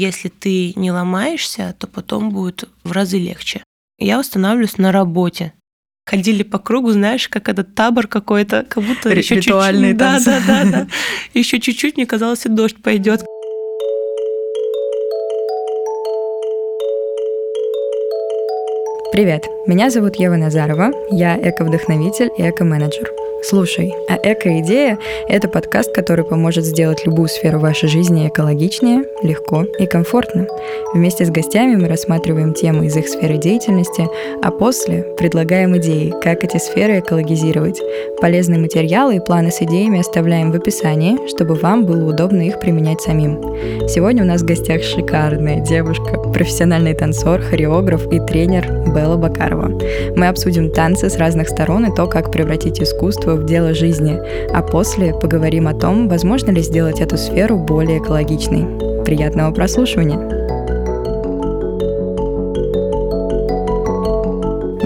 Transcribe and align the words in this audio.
если 0.00 0.28
ты 0.28 0.72
не 0.76 0.90
ломаешься, 0.90 1.76
то 1.78 1.86
потом 1.86 2.30
будет 2.30 2.68
в 2.84 2.92
разы 2.92 3.18
легче. 3.18 3.62
Я 3.98 4.18
восстанавливаюсь 4.18 4.78
на 4.78 4.92
работе. 4.92 5.52
Ходили 6.06 6.42
по 6.42 6.58
кругу, 6.58 6.90
знаешь, 6.90 7.28
как 7.28 7.50
этот 7.50 7.74
табор 7.74 8.06
какой-то, 8.06 8.64
как 8.68 8.82
будто 8.82 9.10
еще 9.10 9.36
чуть-чуть. 9.36 9.96
Да, 9.98 10.18
да, 10.24 10.40
да, 10.46 10.64
да. 10.72 10.86
Еще 11.34 11.60
чуть-чуть, 11.60 11.96
мне 11.98 12.06
казалось, 12.06 12.46
и 12.46 12.48
дождь 12.48 12.82
пойдет. 12.82 13.22
Привет, 19.12 19.44
меня 19.66 19.90
зовут 19.90 20.16
Ева 20.16 20.36
Назарова, 20.36 20.92
я 21.10 21.36
эко-вдохновитель 21.36 22.30
и 22.38 22.48
эко-менеджер. 22.48 23.19
Слушай, 23.42 23.94
а 24.06 24.18
«Эко-идея»— 24.22 24.98
это 25.28 25.48
подкаст, 25.48 25.94
который 25.94 26.24
поможет 26.24 26.64
сделать 26.64 27.06
любую 27.06 27.28
сферу 27.28 27.58
вашей 27.58 27.88
жизни 27.88 28.28
экологичнее, 28.28 29.04
легко 29.22 29.64
и 29.78 29.86
комфортно. 29.86 30.46
Вместе 30.92 31.24
с 31.24 31.30
гостями 31.30 31.76
мы 31.76 31.88
рассматриваем 31.88 32.52
темы 32.52 32.86
из 32.86 32.96
их 32.96 33.08
сферы 33.08 33.38
деятельности, 33.38 34.08
а 34.42 34.50
после 34.50 35.06
предлагаем 35.16 35.76
идеи, 35.78 36.12
как 36.22 36.44
эти 36.44 36.58
сферы 36.58 36.98
экологизировать. 36.98 37.80
Полезные 38.20 38.60
материалы 38.60 39.16
и 39.16 39.20
планы 39.20 39.50
с 39.50 39.62
идеями 39.62 40.00
оставляем 40.00 40.52
в 40.52 40.56
описании, 40.56 41.26
чтобы 41.28 41.54
вам 41.54 41.86
было 41.86 42.10
удобно 42.10 42.42
их 42.42 42.60
применять 42.60 43.00
самим. 43.00 43.40
Сегодня 43.88 44.22
у 44.22 44.26
нас 44.26 44.42
в 44.42 44.46
гостях 44.46 44.82
шикарная 44.82 45.60
девушка, 45.60 46.18
профессиональный 46.32 46.94
танцор, 46.94 47.40
хореограф 47.40 48.06
и 48.12 48.20
тренер 48.20 48.66
Белла 48.94 49.16
Бакарова. 49.16 49.70
Мы 50.14 50.28
обсудим 50.28 50.70
танцы 50.70 51.08
с 51.08 51.16
разных 51.16 51.48
сторон 51.48 51.86
и 51.86 51.94
то, 51.94 52.06
как 52.06 52.30
превратить 52.30 52.82
искусство 52.82 53.29
в 53.36 53.46
дело 53.46 53.74
жизни, 53.74 54.18
а 54.52 54.62
после 54.62 55.12
поговорим 55.12 55.68
о 55.68 55.74
том, 55.74 56.08
возможно 56.08 56.50
ли 56.50 56.62
сделать 56.62 57.00
эту 57.00 57.16
сферу 57.16 57.58
более 57.58 57.98
экологичной. 57.98 59.04
Приятного 59.04 59.52
прослушивания! 59.52 60.18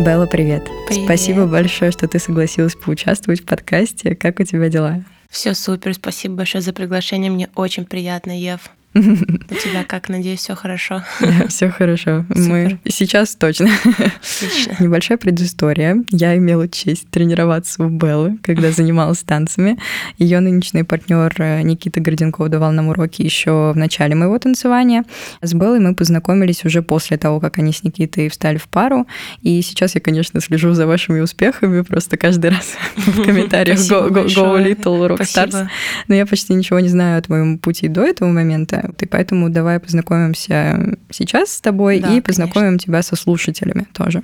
Белла, 0.05 0.27
привет. 0.27 0.65
Привет. 0.89 1.05
Спасибо 1.07 1.47
большое, 1.47 1.91
что 1.91 2.07
ты 2.07 2.19
согласилась 2.19 2.75
поучаствовать 2.75 3.41
в 3.41 3.47
подкасте. 3.47 4.15
Как 4.15 4.39
у 4.39 4.45
тебя 4.45 4.69
дела? 4.69 5.03
Все 5.31 5.55
супер, 5.55 5.95
спасибо 5.95 6.37
большое 6.37 6.61
за 6.61 6.73
приглашение. 6.73 7.31
Мне 7.31 7.49
очень 7.55 7.87
приятно, 7.87 8.39
Ев. 8.39 8.71
У 8.95 9.55
тебя 9.55 9.85
как, 9.87 10.09
надеюсь, 10.09 10.41
все 10.41 10.55
хорошо? 10.55 11.03
Все 11.49 11.69
хорошо. 11.69 12.25
Супер. 12.29 12.45
Мы 12.45 12.79
сейчас 12.89 13.35
точно. 13.35 13.69
Отлично. 13.85 14.77
Небольшая 14.79 15.19
предыстория. 15.19 16.05
Я 16.11 16.37
имела 16.37 16.69
честь 16.69 17.11
тренироваться 17.11 17.83
у 17.83 17.89
Беллы, 17.89 18.39
когда 18.43 18.71
занималась 18.73 19.19
танцами. 19.25 19.79
Ее 20.19 20.39
нынешний 20.39 20.85
партнер 20.85 21.35
э, 21.39 21.63
Никита 21.63 22.01
Горденков 22.01 22.49
давал 22.51 22.71
нам 22.71 22.89
уроки 22.89 23.23
еще 23.23 23.73
в 23.73 23.77
начале 23.77 24.15
моего 24.15 24.39
танцевания. 24.39 25.05
С 25.43 25.55
Беллой 25.55 25.81
мы 25.81 25.97
познакомились 25.97 26.65
уже 26.65 26.83
после 26.83 27.17
того, 27.17 27.41
как 27.41 27.59
они 27.59 27.73
с 27.73 27.83
Никитой 27.83 28.29
встали 28.29 28.59
в 28.59 28.69
пару. 28.69 29.09
И 29.43 29.61
сейчас 29.63 29.97
я, 29.97 30.01
конечно, 30.01 30.41
слежу 30.41 30.73
за 30.73 30.87
вашими 30.87 31.21
успехами, 31.21 31.81
просто 31.81 32.17
каждый 32.17 32.51
раз 32.51 32.77
в 32.97 33.25
комментариях 33.25 33.79
go, 33.79 34.09
go, 34.09 34.27
go. 34.27 34.65
Little 34.65 35.09
Rockstars. 35.09 35.67
Но 36.07 36.15
я 36.15 36.27
почти 36.27 36.55
ничего 36.55 36.79
не 36.79 36.89
знаю 36.89 37.19
о 37.19 37.23
твоем 37.23 37.59
пути 37.59 37.89
до 37.89 38.05
этого 38.05 38.29
момента. 38.29 38.84
И 38.99 39.07
поэтому 39.07 39.51
давай 39.51 39.81
познакомимся 39.81 40.97
сейчас 41.11 41.51
с 41.51 41.61
тобой 41.61 42.01
Да, 42.01 42.15
и 42.15 42.21
познакомим 42.21 42.79
тебя 42.79 43.03
со 43.03 43.17
слушателями 43.17 43.87
тоже. 43.93 44.23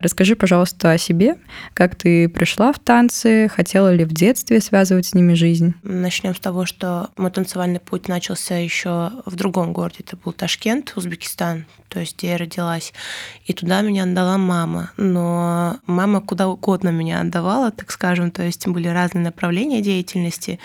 Расскажи, 0.00 0.36
пожалуйста, 0.36 0.92
о 0.92 0.98
себе, 0.98 1.36
как 1.74 1.94
ты 1.94 2.28
пришла 2.28 2.72
в 2.72 2.78
танцы, 2.78 3.48
хотела 3.48 3.92
ли 3.94 4.04
в 4.04 4.12
детстве 4.12 4.60
связывать 4.60 5.06
с 5.06 5.14
ними 5.14 5.34
жизнь? 5.34 5.74
Начнем 5.82 6.34
с 6.34 6.40
того, 6.40 6.66
что 6.66 7.10
мой 7.16 7.30
танцевальный 7.30 7.80
путь 7.80 8.08
начался 8.08 8.56
еще 8.56 9.10
в 9.26 9.34
другом 9.36 9.72
городе. 9.72 9.98
Это 10.00 10.16
был 10.16 10.32
Ташкент, 10.32 10.92
Узбекистан, 10.96 11.66
то 11.88 12.00
есть 12.00 12.16
где 12.18 12.30
я 12.30 12.38
родилась. 12.38 12.92
И 13.46 13.52
туда 13.52 13.80
меня 13.82 14.04
отдала 14.04 14.38
мама. 14.38 14.92
Но 14.96 15.78
мама 15.86 16.20
куда 16.20 16.48
угодно 16.48 16.90
меня 16.90 17.20
отдавала, 17.20 17.70
так 17.70 17.90
скажем. 17.90 18.30
То 18.30 18.42
есть 18.42 18.66
были 18.66 18.88
разные 18.88 19.24
направления 19.24 19.80
деятельности. 19.80 20.58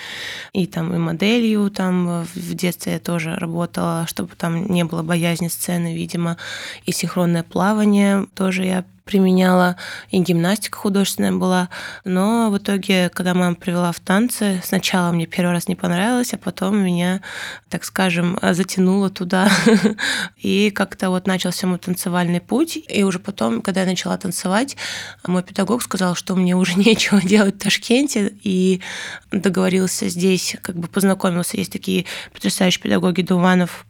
И 0.54 0.68
там 0.68 0.94
и 0.94 0.98
моделью 0.98 1.70
там 1.70 2.26
в 2.34 2.54
детстве 2.54 2.94
я 2.94 3.00
тоже 3.00 3.25
работала, 3.34 4.06
чтобы 4.08 4.36
там 4.36 4.68
не 4.68 4.84
было 4.84 5.02
боязни 5.02 5.48
сцены, 5.48 5.96
видимо. 5.96 6.38
И 6.86 6.92
синхронное 6.92 7.44
плавание 7.44 8.28
тоже 8.36 8.66
я 8.66 8.86
применяла, 9.06 9.78
и 10.10 10.20
гимнастика 10.20 10.78
художественная 10.78 11.32
была. 11.32 11.70
Но 12.04 12.50
в 12.50 12.58
итоге, 12.58 13.10
когда 13.10 13.34
мама 13.34 13.56
привела 13.56 13.92
в 13.92 14.00
танцы, 14.00 14.62
сначала 14.66 15.12
мне 15.12 15.28
первый 15.28 15.52
раз 15.52 15.68
не 15.68 15.76
понравилось, 15.76 16.34
а 16.34 16.38
потом 16.38 16.84
меня, 16.84 17.22
так 17.70 17.86
скажем, 17.86 18.38
затянуло 18.42 19.10
туда. 19.10 19.50
И 20.42 20.72
как-то 20.72 21.12
вот 21.12 21.28
начался 21.28 21.68
мой 21.68 21.78
танцевальный 21.78 22.42
путь. 22.42 22.80
И 22.90 23.04
уже 23.04 23.20
потом, 23.20 23.62
когда 23.62 23.82
я 23.82 23.88
начала 23.88 24.18
танцевать, 24.18 24.76
мой 25.26 25.44
педагог 25.44 25.84
сказал, 25.84 26.16
что 26.16 26.36
мне 26.36 26.56
уже 26.56 26.74
нечего 26.80 27.22
делать 27.22 27.56
в 27.56 27.60
Ташкенте, 27.60 28.34
и 28.44 28.82
договорился 29.32 30.10
здесь, 30.10 30.58
как 30.62 30.78
бы 30.78 30.88
познакомился. 30.88 31.58
Есть 31.58 31.72
такие 31.72 32.06
потрясающие 32.34 32.82
педагоги 32.82 33.22
Дуванов, 33.22 33.86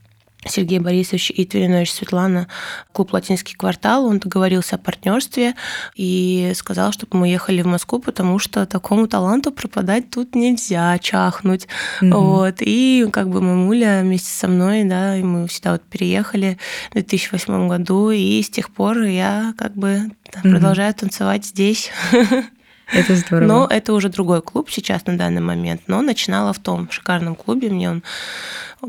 Сергей 0.47 0.79
Борисович 0.79 1.31
и 1.31 1.45
Тверинович 1.45 1.91
Светлана, 1.91 2.47
клуб 2.91 3.13
«Латинский 3.13 3.55
квартал». 3.55 4.05
Он 4.05 4.19
договорился 4.19 4.75
о 4.75 4.79
партнерстве 4.79 5.55
и 5.95 6.51
сказал, 6.55 6.91
чтобы 6.91 7.17
мы 7.17 7.27
ехали 7.29 7.61
в 7.61 7.67
Москву, 7.67 7.99
потому 7.99 8.39
что 8.39 8.65
такому 8.65 9.07
таланту 9.07 9.51
пропадать 9.51 10.09
тут 10.09 10.35
нельзя, 10.35 10.97
чахнуть. 10.99 11.67
Мгм. 12.01 12.11
Вот. 12.13 12.55
И 12.59 13.07
как 13.11 13.29
бы 13.29 13.41
мамуля 13.41 14.01
вместе 14.03 14.29
со 14.29 14.47
мной, 14.47 14.83
да, 14.83 15.17
и 15.17 15.23
мы 15.23 15.47
всегда 15.47 15.73
вот 15.73 15.83
переехали 15.83 16.57
в 16.91 16.93
2008 16.93 17.67
году, 17.67 18.11
и 18.11 18.41
с 18.41 18.49
тех 18.49 18.69
пор 18.69 19.01
я 19.03 19.53
как 19.57 19.75
бы 19.75 20.11
Мгм. 20.43 20.51
продолжаю 20.51 20.93
танцевать 20.93 21.45
здесь. 21.45 21.89
Это 22.93 23.15
здорово. 23.15 23.47
Но 23.47 23.67
это 23.67 23.93
уже 23.93 24.09
другой 24.09 24.43
клуб 24.43 24.69
сейчас 24.69 25.05
на 25.07 25.17
данный 25.17 25.41
момент. 25.41 25.81
Но 25.87 26.03
начинала 26.03 26.53
в 26.53 26.59
том 26.59 26.89
шикарном 26.91 27.35
клубе. 27.35 27.69
Мне 27.69 27.89
он 27.89 28.03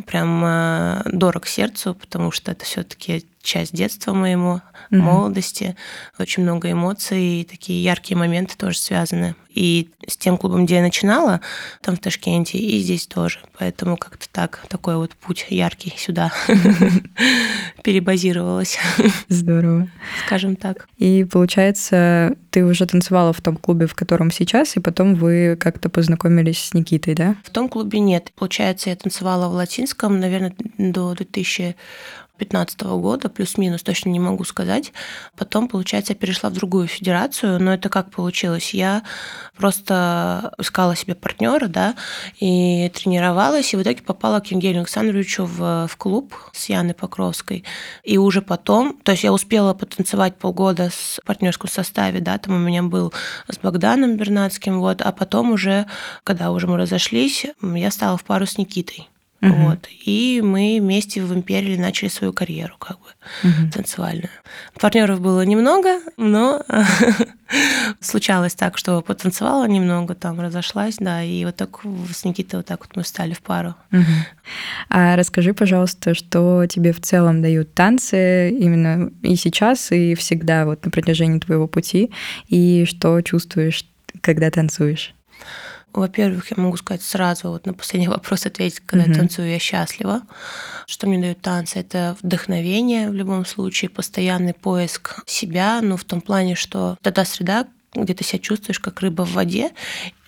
прям 0.02 0.42
э, 0.44 1.02
дорог 1.06 1.46
сердцу, 1.46 1.94
потому 1.94 2.30
что 2.30 2.52
это 2.52 2.64
все-таки 2.64 3.24
часть 3.42 3.72
детства 3.74 4.12
моему, 4.12 4.60
Мгм. 4.90 5.02
молодости. 5.02 5.76
Очень 6.18 6.42
много 6.44 6.70
эмоций, 6.70 7.40
и 7.40 7.44
такие 7.44 7.82
яркие 7.82 8.16
моменты 8.18 8.56
тоже 8.56 8.78
связаны. 8.78 9.34
И 9.52 9.88
с 10.06 10.16
тем 10.16 10.36
клубом, 10.36 10.66
где 10.66 10.76
я 10.76 10.82
начинала, 10.82 11.40
там 11.80 11.96
в 11.96 11.98
Ташкенте, 11.98 12.58
и 12.58 12.78
здесь 12.80 13.06
тоже. 13.06 13.38
Поэтому 13.58 13.96
как-то 13.96 14.28
так, 14.30 14.64
такой 14.68 14.96
вот 14.96 15.12
путь 15.14 15.46
яркий 15.48 15.94
сюда 15.96 16.30
перебазировалась, 17.82 18.78
Здорово. 19.28 19.88
скажем 20.26 20.56
так. 20.56 20.88
И 20.98 21.24
получается, 21.24 22.36
ты 22.50 22.64
уже 22.64 22.86
танцевала 22.86 23.32
в 23.32 23.40
том 23.40 23.56
клубе, 23.56 23.86
в 23.86 23.94
котором 23.94 24.30
сейчас, 24.30 24.76
и 24.76 24.80
потом 24.80 25.14
вы 25.14 25.56
как-то 25.58 25.88
познакомились 25.88 26.58
с 26.58 26.74
Никитой, 26.74 27.14
да? 27.14 27.36
В 27.44 27.50
том 27.50 27.68
клубе 27.68 28.00
нет. 28.00 28.32
Получается, 28.36 28.90
я 28.90 28.96
танцевала 28.96 29.48
в 29.48 29.54
латинском, 29.86 30.18
наверное, 30.18 30.52
до 30.78 31.14
2015 31.14 32.80
года, 32.82 33.28
плюс-минус, 33.28 33.82
точно 33.82 34.10
не 34.10 34.18
могу 34.18 34.42
сказать. 34.44 34.92
Потом, 35.36 35.68
получается, 35.68 36.12
я 36.12 36.18
перешла 36.18 36.50
в 36.50 36.54
другую 36.54 36.88
федерацию, 36.88 37.62
но 37.62 37.72
это 37.72 37.88
как 37.88 38.10
получилось? 38.10 38.74
Я 38.74 39.02
просто 39.56 40.52
искала 40.58 40.96
себе 40.96 41.14
партнера, 41.14 41.68
да, 41.68 41.94
и 42.40 42.90
тренировалась, 42.94 43.72
и 43.72 43.76
в 43.76 43.82
итоге 43.82 44.02
попала 44.02 44.40
к 44.40 44.46
Евгению 44.50 44.80
Александровичу 44.80 45.44
в, 45.44 45.86
в 45.86 45.96
клуб 45.96 46.34
с 46.52 46.68
Яной 46.68 46.94
Покровской. 46.94 47.62
И 48.02 48.18
уже 48.18 48.42
потом, 48.42 48.98
то 49.04 49.12
есть 49.12 49.24
я 49.24 49.32
успела 49.32 49.72
потанцевать 49.72 50.36
полгода 50.36 50.90
с 50.90 51.20
партнерском 51.24 51.70
составе, 51.70 52.20
да, 52.20 52.38
там 52.38 52.56
у 52.56 52.58
меня 52.58 52.82
был 52.82 53.12
с 53.48 53.58
Богданом 53.58 54.16
Бернацким, 54.16 54.80
вот, 54.80 55.00
а 55.00 55.12
потом 55.12 55.52
уже, 55.52 55.86
когда 56.24 56.50
уже 56.50 56.66
мы 56.66 56.76
разошлись, 56.76 57.46
я 57.62 57.90
стала 57.90 58.16
в 58.16 58.24
пару 58.24 58.46
с 58.46 58.58
Никитой. 58.58 59.08
Мгм. 59.46 59.64
Вот. 59.66 59.78
И 60.04 60.40
мы 60.44 60.78
вместе 60.80 61.22
в 61.22 61.32
Империи 61.34 61.76
начали 61.76 62.08
свою 62.08 62.32
карьеру, 62.32 62.74
как 62.78 62.98
бы, 62.98 63.06
Мгм. 63.42 63.70
танцевальную. 63.70 64.30
Партнеров 64.80 65.20
было 65.20 65.42
немного, 65.44 66.00
но 66.16 66.62
случалось 68.00 68.54
так, 68.54 68.78
что 68.78 69.00
потанцевала 69.02 69.66
немного, 69.68 70.14
там 70.14 70.40
разошлась, 70.40 70.96
да, 70.98 71.22
и 71.22 71.44
вот 71.44 71.56
так 71.56 71.80
с 72.12 72.24
Никитой 72.24 72.56
вот 72.58 72.66
так 72.66 72.80
вот 72.80 72.96
мы 72.96 73.04
стали 73.04 73.34
в 73.34 73.40
пару. 73.40 73.74
Мгм. 73.90 74.04
А 74.88 75.16
расскажи, 75.16 75.54
пожалуйста, 75.54 76.14
что 76.14 76.66
тебе 76.66 76.92
в 76.92 77.00
целом 77.00 77.42
дают 77.42 77.74
танцы 77.74 78.50
именно 78.50 79.10
и 79.22 79.36
сейчас, 79.36 79.92
и 79.92 80.14
всегда 80.14 80.64
вот 80.66 80.84
на 80.84 80.90
протяжении 80.90 81.38
твоего 81.38 81.66
пути, 81.66 82.10
и 82.48 82.84
что 82.86 83.20
чувствуешь, 83.22 83.84
когда 84.20 84.50
танцуешь? 84.50 85.14
Во-первых, 85.96 86.50
я 86.56 86.62
могу 86.62 86.76
сказать 86.76 87.02
сразу, 87.02 87.50
вот 87.50 87.66
на 87.66 87.72
последний 87.72 88.08
вопрос 88.16 88.46
ответить, 88.46 88.80
когда 88.80 89.04
Мгм. 89.04 89.12
я 89.12 89.18
танцую, 89.18 89.50
я 89.50 89.58
счастлива. 89.58 90.22
Что 90.86 91.06
мне 91.06 91.18
дают 91.18 91.40
танцы? 91.40 91.78
Это 91.80 92.16
вдохновение 92.22 93.10
в 93.10 93.14
любом 93.14 93.44
случае, 93.46 93.88
постоянный 93.88 94.54
поиск 94.54 95.22
себя, 95.26 95.80
ну, 95.82 95.96
в 95.96 96.04
том 96.04 96.20
плане, 96.20 96.54
что 96.54 96.96
это 97.00 97.12
та 97.12 97.24
среда, 97.24 97.66
где 97.94 98.12
ты 98.12 98.24
себя 98.24 98.38
чувствуешь 98.40 98.78
как 98.78 99.00
рыба 99.00 99.22
в 99.24 99.32
воде. 99.32 99.70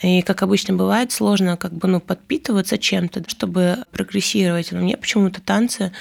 И, 0.00 0.23
как 0.23 0.43
обычно 0.43 0.75
бывает, 0.75 1.12
сложно 1.12 1.59
как 1.59 1.75
бы, 1.75 1.87
ну, 1.87 2.00
подпитываться 2.00 2.79
чем-то, 2.79 3.29
чтобы 3.29 3.85
прогрессировать. 3.93 4.73
Но 4.73 4.79
мне 4.81 4.97
почему-то 4.97 5.43
танцы 5.43 5.93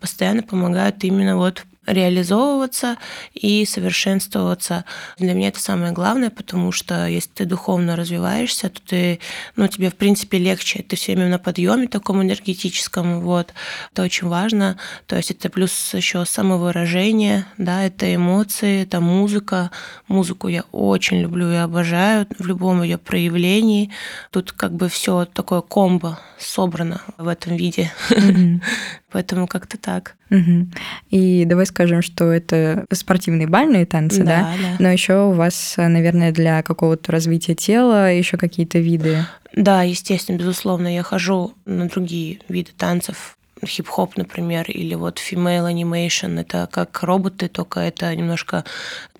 постоянно 0.00 0.42
помогают 0.42 1.04
именно 1.04 1.36
вот 1.36 1.64
реализовываться 1.86 2.96
и 3.34 3.64
совершенствоваться. 3.64 4.84
Для 5.18 5.34
меня 5.34 5.48
это 5.48 5.60
самое 5.60 5.92
главное, 5.92 6.30
потому 6.30 6.70
что 6.70 7.06
если 7.06 7.30
ты 7.30 7.44
духовно 7.44 7.96
развиваешься, 7.96 8.68
то 8.68 8.80
ты, 8.80 9.18
ну, 9.56 9.66
тебе, 9.66 9.90
в 9.90 9.96
принципе, 9.96 10.38
легче. 10.38 10.82
Ты 10.82 10.96
все 10.96 11.14
время 11.14 11.28
на 11.28 11.38
подъеме 11.38 11.88
таком 11.88 12.22
энергетическом, 12.22 13.20
вот. 13.20 13.52
Это 13.92 14.02
очень 14.02 14.28
важно. 14.28 14.78
То 15.06 15.16
есть 15.16 15.32
это 15.32 15.50
плюс 15.50 15.92
еще 15.94 16.24
самовыражение, 16.24 17.46
да, 17.58 17.82
это 17.82 18.14
эмоции, 18.14 18.82
это 18.82 19.00
музыка. 19.00 19.70
Музыку 20.06 20.48
я 20.48 20.64
очень 20.70 21.20
люблю 21.20 21.50
и 21.50 21.56
обожаю 21.56 22.26
в 22.38 22.46
любом 22.46 22.82
ее 22.82 22.98
проявлении. 22.98 23.90
Тут 24.30 24.52
как 24.52 24.72
бы 24.72 24.88
все 24.88 25.24
такое 25.24 25.62
комбо 25.62 26.20
собрано 26.38 27.00
в 27.18 27.26
этом 27.26 27.56
виде. 27.56 27.92
Mm-hmm. 28.10 28.62
Поэтому 29.10 29.46
как-то 29.46 29.76
так. 29.78 30.16
Угу. 30.32 30.68
И 31.10 31.44
давай 31.44 31.66
скажем, 31.66 32.00
что 32.00 32.32
это 32.32 32.86
спортивные 32.90 33.46
бальные 33.46 33.84
танцы, 33.84 34.24
да? 34.24 34.24
Да, 34.24 34.54
да. 34.62 34.76
Но 34.78 34.88
еще 34.88 35.26
у 35.26 35.32
вас, 35.32 35.74
наверное, 35.76 36.32
для 36.32 36.62
какого-то 36.62 37.12
развития 37.12 37.54
тела 37.54 38.10
еще 38.10 38.38
какие-то 38.38 38.78
виды. 38.78 39.26
Да, 39.54 39.82
естественно, 39.82 40.38
безусловно, 40.38 40.92
я 40.92 41.02
хожу 41.02 41.52
на 41.66 41.86
другие 41.86 42.38
виды 42.48 42.70
танцев, 42.76 43.36
хип-хоп, 43.64 44.16
например, 44.16 44.70
или 44.70 44.94
вот 44.94 45.18
female 45.18 45.70
animation, 45.70 46.40
это 46.40 46.66
как 46.72 47.02
роботы, 47.02 47.48
только 47.48 47.80
это 47.80 48.14
немножко 48.16 48.64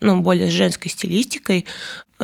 ну, 0.01 0.21
более 0.21 0.49
с 0.49 0.53
женской 0.53 0.91
стилистикой 0.91 1.67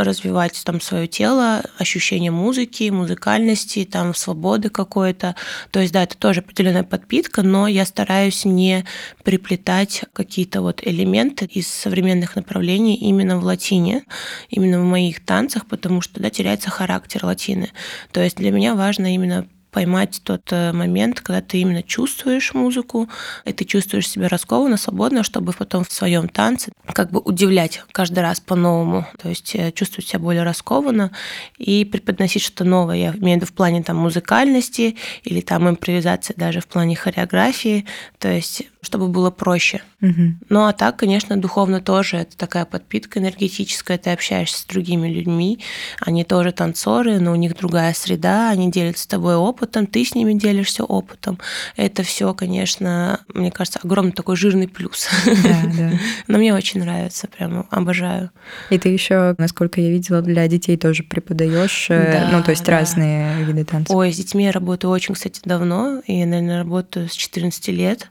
развивать 0.05 0.61
там 0.65 0.81
свое 0.81 1.07
тело, 1.07 1.63
ощущение 1.79 2.31
музыки, 2.31 2.91
музыкальности, 2.91 3.85
там 3.85 4.15
свободы 4.15 4.69
какой-то. 4.71 5.35
То 5.71 5.81
есть, 5.81 5.93
да, 5.93 6.03
это 6.03 6.17
тоже 6.17 6.41
определенная 6.41 6.85
подпитка, 6.85 7.43
но 7.43 7.67
я 7.67 7.85
стараюсь 7.85 8.45
не 8.45 8.85
приплетать 9.25 10.05
какие-то 10.13 10.63
вот 10.63 10.81
элементы 10.87 11.45
из 11.47 11.69
современных 11.69 12.37
направлений 12.37 12.95
именно 12.97 13.39
в 13.39 13.45
латине, 13.45 14.05
именно 14.49 14.81
в 14.81 14.85
моих 14.85 15.25
танцах, 15.25 15.67
потому 15.67 16.01
что, 16.01 16.21
да, 16.21 16.31
теряется 16.31 16.71
характер 16.71 17.25
латины. 17.25 17.71
То 18.13 18.23
есть 18.23 18.37
для 18.37 18.51
меня 18.51 18.75
важно 18.75 19.15
именно 19.15 19.47
поймать 19.79 20.21
тот 20.25 20.43
э, 20.51 20.73
момент, 20.73 21.21
когда 21.21 21.41
ты 21.41 21.59
именно 21.59 21.85
чувствуешь 21.85 22.53
музыку, 22.53 23.09
и 23.45 23.53
ты 23.53 23.65
чувствуешь 23.65 24.09
себя 24.09 24.27
раскованно, 24.27 24.77
свободно, 24.77 25.23
чтобы 25.23 25.53
потом 25.53 25.85
в 25.85 25.93
своем 25.93 26.29
танце 26.29 26.73
как 26.93 27.13
бы 27.13 27.21
удивлять 27.21 27.85
каждый 27.93 28.19
раз 28.25 28.41
по-новому, 28.41 29.07
то 29.23 29.29
есть 29.29 29.55
э, 29.55 29.71
чувствовать 29.71 30.09
себя 30.09 30.19
более 30.19 30.43
раскованно 30.43 31.13
и 31.59 31.85
преподносить 31.85 32.43
что-то 32.43 32.65
новое. 32.65 32.97
Я 32.97 33.11
имею 33.11 33.39
в 33.39 33.43
виду 33.43 33.47
в 33.47 33.53
плане 33.53 33.85
там 33.85 33.99
музыкальности 33.99 34.97
или 35.23 35.41
там 35.41 35.69
импровизации 35.69 36.35
даже 36.37 36.61
в 36.61 36.67
плане 36.67 36.97
хореографии, 36.97 37.87
то 38.19 38.29
есть 38.29 38.65
чтобы 38.89 39.09
было 39.09 39.31
проще. 39.31 39.83
Угу. 40.01 40.35
Ну 40.49 40.65
а 40.65 40.73
так, 40.73 40.97
конечно, 40.97 41.37
духовно 41.37 41.83
тоже 41.83 42.17
это 42.17 42.37
такая 42.39 42.65
подпитка 42.65 43.19
энергетическая, 43.19 43.99
ты 43.99 44.11
общаешься 44.11 44.63
с 44.63 44.65
другими 44.65 45.09
людьми, 45.09 45.61
они 46.01 46.25
тоже 46.25 46.53
танцоры, 46.53 47.21
но 47.21 47.33
у 47.33 47.35
них 47.35 47.55
другая 47.55 47.93
среда, 47.93 48.49
они 48.49 48.71
делятся 48.71 49.05
с 49.05 49.07
тобой 49.07 49.37
опытом, 49.37 49.87
ты 49.87 50.05
с 50.05 50.15
ними 50.15 50.33
делишься 50.33 50.85
опытом. 50.85 51.39
Это 51.77 52.03
все, 52.03 52.33
конечно, 52.33 53.21
мне 53.35 53.51
кажется, 53.51 53.81
огромный 53.83 54.13
такой 54.13 54.37
жирный 54.37 54.69
плюс. 54.69 55.09
Да, 55.27 55.63
да. 55.77 55.91
Но 56.29 56.39
мне 56.39 56.55
очень 56.55 56.81
нравится, 56.81 57.29
прям 57.29 57.67
обожаю. 57.71 58.31
И 58.71 58.79
ты 58.79 58.89
еще, 58.89 59.35
насколько 59.37 59.83
я 59.83 59.91
видела, 59.91 60.23
для 60.23 60.49
детей 60.49 60.79
тоже 60.79 61.03
преподаешь, 61.03 61.89
э, 61.91 62.13
да, 62.13 62.37
ну 62.39 62.43
то 62.43 62.53
есть 62.53 62.65
да. 62.65 62.73
разные 62.73 63.45
виды 63.45 63.65
танцев. 63.65 63.95
Ой, 63.95 64.13
с 64.13 64.17
детьми 64.17 64.45
я 64.45 64.53
работаю 64.53 64.91
очень, 64.91 65.15
кстати, 65.15 65.43
давно, 65.45 66.01
и, 66.07 66.25
наверное, 66.25 66.59
работаю 66.59 67.09
с 67.09 67.13
14 67.13 67.69
лет. 67.69 68.11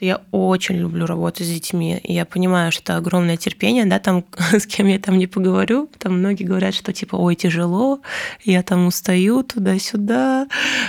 Я 0.00 0.22
очень 0.30 0.76
люблю 0.76 1.06
работать 1.06 1.46
с 1.46 1.50
детьми. 1.50 2.00
Я 2.04 2.24
понимаю, 2.24 2.72
что 2.72 2.96
огромное 2.96 3.36
терпение, 3.36 3.84
да, 3.84 3.98
там 3.98 4.24
с 4.52 4.66
кем 4.66 4.86
я 4.86 4.98
там 4.98 5.18
не 5.18 5.26
поговорю. 5.26 5.88
Там 5.98 6.18
многие 6.18 6.44
говорят, 6.44 6.74
что 6.74 6.92
типа, 6.92 7.16
ой, 7.16 7.34
тяжело, 7.34 8.00
я 8.44 8.62
там 8.62 8.86
устаю 8.86 9.42
туда-сюда. 9.42 10.48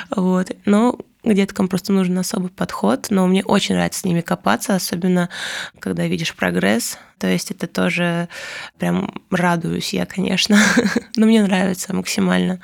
Вот. 0.09 0.51
Но 0.65 0.97
к 1.23 1.33
деткам 1.33 1.67
просто 1.67 1.91
нужен 1.91 2.17
особый 2.17 2.49
подход, 2.49 3.07
но 3.09 3.27
мне 3.27 3.43
очень 3.43 3.75
нравится 3.75 3.99
с 3.99 4.05
ними 4.05 4.21
копаться, 4.21 4.75
особенно 4.75 5.29
когда 5.79 6.07
видишь 6.07 6.33
прогресс. 6.33 6.97
То 7.17 7.27
есть 7.27 7.51
это 7.51 7.67
тоже 7.67 8.29
прям 8.77 9.21
радуюсь 9.29 9.93
я, 9.93 10.05
конечно. 10.05 10.57
но 11.17 11.25
мне 11.25 11.43
нравится 11.43 11.93
максимально. 11.93 12.61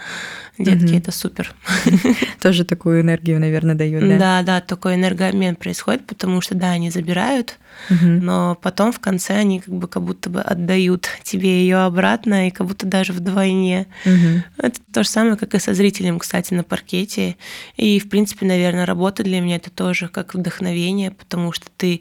Детки 0.57 0.85
mm-hmm. 0.85 0.97
это 0.99 1.11
супер. 1.11 1.53
Тоже 2.41 2.63
такую 2.63 3.01
энергию, 3.01 3.41
наверное, 3.41 3.75
дают, 3.75 4.07
да? 4.07 4.17
Да, 4.17 4.41
да, 4.43 4.61
такой 4.61 4.95
энергообмен 4.95 5.57
происходит, 5.57 6.07
потому 6.07 6.39
что, 6.39 6.55
да, 6.55 6.71
они 6.71 6.89
забирают, 6.89 7.57
угу. 7.89 8.05
но 8.05 8.55
потом 8.61 8.93
в 8.93 8.99
конце 8.99 9.33
они 9.33 9.59
как 9.59 9.73
бы 9.73 9.89
как 9.89 10.03
будто 10.03 10.29
бы 10.29 10.39
отдают 10.39 11.09
тебе 11.23 11.61
ее 11.61 11.79
обратно, 11.79 12.47
и 12.47 12.51
как 12.51 12.67
будто 12.67 12.85
даже 12.85 13.11
вдвойне. 13.11 13.87
Угу. 14.05 14.43
Это 14.59 14.79
то 14.93 15.03
же 15.03 15.09
самое, 15.09 15.35
как 15.35 15.53
и 15.55 15.59
со 15.59 15.73
зрителем, 15.73 16.19
кстати, 16.19 16.53
на 16.53 16.63
паркете. 16.63 17.35
И, 17.75 17.99
в 17.99 18.07
принципе, 18.07 18.45
наверное, 18.45 18.85
работа 18.85 19.23
для 19.23 19.41
меня 19.41 19.57
это 19.57 19.69
тоже 19.69 20.07
как 20.07 20.35
вдохновение, 20.35 21.11
потому 21.11 21.51
что 21.51 21.65
ты 21.75 21.99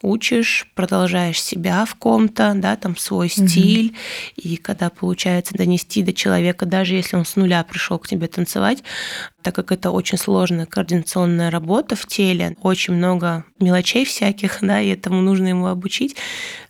учишь, 0.00 0.66
продолжаешь 0.74 1.42
себя 1.42 1.84
в 1.84 1.94
ком-то, 1.96 2.52
да, 2.56 2.76
там 2.76 2.96
свой 2.96 3.28
стиль, 3.28 3.88
угу. 3.88 3.96
и 4.36 4.56
когда 4.56 4.88
получается 4.88 5.54
донести 5.54 6.02
до 6.02 6.14
человека, 6.14 6.64
даже 6.64 6.94
если 6.94 7.16
он 7.16 7.26
с 7.26 7.36
нуля 7.36 7.62
пришел 7.62 7.89
пришел 7.90 7.98
к 7.98 8.06
тебе 8.06 8.28
танцевать, 8.28 8.82
так 9.42 9.54
как 9.54 9.72
это 9.72 9.90
очень 9.90 10.18
сложная 10.18 10.66
координационная 10.66 11.50
работа 11.50 11.96
в 11.96 12.06
теле, 12.06 12.56
очень 12.62 12.94
много 12.94 13.44
мелочей 13.58 14.04
всяких, 14.04 14.58
да, 14.62 14.80
и 14.80 14.90
этому 14.90 15.20
нужно 15.20 15.48
ему 15.48 15.66
обучить 15.66 16.16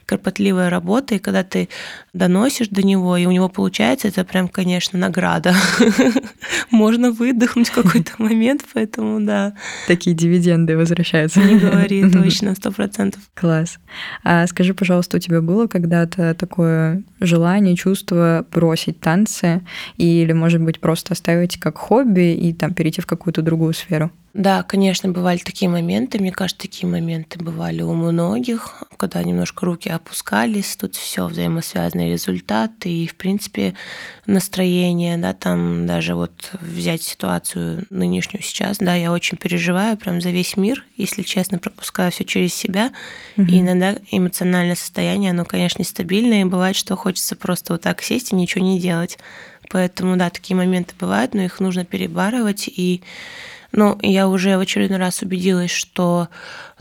кропотливая 0.06 0.70
работа, 0.70 1.14
и 1.14 1.18
когда 1.18 1.44
ты 1.44 1.68
доносишь 2.12 2.68
до 2.68 2.82
него, 2.82 3.16
и 3.16 3.26
у 3.26 3.30
него 3.30 3.48
получается, 3.48 4.08
это 4.08 4.24
прям, 4.24 4.48
конечно, 4.48 4.98
награда. 4.98 5.54
Можно 6.70 7.10
выдохнуть 7.10 7.68
в 7.68 7.74
какой-то 7.74 8.12
момент, 8.18 8.64
поэтому 8.72 9.20
да. 9.20 9.54
Такие 9.86 10.14
дивиденды 10.14 10.76
возвращаются. 10.76 11.40
Не 11.40 11.58
говори, 11.58 12.08
точно, 12.10 12.54
сто 12.54 12.70
процентов. 12.70 13.20
Класс. 13.34 13.78
А 14.22 14.46
скажи, 14.46 14.74
пожалуйста, 14.74 15.16
у 15.16 15.20
тебя 15.20 15.40
было 15.40 15.66
когда-то 15.66 16.34
такое 16.34 17.02
желание, 17.20 17.76
чувство 17.76 18.46
бросить 18.52 19.00
танцы 19.00 19.62
или, 19.96 20.32
может 20.32 20.60
быть, 20.60 20.80
просто 20.80 21.14
оставить 21.14 21.58
как 21.58 21.78
хобби 21.78 22.34
и 22.34 22.52
там 22.52 22.74
перейти 22.74 23.00
в 23.00 23.06
какую-то 23.06 23.42
другую 23.42 23.74
сферу? 23.74 24.10
Да, 24.32 24.62
конечно, 24.62 25.10
бывали 25.10 25.38
такие 25.38 25.68
моменты. 25.68 26.20
Мне 26.20 26.30
кажется, 26.30 26.62
такие 26.62 26.88
моменты 26.88 27.40
бывали 27.40 27.82
у 27.82 27.92
многих, 27.94 28.84
когда 28.96 29.22
немножко 29.24 29.66
руки 29.66 29.88
опускались. 29.88 30.76
Тут 30.76 30.94
все 30.94 31.26
взаимосвязанные 31.26 32.12
результаты 32.12 32.90
и, 32.90 33.08
в 33.08 33.16
принципе, 33.16 33.74
настроение, 34.26 35.16
да, 35.16 35.32
там 35.32 35.84
даже 35.86 36.14
вот 36.14 36.52
взять 36.60 37.02
ситуацию 37.02 37.86
нынешнюю 37.90 38.42
сейчас, 38.42 38.78
да, 38.78 38.94
я 38.94 39.12
очень 39.12 39.38
переживаю 39.38 39.96
прям 39.96 40.20
за 40.20 40.30
весь 40.30 40.56
мир, 40.56 40.84
если 40.96 41.22
честно, 41.22 41.58
пропускаю 41.58 42.12
все 42.12 42.24
через 42.24 42.54
себя. 42.54 42.92
Угу. 43.36 43.46
И 43.46 43.60
иногда 43.60 43.96
эмоциональное 44.10 44.76
состояние, 44.76 45.30
оно, 45.30 45.44
конечно, 45.44 45.80
нестабильное, 45.80 46.42
и 46.42 46.44
бывает, 46.44 46.76
что 46.76 46.96
хочется 46.96 47.36
просто 47.36 47.74
вот 47.74 47.82
так 47.82 48.02
сесть 48.02 48.32
и 48.32 48.36
ничего 48.36 48.64
не 48.64 48.78
делать. 48.78 49.18
Поэтому, 49.70 50.16
да, 50.16 50.30
такие 50.30 50.56
моменты 50.56 50.94
бывают, 50.98 51.34
но 51.34 51.42
их 51.42 51.60
нужно 51.60 51.84
перебарывать 51.84 52.68
и 52.68 53.02
ну, 53.72 53.96
я 54.02 54.26
уже 54.26 54.56
в 54.56 54.60
очередной 54.60 54.98
раз 54.98 55.22
убедилась, 55.22 55.70
что 55.70 56.28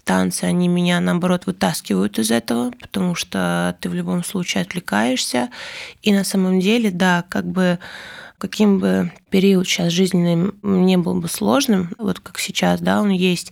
танцы, 0.09 0.45
они 0.45 0.67
меня, 0.67 0.99
наоборот, 0.99 1.45
вытаскивают 1.45 2.17
из 2.17 2.31
этого, 2.31 2.71
потому 2.71 3.13
что 3.13 3.77
ты 3.79 3.89
в 3.89 3.93
любом 3.93 4.23
случае 4.23 4.63
отвлекаешься. 4.63 5.49
И 6.01 6.11
на 6.11 6.23
самом 6.23 6.59
деле, 6.59 6.89
да, 6.89 7.23
как 7.29 7.45
бы 7.45 7.77
каким 8.39 8.79
бы 8.79 9.11
период 9.29 9.67
сейчас 9.67 9.91
жизненный 9.91 10.51
не 10.63 10.97
был 10.97 11.15
бы 11.15 11.27
сложным, 11.27 11.93
вот 11.99 12.19
как 12.19 12.39
сейчас, 12.39 12.79
да, 12.79 13.01
он 13.01 13.09
есть, 13.09 13.51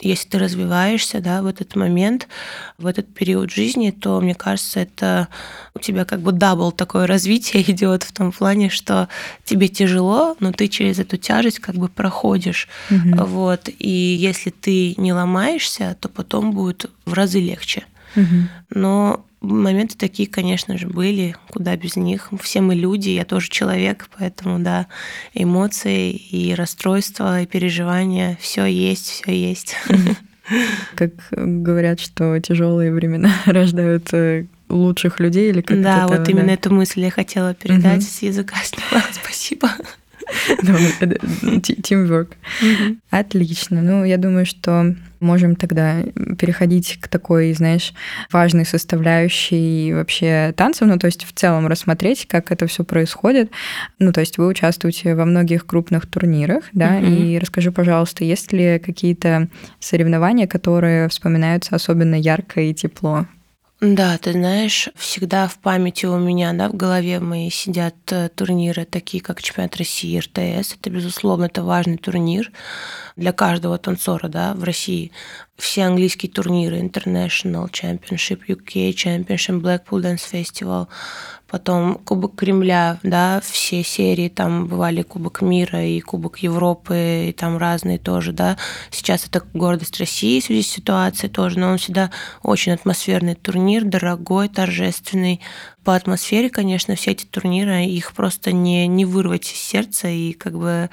если 0.00 0.28
ты 0.28 0.38
развиваешься, 0.38 1.20
да, 1.20 1.42
в 1.42 1.46
этот 1.46 1.74
момент, 1.74 2.28
в 2.76 2.86
этот 2.86 3.12
период 3.12 3.50
жизни, 3.50 3.90
то, 3.90 4.20
мне 4.20 4.34
кажется, 4.34 4.80
это 4.80 5.28
у 5.74 5.80
тебя 5.80 6.04
как 6.04 6.20
бы 6.20 6.32
double 6.32 6.70
такое 6.70 7.06
развитие 7.06 7.62
идет 7.72 8.02
в 8.02 8.12
том 8.12 8.30
плане, 8.30 8.68
что 8.68 9.08
тебе 9.44 9.68
тяжело, 9.68 10.36
но 10.40 10.52
ты 10.52 10.68
через 10.68 10.98
эту 10.98 11.16
тяжесть 11.16 11.58
как 11.58 11.74
бы 11.74 11.88
проходишь, 11.88 12.68
угу. 12.90 13.24
вот, 13.24 13.68
и 13.78 13.88
если 13.88 14.50
ты 14.50 14.94
не 14.98 15.12
ломаешься, 15.12 15.96
то 16.00 16.08
потом 16.08 16.52
будет 16.52 16.90
в 17.06 17.14
разы 17.14 17.40
легче. 17.40 17.84
Угу. 18.14 18.48
Но 18.70 19.24
Моменты 19.40 19.96
такие, 19.96 20.28
конечно 20.28 20.76
же, 20.76 20.88
были, 20.88 21.36
куда 21.50 21.76
без 21.76 21.94
них. 21.96 22.30
Все 22.40 22.60
мы 22.60 22.74
люди, 22.74 23.10
я 23.10 23.24
тоже 23.24 23.48
человек, 23.48 24.08
поэтому, 24.18 24.58
да, 24.58 24.88
эмоции 25.32 26.10
и 26.10 26.54
расстройства, 26.54 27.42
и 27.42 27.46
переживания, 27.46 28.36
все 28.40 28.64
есть, 28.64 29.08
все 29.08 29.32
есть. 29.32 29.76
Как 30.96 31.12
говорят, 31.30 32.00
что 32.00 32.38
тяжелые 32.40 32.92
времена 32.92 33.32
рождают 33.46 34.12
э, 34.12 34.46
лучших 34.68 35.20
людей 35.20 35.50
или 35.50 35.60
как 35.60 35.82
Да, 35.82 36.08
вот 36.08 36.28
именно 36.28 36.50
эту 36.50 36.72
мысль 36.72 37.00
я 37.00 37.10
хотела 37.10 37.54
передать 37.54 38.02
с 38.02 38.22
языка 38.22 38.56
сняла. 38.62 39.04
Спасибо. 39.12 39.70
Teamwork. 40.28 42.28
Отлично. 43.10 43.82
Ну, 43.82 44.04
я 44.04 44.16
думаю, 44.16 44.46
что 44.46 44.94
можем 45.20 45.56
тогда 45.56 46.02
переходить 46.38 46.98
к 47.00 47.08
такой, 47.08 47.52
знаешь, 47.52 47.92
важной 48.30 48.64
составляющей 48.64 49.92
вообще 49.92 50.52
танцев, 50.56 50.88
ну, 50.88 50.98
то 50.98 51.06
есть 51.06 51.24
в 51.24 51.32
целом 51.32 51.66
рассмотреть, 51.66 52.26
как 52.26 52.52
это 52.52 52.66
все 52.66 52.84
происходит. 52.84 53.50
Ну, 53.98 54.12
то 54.12 54.20
есть 54.20 54.38
вы 54.38 54.46
участвуете 54.46 55.14
во 55.14 55.24
многих 55.24 55.66
крупных 55.66 56.06
турнирах, 56.06 56.64
да, 56.72 57.00
mm-hmm. 57.00 57.16
и 57.16 57.38
расскажи, 57.38 57.72
пожалуйста, 57.72 58.24
есть 58.24 58.52
ли 58.52 58.78
какие-то 58.78 59.48
соревнования, 59.80 60.46
которые 60.46 61.08
вспоминаются 61.08 61.74
особенно 61.74 62.14
ярко 62.14 62.60
и 62.60 62.74
тепло? 62.74 63.26
Да, 63.80 64.18
ты 64.18 64.32
знаешь, 64.32 64.88
всегда 64.96 65.46
в 65.46 65.58
памяти 65.58 66.06
у 66.06 66.18
меня, 66.18 66.52
да, 66.52 66.68
в 66.68 66.74
голове 66.74 67.20
мои 67.20 67.48
сидят 67.48 67.94
э, 68.10 68.28
турниры, 68.28 68.84
такие 68.84 69.22
как 69.22 69.40
чемпионат 69.40 69.76
России, 69.76 70.18
РТС. 70.18 70.74
Это, 70.74 70.90
безусловно, 70.90 71.44
это 71.44 71.62
важный 71.62 71.96
турнир 71.96 72.50
для 73.14 73.32
каждого 73.32 73.78
танцора, 73.78 74.26
да, 74.26 74.54
в 74.54 74.64
России. 74.64 75.12
Все 75.56 75.84
английские 75.84 76.32
турниры, 76.32 76.80
International 76.80 77.70
Championship, 77.70 78.40
UK 78.48 78.90
Championship, 78.94 79.60
Blackpool 79.60 80.02
Dance 80.02 80.26
Festival, 80.28 80.88
потом 81.50 81.94
Кубок 81.96 82.36
Кремля, 82.36 82.98
да, 83.02 83.40
все 83.40 83.82
серии, 83.82 84.28
там 84.28 84.66
бывали 84.66 85.02
Кубок 85.02 85.40
мира 85.40 85.82
и 85.84 86.00
Кубок 86.00 86.38
Европы, 86.38 87.28
и 87.28 87.32
там 87.32 87.56
разные 87.56 87.98
тоже, 87.98 88.32
да. 88.32 88.56
Сейчас 88.90 89.26
это 89.26 89.42
гордость 89.54 89.98
России 89.98 90.40
в 90.40 90.44
связи 90.44 90.62
с 90.62 90.68
ситуацией 90.68 91.30
тоже, 91.32 91.58
но 91.58 91.70
он 91.70 91.78
всегда 91.78 92.10
очень 92.42 92.72
атмосферный 92.72 93.34
турнир, 93.34 93.84
дорогой, 93.84 94.48
торжественный. 94.48 95.40
По 95.84 95.96
атмосфере, 95.96 96.50
конечно, 96.50 96.94
все 96.96 97.12
эти 97.12 97.24
турниры, 97.24 97.84
их 97.84 98.12
просто 98.12 98.52
не, 98.52 98.86
не 98.86 99.06
вырвать 99.06 99.50
из 99.50 99.58
сердца, 99.58 100.08
и 100.08 100.34
как 100.34 100.58
бы 100.58 100.90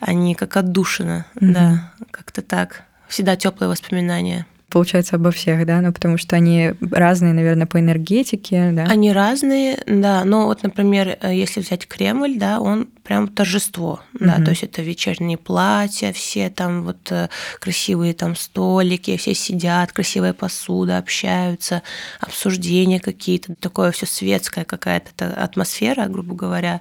они 0.00 0.34
как 0.34 0.56
отдушина, 0.56 1.26
mm-hmm. 1.34 1.52
да, 1.52 1.92
как-то 2.10 2.40
так. 2.40 2.84
Всегда 3.08 3.36
теплые 3.36 3.68
воспоминания 3.68 4.46
получается, 4.74 5.14
обо 5.14 5.30
всех, 5.30 5.64
да, 5.66 5.80
ну, 5.80 5.92
потому 5.92 6.18
что 6.18 6.34
они 6.34 6.72
разные, 6.90 7.32
наверное, 7.32 7.66
по 7.66 7.78
энергетике, 7.78 8.70
да? 8.72 8.86
Они 8.90 9.12
разные, 9.12 9.78
да, 9.86 10.24
но 10.24 10.46
вот, 10.46 10.64
например, 10.64 11.16
э, 11.20 11.32
если 11.32 11.60
взять 11.60 11.86
Кремль, 11.86 12.36
да, 12.36 12.58
он 12.58 12.88
прям 13.04 13.28
торжество, 13.28 14.00
угу. 14.14 14.24
да, 14.24 14.36
то 14.42 14.50
есть 14.50 14.62
это 14.64 14.80
вечерние 14.80 15.36
платья, 15.36 16.12
все 16.12 16.48
там 16.48 16.84
вот 16.84 17.12
э, 17.12 17.28
красивые 17.60 18.14
там 18.14 18.34
столики, 18.34 19.16
все 19.18 19.34
сидят, 19.34 19.92
красивая 19.92 20.32
посуда, 20.32 20.96
общаются, 20.96 21.82
обсуждения 22.18 22.98
какие-то, 23.00 23.54
такое 23.56 23.92
все 23.92 24.06
светская 24.06 24.64
какая-то 24.64 25.26
атмосфера, 25.34 26.06
грубо 26.06 26.34
говоря. 26.34 26.80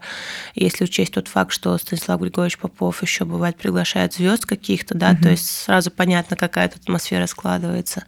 Если 0.56 0.86
учесть 0.86 1.14
тот 1.14 1.28
факт, 1.28 1.52
что 1.52 1.78
Станислав 1.78 2.22
Григорьевич 2.22 2.58
Попов 2.58 3.02
еще 3.02 3.26
бывает 3.26 3.58
приглашает 3.58 4.14
звезд 4.14 4.46
каких-то, 4.46 4.96
да, 4.96 5.12
угу. 5.12 5.24
то 5.24 5.30
есть 5.30 5.46
сразу 5.46 5.92
понятно, 5.92 6.38
какая 6.38 6.70
тут 6.70 6.84
атмосфера 6.84 7.28
складывается. 7.28 8.06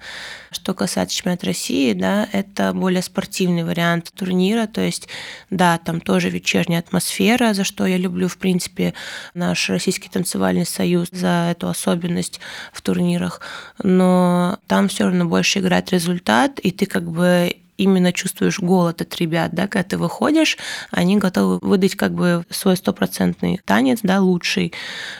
Что 0.52 0.74
касается 0.74 1.18
чемпионата 1.18 1.48
России, 1.48 1.92
да, 1.92 2.30
это 2.32 2.72
более 2.72 3.02
спортивный 3.02 3.66
вариант 3.66 4.14
турнира, 4.16 4.68
то 4.68 4.80
есть, 4.80 5.10
да, 5.50 5.78
там 5.80 6.00
тоже 6.00 6.30
вечерняя 6.30 6.80
атмосфера, 6.80 7.54
за 7.54 7.66
что 7.66 7.86
я 7.86 7.98
люблю, 8.06 8.28
в 8.28 8.38
принципе, 8.38 8.94
наш 9.34 9.70
Российский 9.70 10.10
танцевальный 10.10 10.66
союз 10.66 11.10
за 11.12 11.50
эту 11.52 11.68
особенность 11.68 12.40
в 12.72 12.82
турнирах, 12.82 13.42
но 13.84 14.58
там 14.68 14.88
все 14.88 15.06
равно 15.06 15.26
больше 15.26 15.60
играет 15.60 15.92
результат, 15.92 16.60
и 16.60 16.72
ты 16.72 16.86
как 16.86 17.04
бы 17.04 17.56
именно 17.78 18.14
чувствуешь 18.14 18.60
голод 18.60 19.02
от 19.02 19.16
ребят, 19.18 19.52
да, 19.54 19.68
когда 19.68 19.84
ты 19.84 19.98
выходишь, 19.98 20.58
они 20.92 21.18
готовы 21.18 21.60
выдать 21.62 21.96
как 21.96 22.14
бы 22.14 22.46
свой 22.50 22.78
стопроцентный 22.78 23.60
танец, 23.66 24.00
да, 24.04 24.22
лучший, 24.22 24.74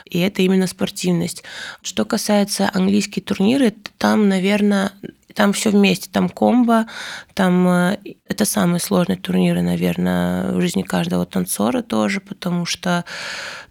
и 0.06 0.18
это 0.20 0.42
именно 0.42 0.66
спортивность. 0.66 1.44
Что 1.82 2.04
касается 2.04 2.70
английских 2.72 3.24
турниры, 3.24 3.74
там, 3.98 4.28
наверное, 4.28 4.92
там 5.36 5.52
все 5.52 5.70
вместе, 5.70 6.08
там 6.10 6.30
комбо, 6.30 6.86
там 7.34 7.68
э, 7.68 7.98
это 8.26 8.46
самые 8.46 8.80
сложные 8.80 9.18
турниры, 9.18 9.60
наверное, 9.60 10.50
в 10.52 10.60
жизни 10.62 10.82
каждого 10.82 11.26
танцора 11.26 11.82
тоже, 11.82 12.20
потому 12.20 12.64
что 12.64 13.04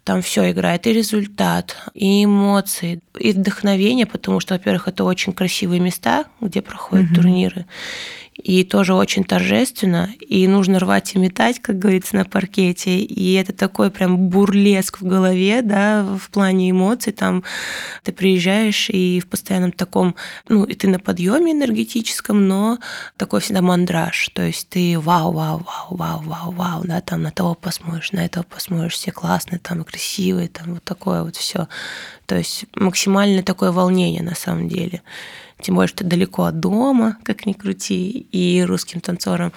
там 0.04 0.22
все 0.22 0.52
играет, 0.52 0.86
и 0.86 0.92
результат, 0.92 1.76
и 1.92 2.24
эмоции, 2.24 3.00
и 3.18 3.32
вдохновение, 3.32 4.06
потому 4.06 4.38
что, 4.38 4.54
во-первых, 4.54 4.86
это 4.86 5.02
очень 5.02 5.32
красивые 5.32 5.80
места, 5.80 6.26
где 6.40 6.62
проходят 6.62 7.10
mm-hmm. 7.10 7.14
турниры, 7.14 7.66
и 8.46 8.62
тоже 8.62 8.94
очень 8.94 9.24
торжественно, 9.24 10.14
и 10.20 10.46
нужно 10.46 10.78
рвать 10.78 11.16
и 11.16 11.18
метать, 11.18 11.60
как 11.60 11.80
говорится, 11.80 12.14
на 12.14 12.24
паркете, 12.24 12.98
и 12.98 13.32
это 13.32 13.52
такой 13.52 13.90
прям 13.90 14.28
бурлеск 14.28 15.00
в 15.00 15.04
голове, 15.04 15.62
да, 15.62 16.04
в 16.04 16.30
плане 16.30 16.70
эмоций, 16.70 17.12
там 17.12 17.42
ты 18.04 18.12
приезжаешь 18.12 18.88
и 18.88 19.18
в 19.18 19.26
постоянном 19.26 19.72
таком, 19.72 20.14
ну, 20.48 20.62
и 20.62 20.76
ты 20.76 20.86
на 20.86 21.00
подъеме 21.00 21.50
энергетическом, 21.50 22.46
но 22.46 22.78
такой 23.16 23.40
всегда 23.40 23.62
мандраж, 23.62 24.30
то 24.32 24.42
есть 24.42 24.68
ты 24.68 24.96
вау, 24.96 25.32
вау, 25.32 25.66
вау, 25.66 25.96
вау, 25.96 26.22
вау, 26.24 26.50
вау, 26.52 26.82
да, 26.84 27.00
там 27.00 27.22
на 27.22 27.32
того 27.32 27.56
посмотришь, 27.56 28.12
на 28.12 28.24
этого 28.24 28.44
посмотришь, 28.44 28.92
все 28.92 29.10
классные, 29.10 29.58
там 29.58 29.82
красивые, 29.82 30.46
там 30.46 30.74
вот 30.74 30.84
такое 30.84 31.24
вот 31.24 31.34
все, 31.34 31.66
то 32.26 32.36
есть 32.36 32.66
максимальное 32.76 33.42
такое 33.42 33.72
волнение 33.72 34.22
на 34.22 34.36
самом 34.36 34.68
деле 34.68 35.02
тем 35.60 35.76
более, 35.76 35.88
что 35.88 36.04
далеко 36.04 36.44
от 36.44 36.60
дома, 36.60 37.16
как 37.22 37.46
ни 37.46 37.52
крути, 37.52 38.10
и 38.10 38.62
русским 38.62 39.00
танцорам 39.00 39.52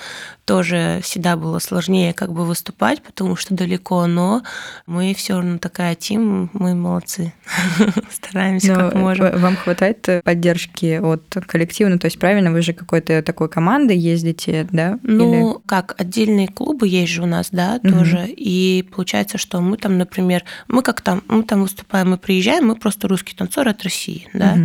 тоже 0.49 0.99
всегда 1.03 1.35
было 1.35 1.59
сложнее 1.59 2.11
как 2.11 2.33
бы 2.33 2.43
выступать, 2.43 3.03
потому 3.03 3.35
что 3.35 3.53
далеко, 3.53 4.07
но 4.07 4.41
мы 4.87 5.13
все 5.13 5.35
равно 5.35 5.59
такая 5.59 5.93
тим, 5.93 6.49
мы 6.53 6.73
молодцы, 6.73 7.33
стараемся 8.11 8.73
как 8.73 8.95
можем. 8.95 9.39
Вам 9.39 9.55
хватает 9.55 10.09
поддержки 10.23 10.99
от 10.99 11.45
коллектива? 11.45 11.89
Ну, 11.89 11.99
то 11.99 12.05
есть 12.05 12.17
правильно, 12.17 12.51
вы 12.51 12.63
же 12.63 12.73
какой-то 12.73 13.21
такой 13.21 13.47
командой 13.47 13.95
ездите, 13.95 14.67
да? 14.71 14.97
Ну, 15.03 15.51
Или... 15.51 15.61
как, 15.67 15.93
отдельные 15.99 16.47
клубы 16.47 16.87
есть 16.87 17.11
же 17.11 17.21
у 17.21 17.27
нас, 17.27 17.49
да, 17.51 17.77
тоже, 17.77 18.25
и 18.27 18.83
получается, 18.91 19.37
что 19.37 19.61
мы 19.61 19.77
там, 19.77 19.99
например, 19.99 20.45
мы 20.67 20.81
как 20.81 21.01
там, 21.01 21.21
мы 21.27 21.43
там 21.43 21.61
выступаем, 21.61 22.09
мы 22.09 22.17
приезжаем, 22.17 22.69
мы 22.69 22.75
просто 22.75 23.07
русский 23.07 23.35
танцор 23.35 23.67
от 23.67 23.83
России, 23.83 24.27
да, 24.33 24.57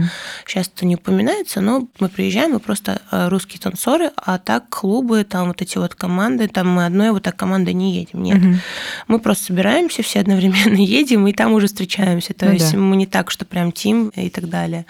сейчас 0.46 0.70
это 0.74 0.86
не 0.86 0.94
упоминается, 0.94 1.60
но 1.60 1.86
мы 2.00 2.08
приезжаем, 2.08 2.52
мы 2.52 2.60
просто 2.60 3.02
э, 3.10 3.28
русские 3.28 3.60
танцоры, 3.60 4.12
а 4.16 4.38
так 4.38 4.70
клубы, 4.70 5.24
там 5.24 5.48
вот 5.48 5.60
эти 5.60 5.73
вот 5.80 5.94
команды, 5.94 6.48
там 6.48 6.68
мы 6.68 6.86
одной 6.86 7.10
вот 7.10 7.22
так 7.22 7.36
командой 7.36 7.74
не 7.74 7.94
едем, 7.94 8.22
нет. 8.22 8.38
Угу. 8.38 8.54
Мы 9.08 9.18
просто 9.18 9.44
собираемся, 9.46 10.02
все 10.02 10.20
одновременно 10.20 10.76
едем, 10.80 11.26
и 11.26 11.32
там 11.32 11.52
уже 11.52 11.66
встречаемся. 11.66 12.34
То 12.34 12.46
ну, 12.46 12.52
есть 12.52 12.72
да. 12.72 12.78
мы 12.78 12.96
не 12.96 13.06
так, 13.06 13.30
что 13.30 13.44
прям 13.44 13.72
тим 13.72 14.08
и 14.10 14.30
так 14.30 14.48
далее. 14.48 14.86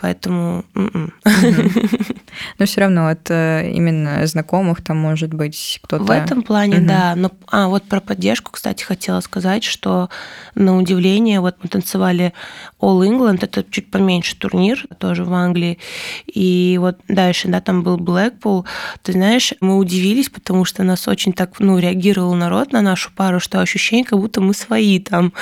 Поэтому... 0.00 0.64
М-м. 0.74 1.12
Но 2.58 2.66
все 2.66 2.82
равно 2.82 3.08
от 3.08 3.30
э, 3.30 3.70
именно 3.72 4.26
знакомых 4.26 4.82
там 4.82 4.98
может 4.98 5.32
быть 5.32 5.80
кто-то... 5.82 6.04
В 6.04 6.10
этом 6.10 6.42
плане, 6.42 6.78
угу. 6.78 6.86
да. 6.86 7.14
Но, 7.16 7.30
а 7.48 7.68
вот 7.68 7.84
про 7.84 8.00
поддержку, 8.00 8.52
кстати, 8.52 8.82
хотела 8.82 9.20
сказать, 9.20 9.64
что 9.64 10.08
на 10.54 10.76
удивление, 10.76 11.40
вот 11.40 11.56
мы 11.62 11.68
танцевали 11.68 12.32
All 12.80 13.00
England, 13.06 13.38
это 13.42 13.64
чуть 13.70 13.90
поменьше 13.90 14.36
турнир, 14.36 14.86
тоже 14.98 15.24
в 15.24 15.32
Англии, 15.32 15.78
и 16.26 16.76
вот 16.80 16.98
дальше, 17.08 17.48
да, 17.48 17.60
там 17.60 17.82
был 17.82 17.98
Blackpool, 17.98 18.64
ты 19.02 19.12
знаешь, 19.12 19.54
мы 19.60 19.76
удивились, 19.76 20.28
потому 20.28 20.64
что 20.64 20.82
нас 20.82 21.06
очень 21.08 21.32
так, 21.32 21.60
ну, 21.60 21.78
реагировал 21.78 22.34
народ 22.34 22.72
на 22.72 22.82
нашу 22.82 23.10
пару, 23.14 23.40
что 23.40 23.60
ощущение, 23.60 24.04
как 24.04 24.18
будто 24.18 24.40
мы 24.40 24.54
свои 24.54 24.98
там. 24.98 25.32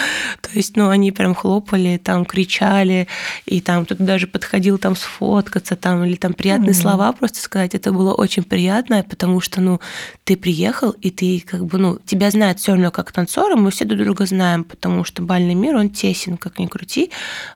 То 0.41 0.51
есть, 0.53 0.77
ну, 0.77 0.89
они 0.89 1.13
прям 1.13 1.35
хлопали, 1.35 2.01
там 2.03 2.25
кричали, 2.25 3.09
и 3.47 3.61
там 3.61 3.85
кто-то 3.85 4.03
даже 4.03 4.27
подходил 4.27 4.69
подходил 4.69 4.79
там 4.79 4.97
сфоткаться 4.97 5.77
там 5.77 6.05
или 6.05 6.17
там 6.17 6.33
приятные 6.33 6.71
mm-hmm. 6.71 6.83
Слова 6.89 7.13
просто 7.13 7.41
сказать. 7.41 7.75
Это 7.75 7.93
было 7.93 8.15
очень 8.15 8.43
приятно, 8.43 9.05
потому 9.09 9.41
что, 9.41 9.61
ну, 9.61 9.81
ты 10.25 10.37
приехал, 10.37 10.91
и 10.91 11.11
ты 11.11 11.41
как 11.41 11.65
бы, 11.65 11.79
ну, 11.79 11.99
тебя 12.05 12.31
знают 12.31 12.59
все 12.59 12.73
равно 12.73 12.91
как 12.91 13.13
танцора, 13.13 13.57
мы 13.57 13.71
все 13.71 13.85
друг 13.85 14.01
друга 14.03 14.27
знаем, 14.27 14.65
потому 14.65 15.05
что 15.05 15.23
бальный 15.23 15.55
мир, 15.55 15.77
он 15.77 15.91
тесен, 15.91 16.37
как 16.37 16.59
ни 16.59 16.67
крути, 16.67 17.11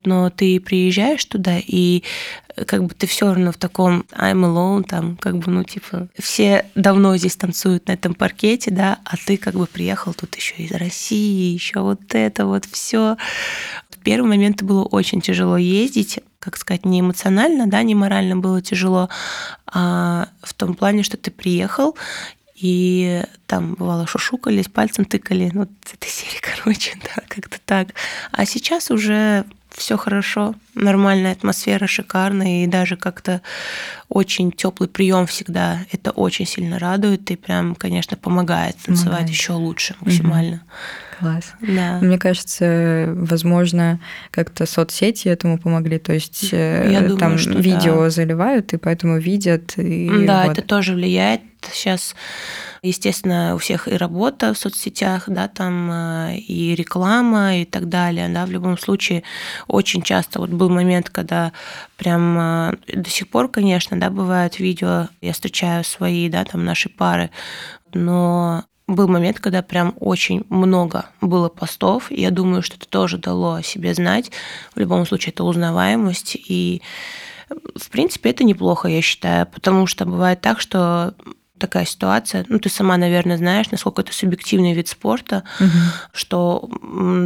но 0.05 0.31
ты 0.31 0.61
приезжаешь 0.61 1.25
туда, 1.25 1.59
и 1.59 2.03
как 2.67 2.85
бы 2.85 2.95
ты 2.95 3.07
все 3.07 3.27
равно 3.27 3.53
в 3.53 3.57
таком 3.57 4.05
I'm 4.13 4.45
alone, 4.45 4.85
там, 4.85 5.17
как 5.17 5.39
бы, 5.39 5.51
ну, 5.51 5.65
типа, 5.65 6.09
все 6.19 6.67
давно 6.75 7.17
здесь 7.17 7.37
танцуют 7.37 7.89
на 7.89 7.93
этом 7.93 8.15
паркете, 8.15 8.71
да, 8.71 8.99
а 9.05 9.17
ты 9.17 9.37
как 9.37 9.55
бы 9.55 9.67
приехал 9.67 10.13
тут 10.13 10.35
еще 10.37 10.57
из 10.57 10.73
России, 10.73 11.55
еще 11.55 11.81
вот 11.81 12.15
это 12.15 12.47
вот 12.47 12.67
все. 12.67 13.17
В 13.89 13.99
первый 14.05 14.29
момент 14.29 14.63
было 14.63 14.83
очень 14.83 15.21
тяжело 15.21 15.57
ездить, 15.57 16.21
как 16.43 16.57
сказать, 16.57 16.85
не 16.85 17.01
эмоционально, 17.01 17.69
да, 17.69 17.85
не 17.85 17.95
морально 17.95 18.37
было 18.37 18.61
тяжело, 18.61 19.09
а 19.67 20.29
в 20.43 20.53
том 20.55 20.75
плане, 20.75 21.05
что 21.05 21.17
ты 21.17 21.31
приехал, 21.31 21.97
и 22.57 23.23
там 23.47 23.75
бывало 23.75 24.09
шушукались, 24.09 24.67
пальцем 24.67 25.05
тыкали, 25.05 25.51
ну, 25.53 25.61
вот 25.61 25.71
этой 25.95 26.11
серии, 26.11 26.41
короче, 26.57 26.99
да, 27.03 27.23
как-то 27.29 27.59
так. 27.65 27.89
А 28.33 28.45
сейчас 28.45 28.91
уже 28.91 29.45
все 29.75 29.97
хорошо, 29.97 30.55
нормальная 30.75 31.33
атмосфера, 31.33 31.87
шикарная, 31.87 32.65
и 32.65 32.67
даже 32.67 32.97
как-то 32.97 33.41
очень 34.09 34.53
теплый 34.53 34.89
прием 34.89 35.27
всегда. 35.27 35.81
Это 35.91 36.11
очень 36.11 36.47
сильно 36.47 36.79
радует 36.79 37.31
и 37.31 37.37
прям, 37.37 37.75
конечно, 37.75 38.17
помогает 38.17 38.77
танцевать 38.77 39.05
помогает. 39.05 39.31
еще 39.31 39.53
лучше 39.53 39.95
максимально. 40.01 40.57
Угу. 40.57 40.63
Класс. 41.21 41.55
Да. 41.61 41.99
Мне 42.01 42.19
кажется, 42.19 43.13
возможно, 43.15 44.01
как-то 44.31 44.67
соцсети 44.67 45.29
этому 45.29 45.59
помогли. 45.59 45.99
То 45.99 46.13
есть 46.13 46.49
э, 46.53 46.91
Я 46.91 47.01
думаю, 47.01 47.19
там 47.19 47.37
видео 47.37 48.05
да. 48.05 48.11
заливают, 48.11 48.73
и 48.73 48.77
поэтому 48.77 49.19
видят. 49.19 49.75
И 49.79 50.11
да, 50.27 50.47
вот. 50.47 50.59
это 50.59 50.67
тоже 50.67 50.95
влияет. 50.95 51.43
Сейчас 51.73 52.15
Естественно, 52.85 53.55
у 53.55 53.59
всех 53.59 53.87
и 53.87 53.93
работа 53.97 54.53
в 54.53 54.59
соцсетях, 54.59 55.29
да, 55.29 55.47
там 55.47 55.89
э, 55.93 56.37
и 56.39 56.75
реклама 56.75 57.59
и 57.59 57.65
так 57.65 57.89
далее, 57.89 58.29
да, 58.29 58.45
в 58.45 58.51
любом 58.51 58.77
случае 58.77 59.23
очень 59.69 60.03
часто 60.03 60.41
вот 60.41 60.51
был 60.51 60.69
момент, 60.69 61.09
когда 61.09 61.53
прям 61.97 62.37
э, 62.37 62.73
до 62.93 63.09
сих 63.09 63.29
пор, 63.29 63.49
конечно, 63.49 64.01
да, 64.01 64.11
бывают 64.11 64.59
видео, 64.59 65.09
я 65.21 65.33
встречаю 65.33 65.85
свои, 65.85 66.29
да, 66.29 66.45
там 66.45 66.65
наши 66.65 66.89
пары, 66.89 67.31
но 67.95 68.65
был 68.89 69.07
момент, 69.07 69.39
когда 69.39 69.63
прям 69.63 69.95
очень 70.01 70.45
много 70.49 71.07
было 71.21 71.49
постов, 71.49 72.11
я 72.11 72.33
думаю, 72.33 72.63
что 72.63 72.75
это 72.75 72.89
тоже 72.89 73.17
дало 73.17 73.55
о 73.55 73.63
себе 73.63 73.95
знать. 73.95 74.33
В 74.75 74.81
любом 74.81 75.07
случае, 75.07 75.31
это 75.31 75.45
узнаваемость, 75.45 76.37
и 76.49 76.83
в 77.77 77.91
принципе, 77.91 78.31
это 78.31 78.43
неплохо, 78.43 78.89
я 78.89 79.03
считаю, 79.03 79.47
потому 79.47 79.87
что 79.87 80.05
бывает 80.05 80.41
так, 80.41 80.59
что 80.59 81.15
такая 81.63 81.85
ситуация. 81.85 82.45
Ну, 82.49 82.59
ты 82.59 82.69
сама, 82.69 82.97
наверное, 82.97 83.37
знаешь, 83.37 83.71
насколько 83.71 84.03
это 84.03 84.13
субъективный 84.13 84.73
вид 84.73 84.89
спорта, 84.89 85.45
угу. 85.61 85.69
что 86.13 86.69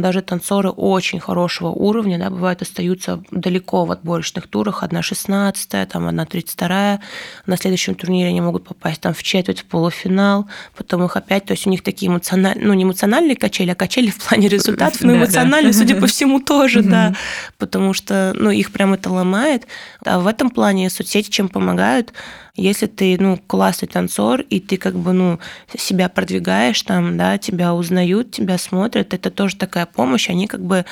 даже 0.01 0.21
танцоры 0.21 0.69
очень 0.69 1.19
хорошего 1.19 1.69
уровня, 1.69 2.19
да, 2.19 2.29
бывают 2.29 2.61
остаются 2.61 3.23
далеко 3.31 3.85
в 3.85 3.91
отборочных 3.91 4.47
турах, 4.47 4.83
одна 4.83 5.01
16 5.01 5.89
там 5.89 6.07
одна 6.07 6.25
32 6.25 6.99
на 7.47 7.57
следующем 7.57 7.95
турнире 7.95 8.29
они 8.29 8.41
могут 8.41 8.67
попасть 8.67 9.01
там 9.01 9.15
в 9.15 9.23
четверть, 9.23 9.61
в 9.61 9.65
полуфинал, 9.65 10.47
потом 10.75 11.03
их 11.05 11.17
опять, 11.17 11.45
то 11.45 11.53
есть 11.53 11.65
у 11.65 11.71
них 11.71 11.81
такие 11.81 12.11
эмоциональные, 12.11 12.67
ну, 12.67 12.73
не 12.75 12.83
эмоциональные 12.83 13.35
качели, 13.35 13.71
а 13.71 13.75
качели 13.75 14.11
в 14.11 14.17
плане 14.17 14.49
результатов, 14.49 15.01
но 15.01 15.15
эмоциональные, 15.15 15.73
судя 15.73 15.95
по 15.95 16.05
всему, 16.13 16.39
тоже, 16.39 16.83
да, 16.83 17.15
потому 17.57 17.93
что, 17.93 18.33
ну, 18.35 18.51
их 18.51 18.71
прям 18.71 18.93
это 18.93 19.09
ломает. 19.09 19.65
А 20.05 20.19
в 20.19 20.27
этом 20.27 20.51
плане 20.51 20.91
соцсети 20.91 21.31
чем 21.31 21.49
помогают? 21.49 22.13
Если 22.57 22.87
ты, 22.87 23.17
ну, 23.19 23.39
классный 23.47 23.87
танцор, 23.87 24.41
и 24.41 24.59
ты 24.59 24.77
как 24.77 24.95
бы, 24.95 25.13
ну, 25.13 25.39
себя 25.77 26.09
продвигаешь 26.09 26.81
там, 26.81 27.15
да, 27.15 27.37
тебя 27.37 27.73
узнают, 27.73 28.31
тебя 28.31 28.57
смотрят, 28.57 29.13
это 29.13 29.29
тоже 29.29 29.55
такая 29.55 29.85
помощь, 29.85 30.29
они 30.29 30.47
как 30.47 30.61
бы 30.61 30.83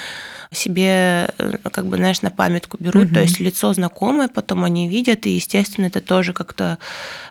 себе, 0.52 1.30
э, 1.38 1.58
как 1.72 1.88
бы, 1.88 1.98
знаешь, 1.98 2.22
на 2.22 2.30
памятку 2.30 2.78
берут, 2.80 3.06
угу. 3.06 3.16
то 3.16 3.22
есть 3.22 3.40
лицо 3.40 3.74
знакомое, 3.74 4.28
потом 4.28 4.64
они 4.64 4.88
видят, 4.88 5.26
и, 5.26 5.32
естественно, 5.32 5.88
это 5.88 6.02
тоже 6.02 6.34
как-то 6.34 6.78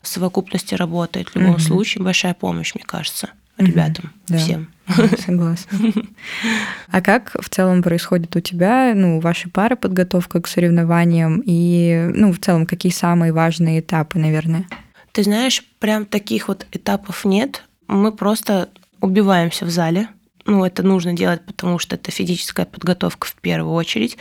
в 0.03 0.09
совокупности 0.09 0.75
работает. 0.75 1.29
В 1.29 1.37
любом 1.37 1.53
угу. 1.53 1.61
случае, 1.61 2.03
большая 2.03 2.35
помощь, 2.35 2.75
мне 2.75 2.85
кажется, 2.85 3.31
ребятам, 3.59 4.13
угу. 4.29 4.39
всем. 4.39 4.69
Согласна. 5.19 5.93
А 6.91 7.01
как 7.01 7.37
в 7.41 7.49
целом 7.49 7.83
происходит 7.83 8.37
у 8.37 8.41
тебя, 8.41 8.93
ну, 8.95 9.21
ваша 9.21 9.49
пара 9.49 9.77
подготовка 9.77 10.41
к 10.41 10.47
соревнованиям 10.47 11.43
и, 11.45 12.11
ну, 12.15 12.33
в 12.33 12.39
целом, 12.39 12.67
какие 12.67 12.93
самые 12.93 13.33
важные 13.33 13.81
этапы, 13.81 14.19
наверное? 14.19 14.67
Ты 15.13 15.23
знаешь, 15.23 15.65
прям 15.79 16.07
таких 16.07 16.49
вот 16.49 16.67
этапов 16.73 17.25
нет. 17.25 17.65
Мы 17.87 18.13
просто 18.13 18.69
убиваемся 19.01 19.65
в 19.65 19.71
зале. 19.71 20.09
Ну, 20.45 20.65
это 20.65 20.83
нужно 20.83 21.15
делать, 21.15 21.45
потому 21.47 21.79
что 21.79 21.97
это 21.97 22.11
физическая 22.11 22.67
подготовка 22.67 23.27
в 23.27 23.35
первую 23.37 23.73
очередь 23.73 24.19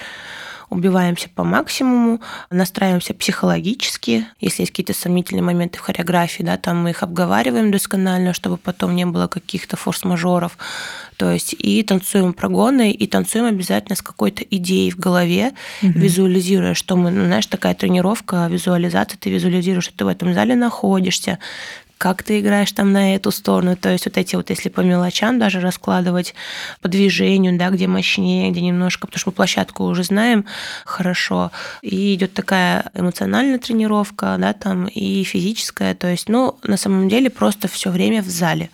убиваемся 0.73 1.29
по 1.29 1.43
максимуму, 1.43 2.21
настраиваемся 2.49 3.13
психологически, 3.13 4.27
если 4.39 4.63
есть 4.63 4.71
какие-то 4.71 4.93
сомнительные 4.93 5.43
моменты 5.43 5.77
в 5.77 5.81
хореографии, 5.81 6.43
да, 6.43 6.57
там 6.57 6.83
мы 6.83 6.89
их 6.89 7.03
обговариваем 7.03 7.71
досконально, 7.71 8.33
чтобы 8.33 8.57
потом 8.57 8.95
не 8.95 9.05
было 9.05 9.27
каких-то 9.27 9.77
форс-мажоров. 9.77 10.57
То 11.17 11.31
есть 11.31 11.55
и 11.57 11.83
танцуем 11.83 12.33
прогоны, 12.33 12.91
и 12.91 13.07
танцуем 13.07 13.45
обязательно 13.45 13.95
с 13.95 14.01
какой-то 14.01 14.43
идеей 14.43 14.91
в 14.91 14.97
голове, 14.97 15.53
угу. 15.81 15.91
визуализируя, 15.91 16.73
что 16.73 16.95
мы, 16.95 17.11
ну, 17.11 17.25
знаешь, 17.25 17.45
такая 17.45 17.75
тренировка, 17.75 18.47
визуализация, 18.49 19.17
ты 19.17 19.29
визуализируешь, 19.29 19.85
что 19.85 19.97
ты 19.97 20.05
в 20.05 20.07
этом 20.07 20.33
зале 20.33 20.55
находишься, 20.55 21.39
как 22.03 22.21
ты 22.21 22.41
играешь 22.41 22.73
там 22.73 22.91
на 22.91 23.15
эту 23.15 23.31
сторону. 23.31 23.77
То 23.77 23.89
есть 23.89 24.03
вот 24.03 24.17
эти 24.17 24.35
вот, 24.35 24.49
если 24.49 24.67
по 24.67 24.81
мелочам 24.81 25.39
даже 25.39 25.61
раскладывать, 25.61 26.35
по 26.81 26.89
движению, 26.89 27.57
да, 27.57 27.69
где 27.69 27.87
мощнее, 27.87 28.51
где 28.51 28.59
немножко, 28.59 29.07
потому 29.07 29.19
что 29.19 29.29
мы 29.29 29.35
площадку 29.35 29.85
уже 29.85 30.03
знаем 30.03 30.43
хорошо. 30.83 31.53
И 31.81 32.13
идет 32.13 32.33
такая 32.33 32.91
эмоциональная 32.93 33.57
тренировка, 33.57 34.35
да, 34.37 34.51
там 34.51 34.87
и 34.87 35.23
физическая. 35.23 35.95
То 35.95 36.07
есть, 36.07 36.27
ну, 36.27 36.57
на 36.63 36.75
самом 36.75 37.07
деле 37.07 37.29
просто 37.29 37.69
все 37.69 37.89
время 37.89 38.21
в 38.21 38.27
зале. 38.27 38.69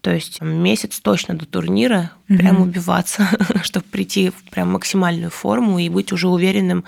То 0.00 0.10
есть 0.10 0.40
месяц 0.40 0.98
точно 0.98 1.34
до 1.34 1.46
турнира 1.46 2.10
mm-hmm. 2.28 2.38
прям 2.38 2.60
убиваться, 2.60 3.28
чтобы 3.62 3.86
прийти 3.86 4.30
в 4.30 4.50
прям 4.50 4.72
максимальную 4.72 5.30
форму 5.30 5.78
и 5.78 5.88
быть 5.88 6.10
уже 6.10 6.26
уверенным 6.26 6.84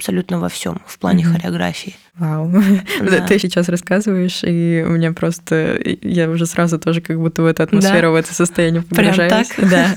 абсолютно 0.00 0.40
во 0.40 0.48
всем 0.48 0.80
в 0.86 0.98
плане 0.98 1.24
mm-hmm. 1.24 1.32
хореографии. 1.32 1.94
Вау. 2.20 2.50
Да. 3.00 3.26
Ты 3.26 3.38
сейчас 3.38 3.68
рассказываешь, 3.68 4.40
и 4.44 4.84
у 4.86 4.90
меня 4.90 5.12
просто... 5.12 5.80
Я 6.02 6.28
уже 6.28 6.46
сразу 6.46 6.78
тоже 6.78 7.00
как 7.00 7.18
будто 7.18 7.42
в 7.42 7.46
эту 7.46 7.62
атмосферу, 7.62 8.08
да. 8.08 8.10
в 8.10 8.14
это 8.14 8.34
состояние 8.34 8.82
погружаюсь. 8.82 9.48
Прям 9.48 9.70
так? 9.70 9.70
Да, 9.70 9.94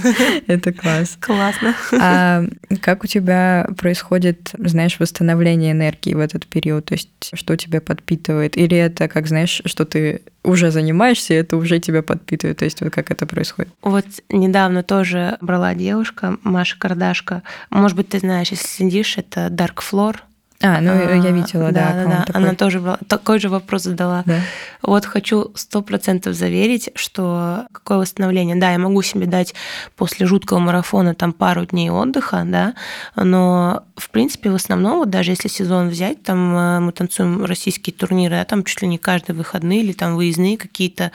это 0.48 0.74
класс. 0.74 1.18
Классно. 1.20 1.76
А 2.00 2.44
как 2.82 3.04
у 3.04 3.08
тебя 3.08 3.68
происходит, 3.78 4.52
знаешь, 4.58 5.00
восстановление 5.00 5.72
энергии 5.72 6.14
в 6.14 6.20
этот 6.20 6.48
период? 6.48 6.86
То 6.86 6.94
есть 6.94 7.10
что 7.34 7.56
тебя 7.56 7.82
подпитывает? 7.82 8.58
Или 8.58 8.78
это, 8.78 9.08
как 9.08 9.28
знаешь, 9.28 9.62
что 9.66 9.86
ты 9.86 10.22
уже 10.44 10.72
занимаешься, 10.72 11.34
и 11.34 11.38
это 11.38 11.58
уже 11.58 11.80
тебя 11.80 12.04
подпитывает? 12.04 12.58
То 12.58 12.66
есть 12.66 12.82
вот 12.82 12.94
как 12.94 13.12
это 13.12 13.26
происходит? 13.26 13.72
Вот 13.82 14.06
недавно 14.30 14.84
тоже 14.84 15.38
брала 15.42 15.74
девушка, 15.74 16.38
Маша 16.44 16.78
Кардашка. 16.78 17.44
Может 17.70 17.98
быть, 17.98 18.10
ты 18.10 18.20
знаешь, 18.20 18.50
если 18.50 18.68
следишь, 18.68 19.18
это 19.18 19.48
Dark 19.48 19.80
Floor– 19.94 20.16
а, 20.66 20.80
ну 20.80 20.92
а, 20.92 21.16
я 21.16 21.32
видела, 21.32 21.74
да. 21.74 21.92
Да, 21.94 22.06
да. 22.06 22.24
Такой. 22.26 22.42
Она 22.42 22.56
тоже 22.56 22.80
была, 22.80 22.98
такой 23.10 23.40
же 23.40 23.50
вопрос 23.50 23.84
задала. 23.84 24.24
Да. 24.26 24.40
Вот 24.82 25.06
хочу 25.06 25.52
сто 25.56 25.82
процентов 25.82 26.36
заверить, 26.36 26.90
что 26.96 27.66
какое 27.74 27.98
восстановление. 27.98 28.56
Да, 28.56 28.72
я 28.72 28.80
могу 28.80 29.02
себе 29.02 29.26
дать 29.26 29.54
после 29.98 30.26
жуткого 30.26 30.60
марафона 30.60 31.16
там 31.16 31.34
пару 31.34 31.66
дней 31.66 31.90
отдыха, 31.90 32.44
да, 32.46 32.76
но 33.18 33.84
в 33.98 34.10
принципе 34.10 34.52
в 34.52 34.56
основном, 34.56 35.00
вот 35.00 35.10
даже 35.10 35.32
если 35.32 35.50
сезон 35.50 35.90
взять, 35.90 36.24
там 36.24 36.56
э, 36.56 36.80
мы 36.80 36.94
танцуем 36.94 37.44
российские 37.44 37.94
турниры, 37.94 38.38
а 38.38 38.46
там 38.46 38.64
чуть 38.64 38.82
ли 38.82 38.88
не 38.88 38.98
каждые 38.98 39.36
выходные 39.36 39.82
или 39.82 39.92
там 39.92 40.16
выездные 40.16 40.58
какие-то 40.58 41.12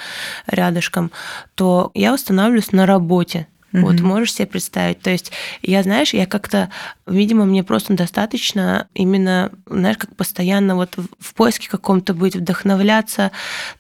рядышком, 0.47 1.11
то 1.55 1.91
я 1.95 2.13
восстанавливаюсь 2.13 2.73
на 2.73 2.85
работе. 2.85 3.47
Mm-hmm. 3.79 3.83
Вот 3.83 4.01
можешь 4.01 4.35
себе 4.35 4.47
представить. 4.47 5.01
То 5.01 5.11
есть 5.11 5.33
я, 5.63 5.83
знаешь, 5.83 6.15
я 6.15 6.27
как-то, 6.27 6.71
видимо, 7.07 7.45
мне 7.45 7.63
просто 7.63 7.95
достаточно 7.95 8.89
именно, 8.95 9.51
знаешь, 9.67 9.97
как 9.99 10.15
постоянно 10.17 10.77
вот 10.77 10.97
в 11.19 11.35
поиске 11.35 11.69
каком-то 11.69 12.15
быть, 12.15 12.37
вдохновляться, 12.37 13.31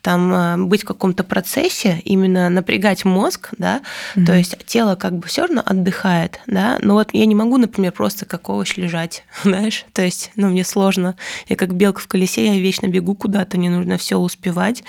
там 0.02 0.32
э, 0.32 0.56
быть 0.58 0.82
в 0.82 0.86
каком-то 0.86 1.24
процессе, 1.24 2.00
именно 2.04 2.48
напрягать 2.48 3.04
мозг, 3.04 3.50
да. 3.58 3.80
Mm-hmm. 4.14 4.24
То 4.26 4.34
есть 4.34 4.56
тело 4.66 4.94
как 4.94 5.18
бы 5.18 5.26
все 5.26 5.42
равно 5.42 5.62
отдыхает, 5.64 6.40
да. 6.46 6.78
Но 6.80 6.94
вот 6.94 7.10
я 7.12 7.26
не 7.26 7.34
могу, 7.34 7.56
например, 7.56 7.92
просто 7.92 8.26
как 8.26 8.48
овощ 8.48 8.76
лежать, 8.76 9.24
знаешь. 9.42 9.84
То 9.92 10.02
есть, 10.02 10.30
ну 10.36 10.48
мне 10.48 10.64
сложно. 10.64 11.16
Я 11.48 11.56
как 11.56 11.74
белка 11.74 12.00
в 12.00 12.08
колесе, 12.08 12.46
я 12.46 12.60
вечно 12.60 12.86
бегу 12.86 13.14
куда-то, 13.14 13.58
мне 13.58 13.70
нужно 13.70 13.98
все 13.98 14.16
успевать, 14.16 14.82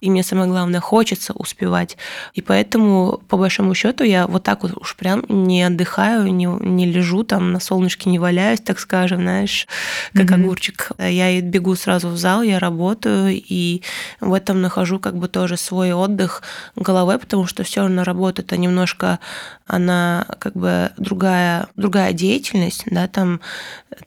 и 0.00 0.10
мне 0.10 0.22
самое 0.22 0.48
главное 0.48 0.80
хочется 0.80 1.32
успевать. 1.32 1.96
И 2.34 2.42
поэтому 2.42 3.20
по 3.28 3.36
большому 3.36 3.74
счету 3.74 4.04
я 4.04 4.26
вот 4.26 4.42
так 4.42 4.55
вот 4.62 4.72
уж 4.76 4.96
прям 4.96 5.24
не 5.28 5.62
отдыхаю, 5.62 6.32
не, 6.32 6.46
не 6.46 6.86
лежу 6.86 7.24
там 7.24 7.52
на 7.52 7.60
солнышке, 7.60 8.10
не 8.10 8.18
валяюсь, 8.18 8.60
так 8.60 8.78
скажем, 8.78 9.22
знаешь, 9.22 9.66
как 10.12 10.30
mm-hmm. 10.30 10.34
огурчик. 10.34 10.90
Я 10.98 11.40
бегу 11.40 11.74
сразу 11.74 12.08
в 12.08 12.16
зал, 12.16 12.42
я 12.42 12.58
работаю, 12.58 13.30
и 13.32 13.82
в 14.20 14.32
этом 14.32 14.60
нахожу 14.60 14.98
как 14.98 15.16
бы 15.16 15.28
тоже 15.28 15.56
свой 15.56 15.92
отдых 15.92 16.42
головой, 16.76 17.18
потому 17.18 17.46
что 17.46 17.62
все 17.62 17.82
равно 17.82 18.04
работа 18.04 18.42
это 18.42 18.56
немножко, 18.56 19.18
она 19.66 20.26
как 20.38 20.54
бы 20.54 20.92
другая, 20.96 21.66
другая 21.76 22.12
деятельность, 22.12 22.84
да, 22.86 23.08
там 23.08 23.40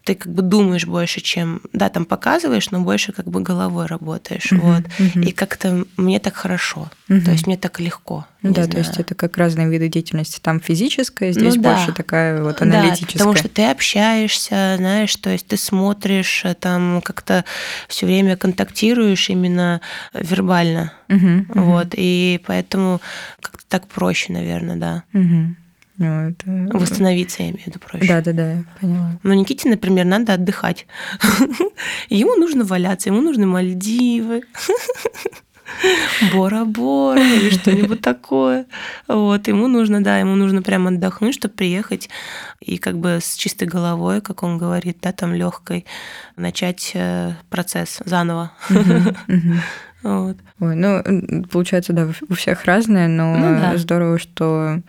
ты 0.04 0.15
как 0.15 0.32
бы 0.34 0.41
думаешь 0.41 0.86
больше, 0.86 1.22
чем, 1.22 1.62
да, 1.74 1.89
там 1.89 2.06
показываешь, 2.06 2.72
но 2.72 2.80
больше 2.80 3.12
как 3.12 3.28
бы 3.28 3.41
головой 3.41 3.86
работаешь, 3.86 4.52
mm-hmm. 4.52 4.60
вот. 4.60 4.84
Mm-hmm. 4.98 5.26
И 5.26 5.32
как-то 5.32 5.86
мне 5.98 6.19
так 6.19 6.36
хорошо, 6.36 6.89
mm-hmm. 7.10 7.22
то 7.22 7.32
есть 7.32 7.48
мне 7.48 7.58
так 7.58 7.80
легко. 7.80 8.26
Да, 8.41 8.52
знаю. 8.54 8.69
то 8.69 8.78
есть 8.78 8.98
это 8.98 9.15
как 9.15 9.36
разные 9.38 9.67
виды 9.67 9.89
деятельности. 9.89 10.39
Там 10.41 10.62
физическая, 10.62 11.34
здесь 11.34 11.56
ну, 11.56 11.62
больше 11.62 11.88
да. 11.88 11.93
такая 11.93 12.41
вот 12.41 12.62
аналитическая. 12.62 13.19
Да, 13.19 13.26
потому 13.26 13.36
что 13.36 13.50
ты 13.50 13.65
общаешься, 13.65 14.76
знаешь, 14.78 15.13
то 15.17 15.30
есть 15.30 15.48
ты 15.48 15.58
смотришь, 15.58 16.43
э, 16.45 16.54
там 16.54 17.02
как-то 17.04 17.43
все 17.89 18.06
время 18.06 18.38
контактируешь 18.38 19.30
именно 19.30 19.82
вербально. 20.13 20.93
Угу, 21.10 21.45
вот, 21.56 21.88
угу. 21.88 21.95
и 21.98 22.39
поэтому 22.45 23.02
как-то 23.41 23.63
так 23.67 23.88
проще, 23.88 24.32
наверное, 24.32 24.78
да. 24.78 25.04
Угу. 25.13 25.48
Ну, 25.99 26.29
это... 26.29 26.77
Восстановиться, 26.77 27.43
я 27.43 27.49
имею 27.49 27.63
в 27.63 27.67
виду 27.67 27.79
проще. 27.79 28.07
Да-да-да, 28.07 28.51
я 28.53 28.63
поняла. 28.79 29.19
Но 29.21 29.33
Никите, 29.33 29.67
например, 29.69 30.05
надо 30.05 30.33
отдыхать. 30.33 30.88
Ему 32.09 32.35
нужно 32.35 32.63
валяться, 32.63 33.09
ему 33.09 33.21
нужны 33.21 33.45
Мальдивы. 33.45 34.43
Бора-бора 36.33 37.21
или 37.21 37.49
что-нибудь 37.49 38.01
такое. 38.01 38.65
Вот, 39.07 39.47
ему 39.47 39.67
нужно, 39.67 40.01
да, 40.01 40.17
ему 40.17 40.35
нужно 40.35 40.62
прямо 40.62 40.89
отдохнуть, 40.89 41.35
чтобы 41.35 41.53
приехать 41.53 42.09
и 42.59 42.77
как 42.77 42.97
бы 42.97 43.19
с 43.21 43.35
чистой 43.35 43.67
головой, 43.67 44.21
как 44.21 44.43
он 44.43 44.57
говорит, 44.57 44.97
да, 45.01 45.12
там 45.12 45.33
легкой, 45.33 45.85
начать 46.38 46.91
э, 46.93 47.33
процесс 47.49 47.99
заново. 48.05 48.51
Вот. 50.01 50.38
Ой, 50.62 50.75
ну, 50.75 51.43
получается, 51.51 51.91
да, 51.91 52.07
у 52.29 52.33
всех 52.33 52.63
разное, 52.63 53.09
но 53.09 53.35
ну, 53.35 53.59
да. 53.59 53.75
здорово, 53.75 54.17
что 54.17 54.81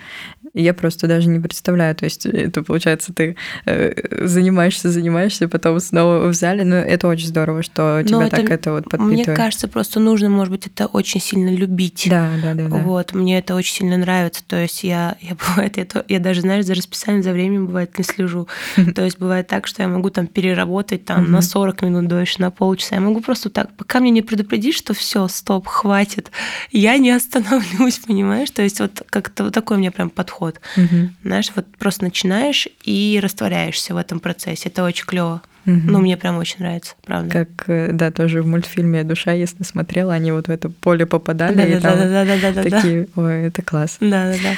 я 0.54 0.74
просто 0.74 1.06
даже 1.06 1.28
не 1.28 1.38
представляю. 1.38 1.94
То 1.94 2.04
есть 2.04 2.26
это 2.26 2.62
получается, 2.62 3.12
ты 3.12 3.36
э, 3.66 4.26
занимаешься, 4.26 4.90
занимаешься, 4.90 5.48
потом 5.48 5.78
снова 5.80 6.26
в 6.26 6.34
зале. 6.34 6.64
Но 6.64 6.76
это 6.76 7.08
очень 7.08 7.28
здорово, 7.28 7.62
что 7.62 8.02
тебя 8.04 8.26
это, 8.26 8.36
так 8.36 8.50
это 8.50 8.72
вот 8.72 8.84
подпитывает. 8.84 9.26
Мне 9.28 9.36
кажется, 9.36 9.68
просто 9.68 10.00
нужно, 10.00 10.28
может 10.28 10.52
быть, 10.52 10.66
это 10.66 10.86
очень 10.86 11.20
сильно 11.20 11.50
любить. 11.50 12.06
Да, 12.10 12.30
да, 12.42 12.54
да. 12.54 12.68
да. 12.68 12.76
Вот, 12.78 13.14
мне 13.14 13.38
это 13.38 13.54
очень 13.54 13.74
сильно 13.74 13.96
нравится. 13.96 14.42
То 14.46 14.56
есть 14.56 14.82
я, 14.82 15.16
я 15.20 15.36
бывает, 15.48 15.76
я, 15.76 15.86
я 16.08 16.18
даже, 16.18 16.40
знаешь, 16.40 16.64
за 16.64 16.74
расписанием, 16.74 17.22
за 17.22 17.32
временем 17.32 17.66
бывает 17.66 17.96
не 17.96 18.04
слежу. 18.04 18.48
То 18.94 19.04
есть 19.04 19.18
бывает 19.18 19.46
так, 19.46 19.66
что 19.66 19.82
я 19.82 19.88
могу 19.88 20.10
там 20.10 20.26
переработать 20.26 21.04
там 21.04 21.30
на 21.30 21.42
40 21.42 21.82
минут 21.82 22.08
дольше, 22.08 22.40
на 22.40 22.50
полчаса. 22.50 22.96
Я 22.96 23.00
могу 23.00 23.20
просто 23.20 23.50
так, 23.50 23.70
пока 23.76 24.00
мне 24.00 24.10
не 24.10 24.22
предупредишь, 24.22 24.76
что 24.76 24.94
все, 24.94 25.28
стоп, 25.28 25.68
хватит, 25.68 26.30
я 26.72 26.98
не 26.98 27.12
остановлюсь, 27.12 27.98
понимаешь? 28.06 28.50
То 28.50 28.62
есть 28.62 28.80
вот 28.80 29.02
как-то 29.08 29.44
вот 29.44 29.54
такой 29.54 29.76
у 29.76 29.80
меня 29.80 29.92
прям 29.92 30.10
подход 30.10 30.39
подход. 30.40 30.60
Угу. 30.76 31.10
Знаешь, 31.24 31.52
вот 31.54 31.66
просто 31.78 32.04
начинаешь 32.04 32.68
и 32.82 33.20
растворяешься 33.22 33.94
в 33.94 33.96
этом 33.96 34.20
процессе. 34.20 34.68
Это 34.68 34.84
очень 34.84 35.06
клево. 35.06 35.42
Угу. 35.66 35.80
Ну, 35.84 35.98
мне 36.00 36.16
прям 36.16 36.38
очень 36.38 36.60
нравится, 36.60 36.94
правда. 37.04 37.30
Как, 37.30 37.68
э, 37.68 37.92
да, 37.92 38.10
тоже 38.10 38.42
в 38.42 38.46
мультфильме 38.46 39.04
«Душа», 39.04 39.32
если 39.32 39.62
смотрела, 39.62 40.14
они 40.14 40.32
вот 40.32 40.48
в 40.48 40.50
это 40.50 40.70
поле 40.70 41.04
попадали, 41.04 41.54
да, 41.54 41.64
и 41.66 41.74
да, 41.74 41.80
там 41.80 41.98
да, 41.98 42.24
да, 42.24 42.36
да, 42.40 42.52
да, 42.52 42.62
такие, 42.62 43.08
да. 43.14 43.22
ой, 43.22 43.42
это 43.48 43.62
класс. 43.62 43.98
Да, 44.00 44.32
да, 44.32 44.36
да. 44.42 44.54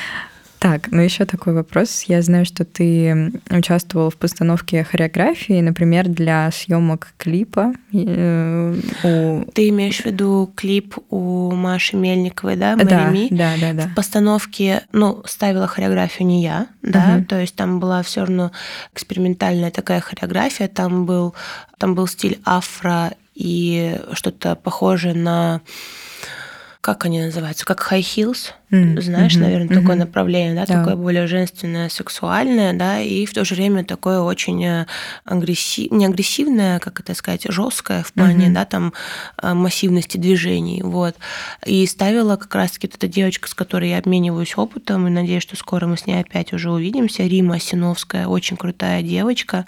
Так, 0.63 0.93
ну 0.93 1.03
еще 1.03 1.25
такой 1.25 1.55
вопрос. 1.55 2.03
Я 2.03 2.23
знаю, 2.23 2.45
что 2.45 2.65
ты 2.65 3.33
участвовал 3.51 4.11
в 4.11 4.17
постановке 4.17 4.85
хореографии, 4.85 5.61
например, 5.61 6.07
для 6.07 6.49
съемок 6.53 7.15
клипа. 7.17 7.73
Э, 7.93 8.77
у... 9.03 9.45
Ты 9.51 9.71
имеешь 9.71 10.03
в 10.03 10.07
виду 10.07 10.53
клип 10.55 10.99
у 11.11 11.51
Маши 11.51 11.97
Мельниковой, 11.97 12.55
да, 12.55 12.77
Марими? 12.77 13.27
Да, 13.31 13.55
да, 13.61 13.73
да, 13.73 13.83
да. 13.83 13.89
В 13.89 13.95
постановке, 13.97 14.85
ну, 14.93 15.25
ставила 15.27 15.67
хореографию 15.67 16.29
не 16.29 16.45
я, 16.45 16.69
да, 16.83 17.17
угу. 17.17 17.25
то 17.25 17.41
есть 17.41 17.57
там 17.57 17.81
была 17.81 18.05
все 18.05 18.21
равно 18.21 18.53
экспериментальная 18.95 19.73
такая 19.73 20.01
хореография, 20.01 20.69
там 20.69 21.07
был, 21.07 21.35
там 21.79 21.97
был 21.97 22.07
стиль 22.07 22.39
афро 22.45 23.15
и 23.35 23.99
что-то 24.13 24.55
похожее 24.55 25.15
на 25.15 25.61
как 26.83 27.05
они 27.05 27.23
называются, 27.23 27.65
как 27.65 27.81
high 27.91 28.01
heels, 28.01 28.53
mm-hmm. 28.73 29.01
знаешь, 29.01 29.37
наверное, 29.37 29.69
mm-hmm. 29.69 29.81
такое 29.81 29.97
направление, 29.97 30.55
да, 30.55 30.67
да, 30.67 30.79
такое 30.79 30.97
более 30.97 31.27
женственное, 31.27 31.89
сексуальное, 31.89 32.73
да, 32.73 33.01
и 33.01 33.27
в 33.27 33.35
то 33.35 33.45
же 33.45 33.55
время 33.55 33.85
такое 33.85 34.21
очень 34.21 34.65
э, 34.65 34.87
агрессив, 35.25 35.91
не 35.91 36.07
агрессивное, 36.07 36.79
как 36.79 37.01
это 37.01 37.15
сказать, 37.15 37.47
жесткое 37.49 38.03
в 38.03 38.13
плане, 38.13 38.47
mm-hmm. 38.47 38.55
да, 38.55 38.65
там 38.65 38.93
э, 39.41 39.55
массивности 39.55 40.17
движений, 40.17 40.83
вот. 40.83 41.17
И 41.67 41.87
ставила 41.87 42.37
как 42.37 42.55
раз-таки 42.55 42.87
вот 42.87 42.97
эта 42.97 43.09
девочка, 43.09 43.49
с 43.49 43.55
которой 43.55 43.91
я 43.91 43.99
обмениваюсь 43.99 44.57
опытом, 44.57 45.07
и 45.07 45.11
надеюсь, 45.11 45.43
что 45.43 45.57
скоро 45.57 45.87
мы 45.87 45.97
с 45.97 46.07
ней 46.07 46.21
опять 46.21 46.53
уже 46.53 46.71
увидимся, 46.71 47.25
Рима 47.25 47.57
Осиновская, 47.57 48.27
очень 48.27 48.57
крутая 48.57 49.03
девочка, 49.03 49.67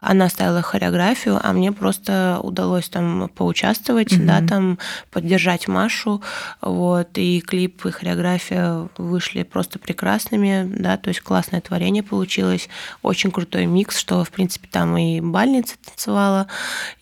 она 0.00 0.28
ставила 0.28 0.62
хореографию, 0.62 1.38
а 1.42 1.52
мне 1.52 1.72
просто 1.72 2.40
удалось 2.42 2.88
там 2.88 3.28
поучаствовать, 3.34 4.12
mm-hmm. 4.12 4.24
да, 4.24 4.46
там 4.46 4.78
поддержать 5.10 5.68
Машу, 5.68 6.22
вот, 6.60 7.18
и 7.18 7.40
клип, 7.40 7.84
и 7.86 7.90
хореография 8.38 8.88
вышли 8.96 9.42
просто 9.42 9.78
прекрасными, 9.78 10.70
да, 10.78 10.96
то 10.96 11.08
есть 11.08 11.20
классное 11.20 11.60
творение 11.60 12.02
получилось, 12.02 12.68
очень 13.02 13.30
крутой 13.30 13.66
микс, 13.66 13.98
что, 13.98 14.24
в 14.24 14.30
принципе, 14.30 14.68
там 14.70 14.96
и 14.96 15.20
бальница 15.20 15.76
танцевала, 15.84 16.46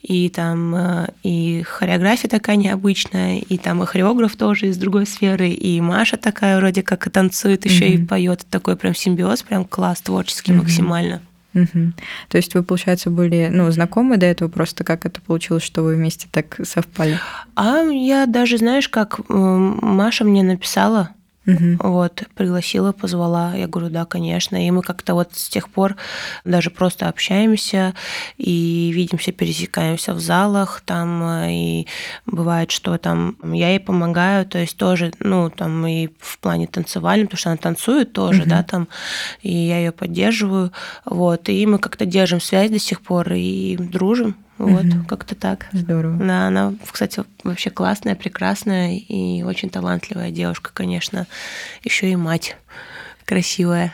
и 0.03 0.29
там 0.29 0.75
э, 0.75 1.09
и 1.23 1.63
хореография 1.63 2.29
такая 2.29 2.57
необычная, 2.57 3.39
и 3.39 3.59
там 3.59 3.83
и 3.83 3.87
хореограф 3.87 4.37
тоже 4.37 4.69
из 4.69 4.77
другой 4.77 5.07
сферы, 5.07 5.51
и 5.51 5.81
Маша 5.81 6.17
такая 6.17 6.59
вроде 6.59 6.83
как 6.83 7.07
и 7.07 7.11
танцует, 7.11 7.65
еще 7.65 7.87
mm-hmm. 7.87 8.05
и 8.05 8.07
поет, 8.07 8.47
такой 8.51 8.77
прям 8.77 8.95
симбиоз, 8.95 9.43
прям 9.43 9.65
класс 9.65 10.01
творческий 10.01 10.53
mm-hmm. 10.53 10.57
максимально. 10.57 11.23
Угу. 11.57 11.93
То 12.29 12.37
есть 12.37 12.55
вы, 12.55 12.63
получается, 12.63 13.09
были 13.09 13.49
ну, 13.51 13.71
знакомы 13.71 14.19
до 14.19 14.27
этого, 14.27 14.49
просто 14.49 14.85
как 14.85 15.07
это 15.07 15.23
получилось, 15.23 15.63
что 15.63 15.83
вы 15.83 15.95
вместе 15.95 16.29
так 16.31 16.61
совпали? 16.65 17.19
А 17.55 17.79
я 17.81 18.27
даже, 18.27 18.59
знаешь, 18.59 18.89
как 18.89 19.21
Маша 19.29 20.25
мне 20.25 20.43
написала, 20.43 21.11
Угу. 21.47 21.89
Вот, 21.89 22.25
пригласила, 22.35 22.93
позвала. 22.93 23.55
Я 23.55 23.69
говорю, 23.69 23.91
да, 23.91 24.05
конечно. 24.05 24.67
И 24.67 24.71
мы 24.71 24.83
как-то 24.83 25.15
вот 25.15 25.31
с 25.35 25.49
тех 25.49 25.69
пор 25.69 25.97
даже 26.45 26.71
просто 26.71 27.09
общаемся 27.09 27.95
и 28.37 28.91
видимся, 28.93 29.33
пересекаемся 29.33 30.13
в 30.13 30.21
залах 30.21 30.83
там. 30.85 31.23
Э, 31.23 31.53
и 31.53 31.87
бывает, 32.27 32.71
что 32.71 32.99
там 32.99 33.37
я 33.43 33.71
ей 33.71 33.81
помогаю, 33.81 34.45
то 34.47 34.59
есть 34.59 34.77
тоже, 34.77 35.13
ну, 35.21 35.51
там 35.51 35.87
и 35.87 36.09
в 36.19 36.39
плане 36.39 36.67
танцевальном, 36.67 37.29
потому 37.29 37.39
что 37.39 37.51
она 37.51 37.57
танцует 37.57 38.13
тоже, 38.13 38.43
угу. 38.43 38.51
да, 38.51 38.63
там, 38.63 38.89
и 39.43 39.53
я 39.53 39.79
ее 39.79 39.93
поддерживаю. 39.93 40.73
Вот, 41.05 41.49
и 41.49 41.67
мы 41.67 41.79
как-то 41.79 42.07
держим 42.07 42.41
связь 42.41 42.71
до 42.71 42.79
сих 42.79 43.01
пор 43.01 43.33
и 43.33 43.77
дружим. 43.77 44.37
Вот, 44.59 44.85
угу. 44.85 45.05
как-то 45.07 45.35
так. 45.35 45.67
Здорово. 45.73 46.17
Да, 46.17 46.47
она, 46.47 46.75
кстати, 46.91 47.23
вообще 47.45 47.71
классная, 47.71 48.15
прекрасная 48.15 48.97
и 48.97 49.43
очень 49.43 49.69
талантливая 49.69 50.31
девушка, 50.31 50.71
конечно. 50.73 51.27
Еще 51.83 52.11
и 52.11 52.17
мать 52.17 52.57
красивая. 53.25 53.93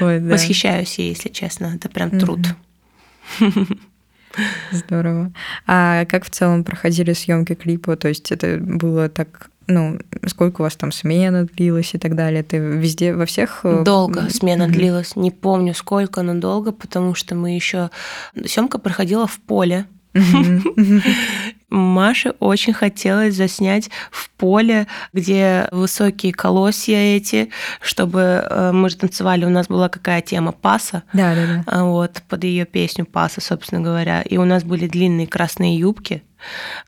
Ой, 0.00 0.20
да. 0.20 0.34
Восхищаюсь 0.34 0.98
ей, 0.98 1.10
если 1.10 1.30
честно. 1.30 1.72
Это 1.76 1.88
прям 1.88 2.08
угу. 2.08 2.18
труд. 2.18 2.40
Здорово. 4.70 5.32
А 5.66 6.04
как 6.04 6.24
в 6.24 6.30
целом 6.30 6.64
проходили 6.64 7.12
съемки 7.12 7.54
клипа? 7.54 7.96
То 7.96 8.08
есть 8.08 8.30
это 8.30 8.58
было 8.58 9.08
так 9.08 9.50
ну, 9.68 9.98
сколько 10.26 10.62
у 10.62 10.64
вас 10.64 10.76
там 10.76 10.90
смена 10.90 11.44
длилась 11.44 11.94
и 11.94 11.98
так 11.98 12.16
далее? 12.16 12.42
Ты 12.42 12.58
везде, 12.58 13.14
во 13.14 13.26
всех... 13.26 13.60
Э, 13.64 13.84
долго 13.84 14.28
смена 14.30 14.64
mm-hmm. 14.64 14.72
длилась, 14.72 15.16
не 15.16 15.30
помню 15.30 15.74
сколько, 15.74 16.22
но 16.22 16.34
долго, 16.34 16.72
потому 16.72 17.14
что 17.14 17.34
мы 17.34 17.54
еще... 17.54 17.90
Съемка 18.46 18.78
проходила 18.78 19.26
в 19.26 19.38
поле, 19.40 19.86
Маше 21.68 22.30
очень 22.38 22.72
хотелось 22.72 23.34
заснять 23.34 23.90
в 24.10 24.30
поле, 24.30 24.86
где 25.12 25.68
высокие 25.70 26.32
колосья 26.32 26.96
эти, 26.96 27.50
чтобы 27.80 28.20
э, 28.48 28.72
мы 28.72 28.88
же 28.88 28.96
танцевали, 28.96 29.44
у 29.44 29.50
нас 29.50 29.66
была 29.68 29.88
какая 29.88 30.22
тема 30.22 30.52
паса. 30.52 31.02
Да, 31.12 31.34
да, 31.34 31.46
да. 31.46 31.64
А 31.66 31.84
вот 31.84 32.22
под 32.28 32.44
ее 32.44 32.64
песню 32.64 33.04
паса, 33.04 33.40
собственно 33.40 33.82
говоря. 33.82 34.22
И 34.22 34.38
у 34.38 34.44
нас 34.44 34.64
были 34.64 34.88
длинные 34.88 35.26
красные 35.26 35.78
юбки. 35.78 36.22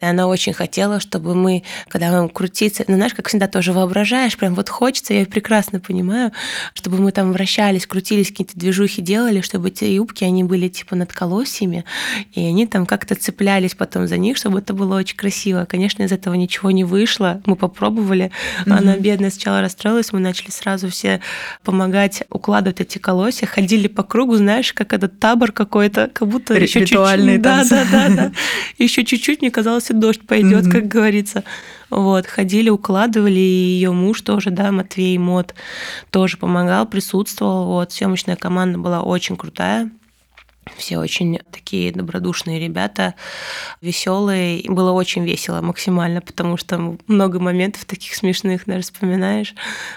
И 0.01 0.05
она 0.05 0.27
очень 0.27 0.53
хотела, 0.53 1.01
чтобы 1.01 1.35
мы, 1.35 1.63
когда 1.89 2.23
мы 2.23 2.29
крутиться, 2.29 2.85
ну, 2.89 2.97
знаешь, 2.97 3.15
как 3.15 3.29
всегда 3.29 3.47
тоже 3.49 3.73
воображаешь, 3.73 4.37
прям 4.37 4.55
вот 4.55 4.69
хочется, 4.69 5.15
я 5.15 5.27
прекрасно 5.27 5.81
понимаю, 5.81 6.33
чтобы 6.75 6.99
мы 6.99 7.13
там 7.13 7.33
вращались, 7.33 7.87
крутились, 7.87 8.29
какие-то 8.29 8.59
движухи 8.59 9.03
делали, 9.03 9.41
чтобы 9.41 9.69
эти 9.69 9.85
юбки, 9.85 10.25
они 10.25 10.45
были 10.45 10.69
типа 10.69 10.97
над 10.97 11.13
колосьями, 11.13 11.85
и 12.33 12.41
они 12.41 12.67
там 12.67 12.87
как-то 12.87 13.15
цеплялись 13.15 13.75
потом 13.75 14.07
за 14.07 14.17
них, 14.17 14.37
чтобы 14.37 14.61
это 14.61 14.73
было 14.75 14.97
очень 14.97 15.17
красиво. 15.17 15.65
Конечно, 15.65 16.03
из 16.03 16.13
этого 16.13 16.35
ничего 16.35 16.71
не 16.71 16.85
вышло, 16.85 17.41
мы 17.47 17.57
попробовали, 17.57 18.31
mm-hmm. 18.65 18.73
она 18.73 18.97
бедная 18.97 19.31
сначала 19.31 19.61
расстроилась, 19.61 20.13
мы 20.13 20.21
начали 20.21 20.51
сразу 20.51 20.89
все 20.89 21.21
помогать 21.65 22.23
укладывать 22.31 22.81
эти 22.81 22.99
колосья, 22.99 23.47
ходили 23.47 23.89
по 23.89 24.03
кругу, 24.03 24.37
знаешь, 24.37 24.73
как 24.73 24.93
этот 24.93 25.19
табор 25.19 25.53
какой-то, 25.53 26.11
как 26.13 26.29
будто 26.29 26.55
еще 26.55 26.81
чуть-чуть. 26.81 27.43
Да, 27.43 27.65
да, 27.69 27.85
да, 27.91 28.09
да. 28.17 28.33
Еще 28.79 29.05
чуть-чуть 29.05 29.40
мне 29.41 29.51
казалось, 29.51 29.91
и 29.91 29.95
дождь 29.95 30.27
пойдет, 30.27 30.67
mm-hmm. 30.67 30.71
как 30.71 30.89
говорится. 30.89 31.45
Вот, 31.91 32.27
ходили, 32.27 32.71
укладывали, 32.71 33.39
и 33.39 33.75
ее 33.75 33.93
муж 33.93 34.23
тоже, 34.23 34.51
да, 34.51 34.71
Матвей 34.71 35.19
Мод, 35.19 35.55
тоже 36.11 36.37
помогал, 36.37 36.87
присутствовал. 36.87 37.67
Вот, 37.67 37.93
съемочная 37.93 38.37
команда 38.37 38.79
была 38.79 39.03
очень 39.03 39.37
крутая. 39.37 39.91
Все 40.77 40.99
очень 40.99 41.41
такие 41.51 41.93
добродушные 41.93 42.61
ребята, 42.61 43.15
веселые. 43.81 44.63
Было 44.69 44.93
очень 44.93 45.25
весело 45.25 45.61
максимально, 45.61 46.21
потому 46.21 46.57
что 46.57 46.97
много 47.07 47.41
моментов 47.41 47.85
таких 47.87 48.15
смешных 48.15 48.65
даже 48.67 48.83
вспоминаешь, 48.83 49.55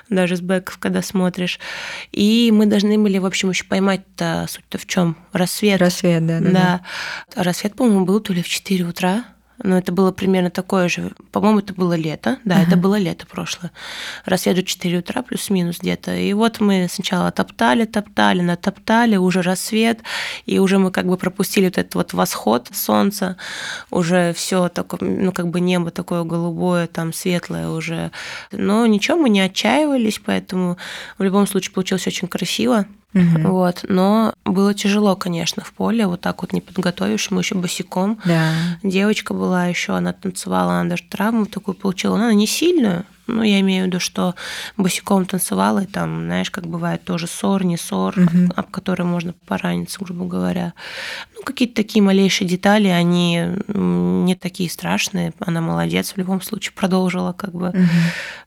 даже 0.10 0.38
с 0.38 0.42
бэков, 0.42 0.78
когда 0.80 1.02
смотришь. 1.02 1.60
И 2.12 2.52
мы 2.52 2.66
должны 2.66 2.98
были, 2.98 3.18
в 3.18 3.26
общем, 3.26 3.50
еще 3.50 3.66
поймать-то 3.66 4.48
суть-то 4.50 4.78
в 4.78 4.86
чем? 4.86 5.18
Рассвет. 5.32 5.80
Рассвет, 5.80 6.26
да, 6.26 6.40
да. 6.40 6.50
Да. 6.50 6.82
да. 7.36 7.44
Рассвет, 7.44 7.76
по-моему, 7.76 8.06
был 8.06 8.20
то 8.20 8.34
ли 8.34 8.42
в 8.42 8.48
4 8.48 8.86
утра, 8.86 9.26
но 9.64 9.78
это 9.78 9.92
было 9.92 10.12
примерно 10.12 10.50
такое 10.50 10.90
же. 10.90 11.12
По-моему, 11.32 11.60
это 11.60 11.74
было 11.74 11.94
лето. 11.94 12.38
Да, 12.44 12.60
uh-huh. 12.60 12.68
это 12.68 12.78
было 12.78 12.98
лето 12.98 13.26
прошлое. 13.26 13.72
Рассвет 14.26 14.66
4 14.66 14.98
утра 15.00 15.22
плюс-минус 15.22 15.80
где-то. 15.80 16.16
И 16.16 16.34
вот 16.34 16.60
мы 16.60 16.88
сначала 16.90 17.32
топтали, 17.32 17.86
топтали, 17.86 18.42
натоптали, 18.42 19.16
уже 19.16 19.42
рассвет, 19.42 20.00
и 20.46 20.60
уже 20.60 20.78
мы 20.78 20.92
как 20.92 21.06
бы 21.06 21.18
пропустили 21.18 21.66
вот 21.66 21.78
этот 21.78 21.96
вот 21.96 22.14
восход 22.14 22.70
солнца, 22.74 23.38
уже 23.90 24.34
все 24.34 24.70
такое, 24.70 25.00
ну 25.02 25.32
как 25.32 25.48
бы 25.48 25.60
небо 25.62 25.92
такое 25.92 26.24
голубое, 26.24 26.88
там 26.88 27.14
светлое 27.14 27.70
уже. 27.70 28.12
Но 28.52 28.86
ничего, 28.86 29.18
мы 29.18 29.30
не 29.30 29.42
отчаивались, 29.42 30.20
поэтому 30.24 30.78
в 31.18 31.24
любом 31.24 31.48
случае 31.48 31.74
получилось 31.74 32.08
очень 32.08 32.28
красиво. 32.28 32.86
Угу. 33.14 33.48
Вот, 33.48 33.86
но 33.88 34.34
было 34.46 34.74
тяжело, 34.74 35.16
конечно, 35.16 35.64
в 35.64 35.74
поле, 35.74 36.08
вот 36.08 36.22
так 36.22 36.42
вот 36.42 36.54
не 36.54 36.62
подготовишь, 36.62 37.32
мы 37.32 37.42
еще 37.42 37.56
босиком. 37.56 38.20
Да. 38.26 38.52
Девочка 38.82 39.34
была 39.34 39.68
еще, 39.68 39.94
она 39.94 40.14
танцевала, 40.14 40.80
она 40.80 40.90
даже 40.90 41.04
травму 41.04 41.46
такую 41.46 41.76
получила, 41.76 42.18
но 42.18 42.26
она 42.26 42.34
не 42.34 42.48
сильную, 42.48 43.06
ну, 43.26 43.42
я 43.42 43.62
имею 43.62 43.86
в 43.86 43.88
виду, 43.88 44.00
что 44.00 44.36
босиком 44.76 45.26
танцевала, 45.26 45.84
и 45.84 45.86
там, 45.86 46.24
знаешь, 46.26 46.52
как 46.52 46.68
бывает 46.68 47.04
тоже 47.06 47.28
ссор, 47.28 47.64
не 47.64 47.78
ссор, 47.78 48.18
угу. 48.18 48.28
об, 48.28 48.60
об 48.60 48.72
который 48.72 49.06
можно 49.06 49.34
пораниться, 49.46 50.04
грубо 50.04 50.26
говоря. 50.26 50.74
Ну, 51.36 51.44
какие-то 51.44 51.76
такие 51.76 52.02
малейшие 52.02 52.48
детали, 52.48 52.88
они 52.88 53.42
не 53.68 54.36
такие 54.36 54.70
страшные. 54.70 55.34
Она 55.40 55.62
молодец, 55.62 56.14
в 56.14 56.18
любом 56.18 56.42
случае 56.42 56.74
продолжила, 56.74 57.32
как 57.32 57.54
бы 57.54 57.70
угу. 57.70 57.88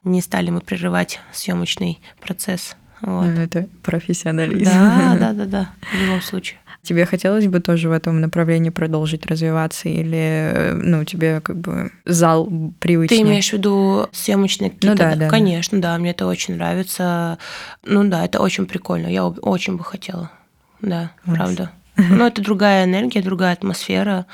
не 0.05 0.21
стали 0.21 0.51
мы 0.51 0.61
прерывать 0.61 1.21
съемочный 1.33 2.01
процесс. 2.21 2.77
Вот. 3.01 3.27
Ну, 3.27 3.41
это 3.41 3.69
профессионализм. 3.83 4.71
Да, 4.71 5.17
да, 5.21 5.33
да, 5.33 5.45
да, 5.45 5.71
в 5.81 6.03
любом 6.03 6.23
случае. 6.23 6.59
Тебе 6.83 7.05
хотелось 7.05 7.49
бы 7.49 7.59
тоже 7.59 7.89
в 7.89 7.93
этом 7.93 8.21
направлении 8.21 8.71
продолжить 8.71 9.27
развиваться 9.27 9.89
или, 9.89 10.71
ну, 10.75 11.05
тебе 11.05 11.41
как 11.41 11.57
бы 11.57 11.91
зал 12.05 12.49
привычный? 12.79 13.17
Ты 13.19 13.23
имеешь 13.23 13.51
в 13.51 13.55
виду 13.55 14.07
съемочные 14.13 14.71
какие-то? 14.71 15.05
Ну 15.05 15.11
да, 15.11 15.17
да. 15.17 15.29
Конечно, 15.29 15.81
да. 15.81 15.99
мне 15.99 16.11
это 16.11 16.27
очень 16.27 16.55
нравится. 16.55 17.39
Ну 17.85 18.05
да, 18.05 18.25
это 18.25 18.41
очень 18.41 18.67
прикольно. 18.67 19.09
Я 19.09 19.27
очень 19.27 19.77
бы 19.77 19.83
хотела. 19.83 20.31
Да, 20.81 21.11
Класс. 21.25 21.37
правда. 21.37 21.71
Но 21.97 22.27
это 22.27 22.43
другая 22.43 22.85
энергия, 22.85 23.23
другая 23.23 23.53
атмосфера. 23.53 24.27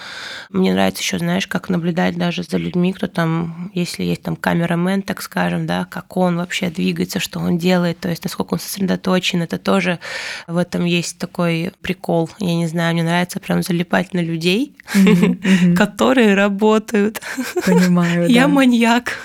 Мне 0.50 0.72
нравится 0.72 1.02
еще, 1.02 1.18
знаешь, 1.18 1.46
как 1.46 1.68
наблюдать 1.68 2.16
даже 2.16 2.42
за 2.42 2.56
людьми, 2.56 2.92
кто 2.92 3.06
там, 3.06 3.70
если 3.74 4.02
есть 4.04 4.22
там 4.22 4.36
камерамен, 4.36 5.02
так 5.02 5.22
скажем, 5.22 5.66
да, 5.66 5.84
как 5.84 6.16
он 6.16 6.36
вообще 6.36 6.70
двигается, 6.70 7.20
что 7.20 7.38
он 7.38 7.58
делает, 7.58 8.00
то 8.00 8.08
есть 8.08 8.24
насколько 8.24 8.54
он 8.54 8.60
сосредоточен. 8.60 9.42
Это 9.42 9.58
тоже 9.58 9.98
в 10.46 10.56
этом 10.56 10.84
есть 10.84 11.18
такой 11.18 11.72
прикол. 11.80 12.30
Я 12.38 12.54
не 12.54 12.66
знаю, 12.66 12.94
мне 12.94 13.02
нравится 13.02 13.40
прям 13.40 13.62
залипать 13.62 14.12
на 14.12 14.20
людей, 14.20 14.76
которые 15.76 16.34
работают. 16.34 17.20
Понимаю. 17.64 18.28
Я 18.28 18.48
маньяк. 18.48 19.18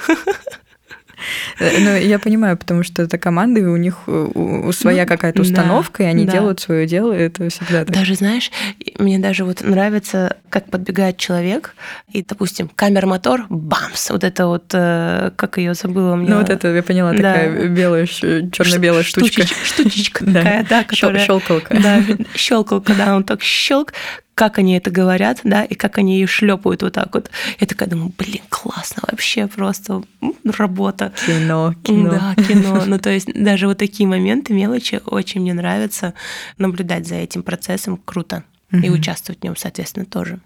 Э, 1.59 1.79
ну, 1.79 1.95
я 1.95 2.19
понимаю, 2.19 2.57
потому 2.57 2.83
что 2.83 3.03
это 3.03 3.17
команды, 3.17 3.67
у 3.67 3.77
них 3.77 4.07
у, 4.07 4.71
своя 4.71 5.03
ну, 5.03 5.07
какая-то 5.07 5.41
установка, 5.41 6.03
и 6.03 6.05
они 6.05 6.25
делают 6.25 6.59
свое 6.59 6.85
дело, 6.87 7.13
и 7.13 7.21
это 7.21 7.49
всегда 7.49 7.85
так. 7.85 7.93
Даже, 7.93 8.15
знаешь, 8.15 8.51
мне 8.99 9.19
даже 9.19 9.43
вот 9.45 9.61
нравится, 9.61 10.37
как 10.49 10.69
подбегает 10.69 11.17
человек, 11.17 11.75
и, 12.11 12.23
допустим, 12.23 12.69
камер-мотор, 12.75 13.45
бамс, 13.49 14.09
вот 14.09 14.23
это 14.23 14.47
вот, 14.47 14.65
э, 14.73 15.31
как 15.35 15.57
ее 15.57 15.73
забыла 15.73 16.15
мне. 16.15 16.29
Ну, 16.29 16.37
вот 16.37 16.49
это, 16.49 16.67
я 16.73 16.83
поняла, 16.83 17.13
такая 17.13 17.67
белая, 17.67 18.05
черно-белая 18.05 19.03
штучка. 19.03 19.45
Штучечка 19.45 20.25
такая, 20.33 20.65
да, 20.69 20.83
которая... 20.83 21.25
Щелкалка. 21.25 21.79
Да, 21.81 22.01
щелкалка, 22.35 22.93
да, 22.95 23.15
он 23.15 23.23
так 23.23 23.41
щелк, 23.41 23.93
как 24.37 24.59
они 24.59 24.77
это 24.77 24.91
говорят, 24.91 25.39
да, 25.43 25.63
и 25.63 25.73
как 25.73 25.97
они 25.97 26.19
ее 26.19 26.27
шлепают 26.27 26.83
вот 26.83 26.93
так 26.93 27.11
вот. 27.15 27.31
Я 27.59 27.65
такая 27.65 27.89
думаю, 27.89 28.13
блин, 28.15 28.43
классно 28.49 29.01
вообще, 29.09 29.47
просто 29.47 30.03
работа. 30.45 31.11
Кино, 31.25 31.73
кино. 31.81 32.11
Да, 32.11 32.43
кино. 32.43 32.83
Ну, 32.85 32.99
то 32.99 33.09
есть 33.09 33.33
даже 33.33 33.67
вот 33.67 33.79
такие 33.79 34.07
моменты, 34.07 34.53
мелочи, 34.53 35.01
очень 35.07 35.41
мне 35.41 35.55
нравится 35.55 36.13
наблюдать 36.59 37.07
за 37.07 37.15
этим 37.15 37.41
процессом, 37.41 37.97
круто. 37.97 38.43
И 38.71 38.91
участвовать 38.91 39.39
в 39.39 39.43
нем, 39.43 39.55
соответственно, 39.55 40.05
тоже. 40.05 40.39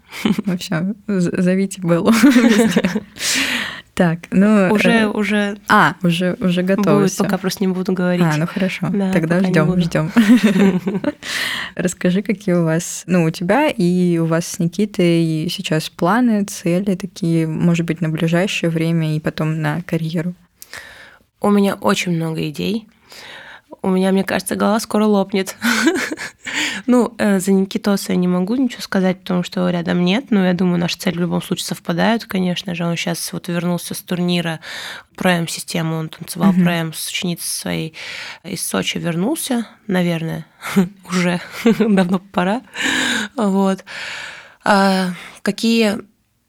Все, 0.58 0.94
зовите 1.06 1.82
Беллу. 1.82 2.14
Так, 3.94 4.20
ну 4.30 4.72
уже 4.72 4.90
э... 4.90 5.06
уже. 5.06 5.58
А, 5.68 5.96
уже 6.02 6.34
уже 6.40 6.62
готово. 6.62 7.00
Будет, 7.00 7.16
пока 7.16 7.36
просто 7.36 7.62
не 7.64 7.68
буду 7.68 7.92
говорить. 7.92 8.24
А, 8.24 8.38
ну 8.38 8.46
хорошо. 8.46 8.88
Да, 8.90 9.12
Тогда 9.12 9.40
ждем, 9.40 9.78
ждем. 9.80 10.10
Расскажи, 11.74 12.22
какие 12.22 12.54
у 12.54 12.64
вас, 12.64 13.04
ну 13.06 13.24
у 13.24 13.30
тебя 13.30 13.68
и 13.68 14.16
у 14.16 14.24
вас 14.24 14.46
с 14.46 14.58
Никитой 14.58 15.46
сейчас 15.50 15.90
планы, 15.90 16.44
цели 16.44 16.94
такие, 16.94 17.46
может 17.46 17.84
быть, 17.84 18.00
на 18.00 18.08
ближайшее 18.08 18.70
время 18.70 19.14
и 19.14 19.20
потом 19.20 19.60
на 19.60 19.82
карьеру. 19.82 20.32
У 21.42 21.50
меня 21.50 21.74
очень 21.74 22.12
много 22.12 22.48
идей. 22.48 22.88
У 23.82 23.88
меня, 23.88 24.12
мне 24.12 24.22
кажется, 24.22 24.54
голова 24.54 24.78
скоро 24.78 25.06
лопнет. 25.06 25.56
ну, 26.86 27.14
э, 27.18 27.40
за 27.40 27.50
Никитоса 27.50 28.12
я 28.12 28.16
не 28.16 28.28
могу 28.28 28.54
ничего 28.54 28.80
сказать, 28.80 29.18
потому 29.20 29.42
что 29.42 29.68
рядом 29.70 30.04
нет, 30.04 30.30
но 30.30 30.46
я 30.46 30.54
думаю, 30.54 30.78
наши 30.78 30.96
цели 30.96 31.16
в 31.16 31.20
любом 31.20 31.42
случае 31.42 31.66
совпадают, 31.66 32.24
конечно 32.24 32.76
же. 32.76 32.84
Он 32.84 32.96
сейчас 32.96 33.32
вот 33.32 33.48
вернулся 33.48 33.94
с 33.94 34.02
турнира 34.02 34.60
ПРМ-систему, 35.16 35.96
он 35.96 36.08
танцевал 36.10 36.52
uh-huh. 36.52 36.64
ПРМ 36.64 36.92
с 36.94 37.08
ученицей 37.08 37.48
своей 37.48 37.94
из 38.44 38.64
Сочи, 38.64 38.98
вернулся, 38.98 39.66
наверное, 39.88 40.46
уже 41.08 41.40
давно 41.78 42.20
пора. 42.20 42.62
Вот. 43.36 43.84
А 44.64 45.10
какие 45.42 45.98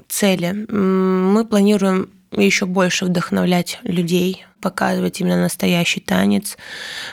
цели? 0.08 0.52
Мы 0.72 1.46
планируем 1.46 2.10
еще 2.32 2.68
больше 2.68 3.06
вдохновлять 3.06 3.80
людей 3.84 4.46
показывать 4.64 5.20
именно 5.20 5.42
настоящий 5.42 6.00
танец, 6.00 6.58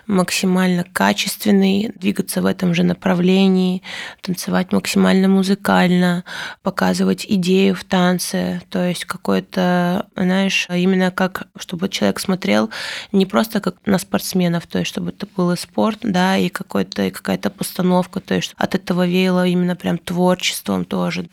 максимально 0.07 0.85
качественный, 0.85 1.91
двигаться 1.97 2.43
в 2.43 2.47
этом 2.47 2.75
же 2.75 2.85
направлении, 2.85 3.83
танцевать 4.23 4.71
максимально 4.71 5.27
музыкально, 5.27 6.23
показывать 6.63 7.27
идею 7.29 7.75
в 7.75 7.83
танце, 7.83 8.63
то 8.71 8.87
есть 8.87 9.05
какой-то, 9.05 10.07
знаешь, 10.15 10.69
именно 10.71 11.11
как, 11.11 11.49
чтобы 11.59 11.89
человек 11.89 12.21
смотрел 12.21 12.71
не 13.11 13.27
просто 13.27 13.61
как 13.61 13.75
на 13.85 13.99
спортсменов, 13.99 14.69
то 14.69 14.79
есть 14.79 14.91
чтобы 14.91 15.11
это 15.11 15.27
был 15.37 15.51
и 15.51 15.57
спорт, 15.57 15.99
да, 16.03 16.37
и 16.37 16.51
какой-то 16.51 17.03
и 17.03 17.11
какая-то 17.11 17.51
постановка, 17.51 18.21
то 18.21 18.35
есть 18.35 18.55
от 18.57 18.77
этого 18.77 19.09
веяло 19.09 19.45
именно 19.45 19.75
прям 19.75 19.99
творчеством 19.99 20.85
тоже. 20.85 21.29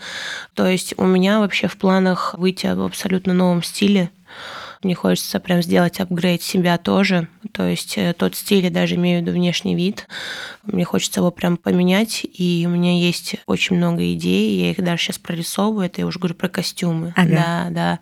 То 0.55 0.65
есть 0.65 0.95
у 0.97 1.05
меня 1.05 1.39
вообще 1.39 1.67
в 1.67 1.77
планах 1.77 2.33
выйти 2.35 2.65
в 2.65 2.81
абсолютно 2.81 3.33
новом 3.35 3.61
стиле, 3.61 4.09
мне 4.83 4.95
хочется 4.95 5.39
прям 5.39 5.61
сделать 5.61 5.99
апгрейд 5.99 6.41
себя 6.41 6.77
тоже. 6.77 7.27
То 7.51 7.67
есть 7.67 7.97
э, 7.97 8.13
тот 8.13 8.35
стиль, 8.35 8.63
я 8.65 8.69
даже 8.69 8.95
имею 8.95 9.19
в 9.19 9.21
виду 9.23 9.31
внешний 9.31 9.75
вид. 9.75 10.07
Мне 10.63 10.85
хочется 10.85 11.19
его 11.19 11.31
прям 11.31 11.57
поменять. 11.57 12.25
И 12.25 12.65
у 12.67 12.69
меня 12.69 12.97
есть 12.97 13.35
очень 13.45 13.77
много 13.77 14.13
идей. 14.13 14.59
Я 14.59 14.71
их 14.71 14.83
даже 14.83 15.03
сейчас 15.03 15.17
прорисовываю. 15.17 15.85
Это 15.85 16.01
я 16.01 16.07
уже 16.07 16.19
говорю 16.19 16.35
про 16.35 16.49
костюмы. 16.49 17.13
Ага. 17.15 17.29
Да, 17.29 17.67
да. 17.69 17.99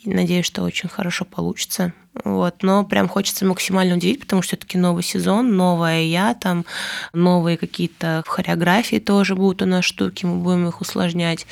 И 0.00 0.10
надеюсь, 0.10 0.46
что 0.46 0.62
очень 0.62 0.88
хорошо 0.88 1.24
получится. 1.24 1.92
Вот, 2.24 2.62
но 2.62 2.84
прям 2.84 3.08
хочется 3.08 3.44
максимально 3.44 3.96
удивить, 3.96 4.20
потому 4.20 4.40
что 4.40 4.56
все-таки 4.56 4.78
новый 4.78 5.02
сезон, 5.02 5.54
новая 5.54 6.02
я, 6.02 6.34
там 6.34 6.64
новые 7.12 7.58
какие-то 7.58 8.22
хореографии 8.26 8.98
тоже 8.98 9.34
будут 9.34 9.62
у 9.62 9.66
нас 9.66 9.84
штуки, 9.84 10.24
мы 10.24 10.42
будем 10.42 10.66
их 10.66 10.80
усложнять, 10.80 11.46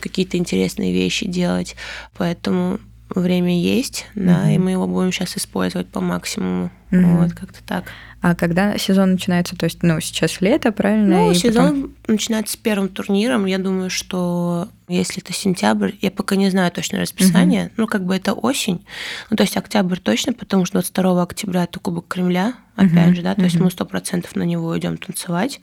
какие-то 0.00 0.36
интересные 0.36 0.92
вещи 0.92 1.26
делать. 1.26 1.76
Поэтому 2.16 2.80
время 3.14 3.60
есть, 3.60 4.06
да, 4.14 4.42
угу. 4.42 4.48
и 4.50 4.58
мы 4.58 4.70
его 4.72 4.86
будем 4.86 5.12
сейчас 5.12 5.36
использовать 5.36 5.88
по 5.88 6.00
максимуму. 6.00 6.70
Угу. 6.90 7.00
Вот, 7.00 7.32
как-то 7.32 7.62
так. 7.64 7.84
А 8.20 8.34
когда 8.34 8.76
сезон 8.78 9.12
начинается, 9.12 9.56
то 9.56 9.64
есть, 9.64 9.82
ну, 9.82 10.00
сейчас 10.00 10.40
лето, 10.40 10.72
правильно? 10.72 11.18
Ну, 11.18 11.30
и 11.30 11.34
сезон 11.34 11.82
потом... 11.82 11.94
начинается 12.08 12.54
с 12.54 12.56
первым 12.56 12.88
турниром. 12.88 13.46
Я 13.46 13.58
думаю, 13.58 13.90
что 13.90 14.68
если 14.88 15.22
это 15.22 15.32
сентябрь, 15.32 15.92
я 16.00 16.10
пока 16.10 16.34
не 16.34 16.50
знаю 16.50 16.72
точно 16.72 16.98
расписание, 17.00 17.66
угу. 17.66 17.72
ну, 17.76 17.86
как 17.86 18.04
бы 18.04 18.16
это 18.16 18.32
осень. 18.32 18.84
Ну, 19.30 19.36
то 19.36 19.44
есть 19.44 19.56
октябрь 19.56 19.98
точно, 19.98 20.32
потому 20.32 20.64
что 20.64 20.74
22 20.74 21.22
октября 21.22 21.64
это 21.64 21.78
Кубок 21.78 22.08
Кремля, 22.08 22.54
опять 22.74 23.08
угу. 23.08 23.14
же, 23.16 23.22
да, 23.22 23.34
то 23.34 23.40
угу. 23.40 23.46
есть 23.46 23.60
мы 23.60 23.70
сто 23.70 23.84
процентов 23.84 24.34
на 24.34 24.42
него 24.42 24.76
идем 24.76 24.96
танцевать. 24.96 25.60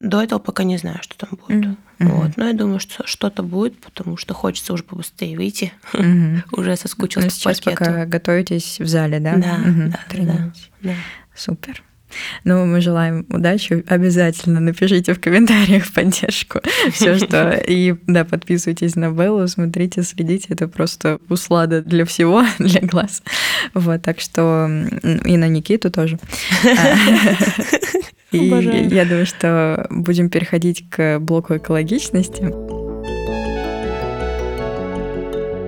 До 0.00 0.22
этого 0.22 0.38
пока 0.38 0.64
не 0.64 0.76
знаю, 0.76 0.98
что 1.00 1.16
там 1.16 1.30
будет. 1.46 1.64
Mm-hmm. 1.64 1.76
Вот. 2.00 2.36
Но 2.36 2.48
я 2.48 2.52
думаю, 2.52 2.80
что 2.80 3.06
что-то 3.06 3.42
будет, 3.42 3.78
потому 3.80 4.16
что 4.18 4.34
хочется 4.34 4.74
уже 4.74 4.82
побыстрее 4.82 5.36
выйти. 5.36 5.72
Mm-hmm. 5.92 6.42
уже 6.52 6.76
соскучилась 6.76 7.24
ну, 7.24 7.30
по 7.30 7.54
сейчас 7.54 7.60
паркету. 7.60 7.84
пока 7.84 8.06
готовитесь 8.06 8.78
в 8.78 8.86
зале, 8.86 9.20
да? 9.20 9.36
Да, 9.36 9.56
mm-hmm. 9.56 9.90
да, 9.90 10.24
да, 10.24 10.52
да. 10.82 10.94
Супер. 11.34 11.82
Ну, 12.44 12.64
мы 12.66 12.80
желаем 12.80 13.26
удачи. 13.28 13.84
Обязательно 13.88 14.60
напишите 14.60 15.12
в 15.14 15.20
комментариях 15.20 15.92
поддержку. 15.92 16.60
Все, 16.92 17.18
что... 17.18 17.50
И, 17.68 17.96
да, 18.06 18.24
подписывайтесь 18.24 18.96
на 18.96 19.10
Беллу, 19.10 19.46
смотрите, 19.48 20.02
следите. 20.02 20.48
Это 20.50 20.68
просто 20.68 21.18
услада 21.28 21.82
для 21.82 22.04
всего, 22.04 22.44
для 22.58 22.80
глаз. 22.80 23.22
Вот, 23.74 24.02
так 24.02 24.20
что... 24.20 24.68
И 25.24 25.36
на 25.36 25.48
Никиту 25.48 25.90
тоже. 25.90 26.18
И 28.32 28.48
Обожаю. 28.48 28.88
я 28.88 29.04
думаю, 29.04 29.26
что 29.26 29.86
будем 29.90 30.30
переходить 30.30 30.88
к 30.90 31.18
блоку 31.20 31.56
экологичности. 31.56 32.52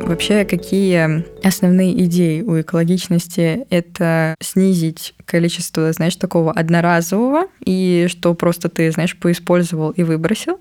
Вообще, 0.05 0.45
какие 0.45 1.25
основные 1.43 2.05
идеи 2.05 2.43
у 2.43 2.61
экологичности? 2.61 3.67
Это 3.71 4.35
снизить 4.41 5.15
количество, 5.25 5.93
знаешь, 5.93 6.17
такого 6.17 6.53
одноразового, 6.53 7.47
и 7.65 8.07
что 8.09 8.35
просто 8.35 8.69
ты, 8.69 8.91
знаешь, 8.91 9.17
поиспользовал 9.17 9.91
и 9.91 10.03
выбросил, 10.03 10.61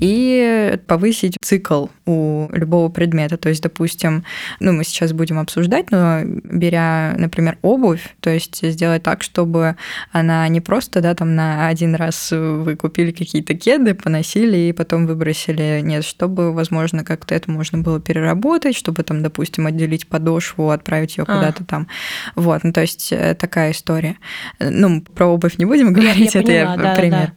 и 0.00 0.78
повысить 0.86 1.36
цикл 1.42 1.88
у 2.06 2.48
любого 2.52 2.88
предмета. 2.88 3.36
То 3.36 3.48
есть, 3.48 3.62
допустим, 3.62 4.24
ну, 4.60 4.72
мы 4.72 4.84
сейчас 4.84 5.12
будем 5.12 5.38
обсуждать, 5.38 5.90
но 5.90 6.20
беря, 6.24 7.14
например, 7.18 7.58
обувь, 7.62 8.16
то 8.20 8.30
есть 8.30 8.66
сделать 8.66 9.02
так, 9.02 9.22
чтобы 9.22 9.76
она 10.12 10.48
не 10.48 10.60
просто, 10.60 11.00
да, 11.00 11.14
там 11.14 11.34
на 11.34 11.68
один 11.68 11.94
раз 11.94 12.32
вы 12.32 12.76
купили 12.76 13.12
какие-то 13.12 13.54
кеды, 13.54 13.94
поносили 13.94 14.56
и 14.56 14.72
потом 14.72 15.06
выбросили. 15.06 15.80
Нет, 15.82 16.04
чтобы, 16.04 16.52
возможно, 16.52 17.04
как-то 17.04 17.34
это 17.34 17.50
можно 17.50 17.78
было 17.78 18.00
переработать, 18.00 18.76
чтобы 18.76 19.02
там, 19.02 19.22
допустим, 19.22 19.66
отделить 19.66 20.06
подошву, 20.26 20.70
отправить 20.70 21.16
ее 21.16 21.24
а. 21.26 21.34
куда-то 21.34 21.64
там. 21.64 21.86
Вот, 22.34 22.64
ну, 22.64 22.72
то 22.72 22.80
есть 22.80 23.12
э, 23.12 23.34
такая 23.34 23.70
история. 23.70 24.16
Ну, 24.58 25.00
про 25.02 25.26
обувь 25.26 25.58
не 25.58 25.64
будем 25.64 25.92
говорить, 25.92 26.34
я, 26.34 26.40
я 26.40 26.40
это 26.40 26.52
поняла, 26.52 26.74
я 26.74 26.76
да, 26.76 26.94
пример. 26.94 27.32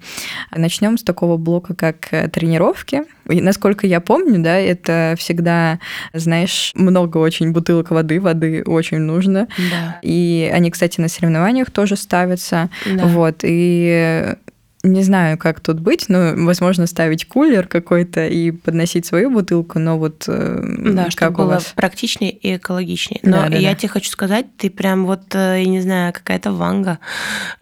Да. 0.51 0.59
Начнем 0.59 0.97
с 0.97 1.03
такого 1.03 1.37
блока, 1.37 1.75
как 1.75 2.11
э, 2.11 2.27
тренировки. 2.27 3.03
И, 3.29 3.41
насколько 3.41 3.85
я 3.85 4.01
помню, 4.01 4.41
да, 4.41 4.57
это 4.57 5.15
всегда, 5.17 5.79
знаешь, 6.13 6.71
много 6.73 7.17
очень 7.17 7.51
бутылок 7.51 7.91
воды, 7.91 8.19
воды 8.19 8.63
очень 8.65 8.99
нужно. 8.99 9.47
Да. 9.57 9.99
И 10.01 10.49
они, 10.51 10.71
кстати, 10.71 10.99
на 10.99 11.09
соревнованиях 11.09 11.69
тоже 11.69 11.95
ставятся. 11.95 12.69
Да. 12.85 13.05
Вот, 13.05 13.41
и 13.43 14.35
не 14.83 15.03
знаю, 15.03 15.37
как 15.37 15.59
тут 15.59 15.81
быть, 15.81 16.07
но, 16.07 16.33
возможно, 16.35 16.87
ставить 16.87 17.27
кулер 17.27 17.67
какой-то 17.67 18.27
и 18.27 18.51
подносить 18.51 19.05
свою 19.05 19.29
бутылку, 19.29 19.77
но 19.77 19.97
вот 19.97 20.23
э, 20.27 20.61
да, 20.61 21.03
как 21.03 21.11
чтобы 21.11 21.37
было 21.37 21.45
вас? 21.55 21.73
практичнее 21.75 22.31
и 22.31 22.55
экологичнее. 22.55 23.19
Но 23.23 23.31
да, 23.31 23.49
да, 23.49 23.57
я 23.57 23.71
да. 23.71 23.75
тебе 23.75 23.89
хочу 23.89 24.09
сказать, 24.09 24.45
ты 24.57 24.69
прям 24.69 25.05
вот, 25.05 25.35
э, 25.35 25.63
я 25.63 25.65
не 25.65 25.81
знаю, 25.81 26.13
какая-то 26.13 26.53
ванга. 26.53 26.99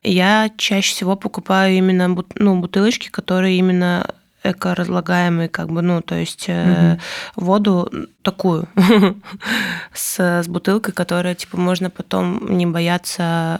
Я 0.03 0.51
чаще 0.57 0.93
всего 0.93 1.15
покупаю 1.15 1.75
именно 1.75 2.15
ну, 2.35 2.59
бутылочки, 2.59 3.09
которые 3.09 3.57
именно 3.57 4.05
эко-разлагаемые, 4.43 5.49
как 5.49 5.69
бы, 5.71 5.81
ну, 5.81 6.01
то 6.01 6.15
есть 6.15 6.47
угу. 6.47 6.99
воду 7.35 7.91
такую 8.21 8.67
с, 9.93 10.19
с 10.19 10.47
бутылкой, 10.47 10.93
которая, 10.93 11.33
типа, 11.33 11.57
можно 11.57 11.89
потом 11.89 12.57
не 12.57 12.67
бояться 12.67 13.59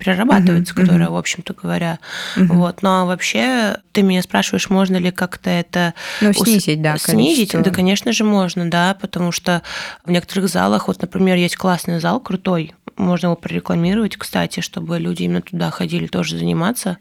перерабатывается, 0.00 0.74
uh-huh, 0.74 0.80
которая, 0.80 1.08
uh-huh. 1.08 1.12
в 1.12 1.16
общем-то 1.16 1.54
говоря. 1.54 1.98
Uh-huh. 2.36 2.46
Вот. 2.46 2.82
Но 2.82 3.06
вообще 3.06 3.78
ты 3.92 4.02
меня 4.02 4.22
спрашиваешь, 4.22 4.70
можно 4.70 4.96
ли 4.96 5.10
как-то 5.10 5.50
это 5.50 5.94
ну, 6.20 6.32
снизить, 6.32 6.82
да, 6.82 6.96
снизить? 6.98 7.52
Да, 7.52 7.70
конечно 7.70 8.12
же, 8.12 8.24
можно, 8.24 8.70
да, 8.70 8.96
потому 9.00 9.30
что 9.30 9.62
в 10.04 10.10
некоторых 10.10 10.48
залах, 10.48 10.88
вот, 10.88 11.00
например, 11.02 11.36
есть 11.36 11.56
классный 11.56 12.00
зал, 12.00 12.20
крутой, 12.20 12.74
можно 13.00 13.26
его 13.26 13.36
прорекламировать, 13.36 14.16
кстати, 14.16 14.60
чтобы 14.60 14.98
люди 14.98 15.22
именно 15.22 15.42
туда 15.42 15.70
ходили 15.70 16.06
тоже 16.06 16.38
заниматься. 16.38 16.98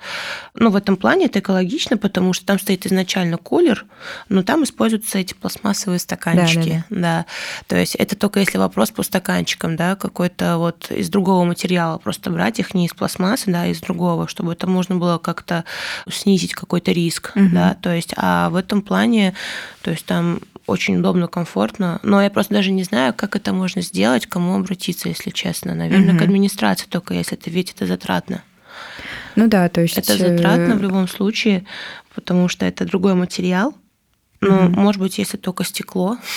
Ну, 0.56 0.70
в 0.70 0.76
этом 0.76 0.96
плане 0.96 1.26
это 1.26 1.40
экологично, 1.40 1.98
потому 1.98 2.34
что 2.34 2.46
там 2.46 2.60
стоит 2.60 2.86
изначально 2.86 3.38
кулер, 3.38 3.86
но 4.30 4.44
там 4.44 4.64
используются 4.64 5.20
эти 5.20 5.34
пластмассовые 5.34 6.00
стаканчики. 6.00 6.84
Да, 6.90 6.96
да, 6.96 6.96
да. 6.96 7.02
да. 7.02 7.26
То 7.68 7.78
есть 7.78 7.96
это 7.96 8.16
только 8.16 8.40
если 8.40 8.58
вопрос 8.58 8.92
по 8.92 9.04
стаканчикам, 9.04 9.76
да, 9.76 9.96
какой-то 9.96 10.58
вот 10.58 10.90
из 10.92 11.10
другого 11.10 11.44
материала, 11.44 11.98
просто 11.98 12.30
брать 12.30 12.60
их 12.60 12.74
не 12.74 12.88
из 12.90 12.94
пластмассы, 12.94 13.52
да, 13.52 13.68
из 13.68 13.80
другого, 13.80 14.28
чтобы 14.28 14.54
это 14.54 14.68
можно 14.68 14.96
было 14.96 15.18
как-то 15.18 15.64
снизить 16.10 16.54
какой-то 16.54 16.92
риск, 16.92 17.32
угу. 17.36 17.50
да, 17.54 17.78
то 17.82 17.94
есть, 17.94 18.14
а 18.18 18.50
в 18.50 18.56
этом 18.56 18.82
плане, 18.82 19.34
то 19.82 19.92
есть 19.92 20.06
там 20.06 20.40
очень 20.66 20.98
удобно, 20.98 21.28
комфортно. 21.28 22.00
Но 22.04 22.22
я 22.22 22.30
просто 22.30 22.54
даже 22.54 22.72
не 22.72 22.84
знаю, 22.84 23.14
как 23.16 23.36
это 23.36 23.54
можно 23.54 23.82
сделать, 23.82 24.28
кому 24.28 24.56
обратиться, 24.56 25.10
если 25.10 25.32
честно. 25.32 25.74
Наверное, 25.74 26.12
угу. 26.12 26.20
к 26.20 26.22
администрации 26.22 26.86
только, 26.88 27.16
если 27.16 27.38
это 27.38 27.50
ведь 27.50 27.72
это 27.72 27.88
затратно. 27.88 28.44
Ну 29.36 29.48
да, 29.48 29.68
то 29.70 29.82
есть... 29.82 29.98
Это 29.98 30.18
затратно 30.18 30.76
в 30.76 30.82
любом 30.82 31.08
случае, 31.08 31.66
потому 32.14 32.48
что 32.48 32.66
это 32.66 32.86
другой 32.86 33.16
материал, 33.16 33.74
ну, 34.42 34.52
mm-hmm. 34.52 34.80
может 34.80 35.02
быть, 35.02 35.18
если 35.18 35.38
только 35.38 35.64
стекло. 35.64 36.18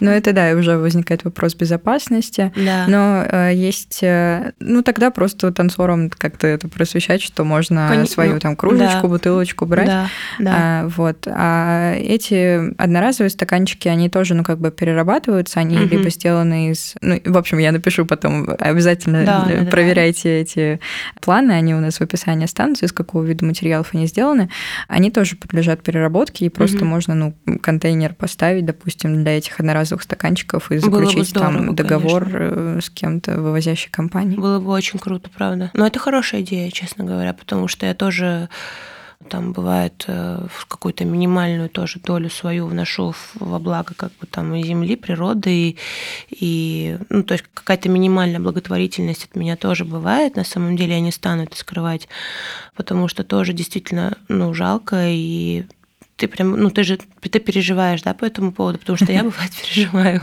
Ну, 0.00 0.10
это 0.10 0.32
да, 0.32 0.52
уже 0.52 0.76
возникает 0.76 1.24
вопрос 1.24 1.54
безопасности. 1.54 2.52
Да. 2.56 2.86
Но 2.88 3.24
э, 3.30 3.54
есть, 3.54 4.02
э, 4.02 4.52
ну, 4.58 4.82
тогда 4.82 5.10
просто 5.10 5.52
танцорам 5.52 6.10
как-то 6.10 6.46
это 6.46 6.68
просвещать, 6.68 7.22
что 7.22 7.44
можно 7.44 7.88
Кон... 7.88 8.06
свою 8.06 8.40
там 8.40 8.56
кружечку, 8.56 9.02
да. 9.02 9.08
бутылочку 9.08 9.66
брать. 9.66 9.86
Да, 9.86 10.08
да. 10.38 10.54
А, 10.56 10.88
вот. 10.88 11.26
А 11.30 11.94
эти 11.94 12.74
одноразовые 12.76 13.30
стаканчики, 13.30 13.88
они 13.88 14.10
тоже, 14.10 14.34
ну, 14.34 14.42
как 14.42 14.58
бы 14.58 14.70
перерабатываются, 14.70 15.60
они 15.60 15.76
mm-hmm. 15.76 15.88
либо 15.88 16.10
сделаны 16.10 16.70
из... 16.70 16.94
Ну, 17.00 17.20
в 17.24 17.38
общем, 17.38 17.58
я 17.58 17.72
напишу 17.72 18.04
потом, 18.04 18.48
обязательно 18.58 19.24
да, 19.24 19.70
проверяйте 19.70 20.28
да. 20.28 20.34
эти 20.34 20.80
планы, 21.20 21.52
они 21.52 21.74
у 21.74 21.80
нас 21.80 21.98
в 21.98 22.00
описании 22.02 22.44
останутся, 22.44 22.86
из 22.86 22.92
какого 22.92 23.22
вида 23.22 23.44
материалов 23.44 23.90
они 23.92 24.06
сделаны. 24.06 24.50
Они 24.88 25.10
тоже 25.10 25.36
подлежат 25.36 25.82
переработке, 25.82 26.46
и 26.46 26.48
просто 26.48 26.78
mm-hmm. 26.78 26.84
можно, 26.84 27.14
ну, 27.14 27.34
контейнер 27.60 28.14
поставить, 28.14 28.64
допустим, 28.64 29.22
для 29.22 29.38
этих 29.38 29.60
одноразовых 29.60 30.02
стаканчиков 30.02 30.70
и 30.72 30.78
заключить 30.78 31.28
здорово, 31.28 31.52
там 31.52 31.74
договор 31.74 32.24
конечно. 32.24 32.78
Э, 32.78 32.80
с 32.80 32.90
кем-то 32.90 33.40
вывозящей 33.40 33.90
компанией. 33.90 34.38
Было 34.38 34.60
бы 34.60 34.70
очень 34.70 34.98
круто, 34.98 35.30
правда. 35.34 35.70
Но 35.74 35.86
это 35.86 35.98
хорошая 35.98 36.42
идея, 36.42 36.70
честно 36.70 37.04
говоря, 37.04 37.32
потому 37.34 37.68
что 37.68 37.86
я 37.86 37.94
тоже 37.94 38.48
там 39.28 39.52
бывает 39.52 40.04
э, 40.06 40.46
в 40.50 40.66
какую-то 40.66 41.04
минимальную 41.04 41.68
тоже 41.68 41.98
долю 41.98 42.28
свою 42.30 42.66
вношу 42.66 43.14
во 43.34 43.58
благо 43.58 43.94
как 43.94 44.12
бы 44.20 44.26
там 44.26 44.54
и 44.54 44.62
земли, 44.62 44.96
природы, 44.96 45.50
и, 45.50 45.78
и 46.30 46.98
ну, 47.08 47.22
то 47.22 47.32
есть 47.32 47.44
какая-то 47.54 47.88
минимальная 47.88 48.40
благотворительность 48.40 49.24
от 49.24 49.36
меня 49.36 49.56
тоже 49.56 49.84
бывает. 49.84 50.36
На 50.36 50.44
самом 50.44 50.76
деле 50.76 50.94
я 50.94 51.00
не 51.00 51.12
стану 51.12 51.44
это 51.44 51.56
скрывать, 51.56 52.08
потому 52.76 53.08
что 53.08 53.24
тоже 53.24 53.52
действительно 53.52 54.18
ну, 54.28 54.52
жалко, 54.52 55.06
и 55.08 55.64
ты 56.16 56.28
прям, 56.28 56.52
ну 56.52 56.70
ты 56.70 56.84
же 56.84 56.98
ты 57.20 57.40
переживаешь, 57.40 58.02
да, 58.02 58.14
по 58.14 58.24
этому 58.24 58.52
поводу, 58.52 58.78
потому 58.78 58.96
что 58.96 59.10
я 59.10 59.22
бывает 59.24 59.50
переживаю 59.52 60.22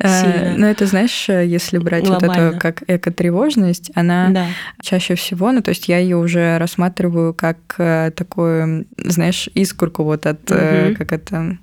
сильно. 0.00 0.54
Ну 0.56 0.66
это 0.66 0.86
знаешь, 0.86 1.28
если 1.28 1.78
брать 1.78 2.08
вот 2.08 2.22
это 2.22 2.56
как 2.58 2.82
эко-тревожность, 2.86 3.90
она 3.94 4.48
чаще 4.80 5.14
всего, 5.14 5.52
ну 5.52 5.62
то 5.62 5.70
есть 5.70 5.88
я 5.88 5.98
ее 5.98 6.16
уже 6.16 6.58
рассматриваю 6.58 7.34
как 7.34 7.58
э, 7.78 8.10
такую, 8.14 8.86
знаешь, 8.96 9.48
искорку 9.54 10.04
вот 10.04 10.26
от, 10.26 10.50
э, 10.50 10.94
как 10.96 11.12
это 11.12 11.58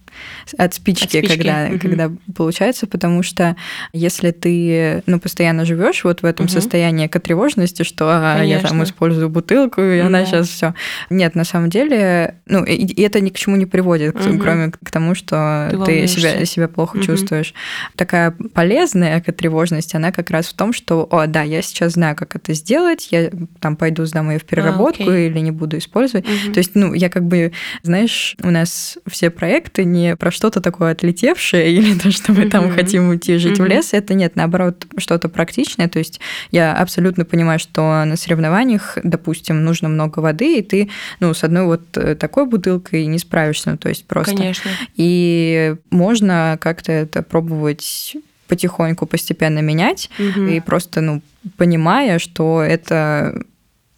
от 0.57 0.73
спички, 0.73 1.17
от 1.17 1.25
спички. 1.25 1.37
когда, 1.37 1.67
угу. 1.69 1.79
когда 1.79 2.11
получается, 2.35 2.87
потому 2.87 3.23
что 3.23 3.55
если 3.93 4.31
ты 4.31 5.03
ну, 5.05 5.19
постоянно 5.19 5.65
живешь 5.65 6.03
вот 6.03 6.21
в 6.21 6.25
этом 6.25 6.45
угу. 6.45 6.53
состоянии 6.53 7.07
тревожности, 7.07 7.83
что 7.83 8.09
ага, 8.09 8.43
я 8.43 8.59
там 8.59 8.83
использую 8.83 9.29
бутылку, 9.29 9.81
и 9.81 10.01
ну, 10.01 10.07
она 10.07 10.19
да. 10.19 10.25
сейчас 10.25 10.49
все. 10.49 10.73
Нет, 11.09 11.35
на 11.35 11.43
самом 11.43 11.69
деле, 11.69 12.35
ну, 12.45 12.63
и, 12.63 12.73
и 12.73 13.01
это 13.01 13.19
ни 13.21 13.29
к 13.29 13.37
чему 13.37 13.55
не 13.55 13.65
приводит, 13.65 14.15
угу. 14.15 14.37
кроме 14.39 14.71
к 14.71 14.91
тому, 14.91 15.15
что 15.15 15.69
ты, 15.85 16.01
ты 16.01 16.07
себя, 16.07 16.45
себя 16.45 16.67
плохо 16.67 16.97
угу. 16.97 17.05
чувствуешь. 17.05 17.53
Такая 17.95 18.31
полезная 18.31 19.21
тревожность, 19.21 19.95
она 19.95 20.11
как 20.11 20.29
раз 20.29 20.47
в 20.47 20.53
том, 20.53 20.73
что, 20.73 21.07
о, 21.09 21.25
да, 21.27 21.41
я 21.41 21.61
сейчас 21.61 21.93
знаю, 21.93 22.15
как 22.15 22.35
это 22.35 22.53
сделать, 22.53 23.07
я 23.11 23.31
там 23.59 23.75
пойду 23.75 24.05
сдам 24.05 24.29
ее 24.29 24.39
в 24.39 24.45
переработку 24.45 25.09
а, 25.09 25.17
или 25.17 25.39
не 25.39 25.51
буду 25.51 25.77
использовать. 25.77 26.25
Угу. 26.25 26.53
То 26.53 26.59
есть, 26.59 26.71
ну, 26.75 26.93
я 26.93 27.09
как 27.09 27.25
бы, 27.25 27.51
знаешь, 27.83 28.35
у 28.43 28.51
нас 28.51 28.97
все 29.07 29.29
проекты 29.29 29.83
не 29.85 30.04
про 30.13 30.31
что-то 30.31 30.61
такое 30.61 30.91
отлетевшее 30.91 31.71
или 31.71 31.97
то, 31.99 32.11
что 32.11 32.31
мы 32.31 32.49
там 32.49 32.71
хотим 32.71 33.09
уйти 33.09 33.37
жить 33.37 33.59
в 33.59 33.65
лес. 33.65 33.93
Это 33.93 34.13
нет, 34.13 34.35
наоборот, 34.35 34.85
что-то 34.97 35.29
практичное. 35.29 35.87
То 35.87 35.99
есть 35.99 36.19
я 36.51 36.73
абсолютно 36.73 37.25
понимаю, 37.25 37.59
что 37.59 38.03
на 38.05 38.15
соревнованиях, 38.15 38.97
допустим, 39.03 39.63
нужно 39.63 39.89
много 39.89 40.19
воды, 40.19 40.59
и 40.59 40.61
ты, 40.61 40.89
ну, 41.19 41.33
с 41.33 41.43
одной 41.43 41.65
вот 41.65 41.81
э, 41.97 42.15
такой 42.15 42.45
бутылкой 42.45 43.05
не 43.05 43.19
справишься. 43.19 43.71
Ну, 43.71 43.77
то 43.77 43.89
есть 43.89 44.05
просто... 44.05 44.35
Конечно. 44.35 44.71
И 44.95 45.75
можно 45.89 46.57
как-то 46.61 46.91
это 46.91 47.23
пробовать 47.23 48.15
потихоньку, 48.47 49.05
постепенно 49.05 49.59
менять, 49.59 50.09
угу. 50.19 50.45
и 50.45 50.59
просто, 50.59 51.01
ну, 51.01 51.21
понимая, 51.57 52.19
что 52.19 52.61
это 52.61 53.43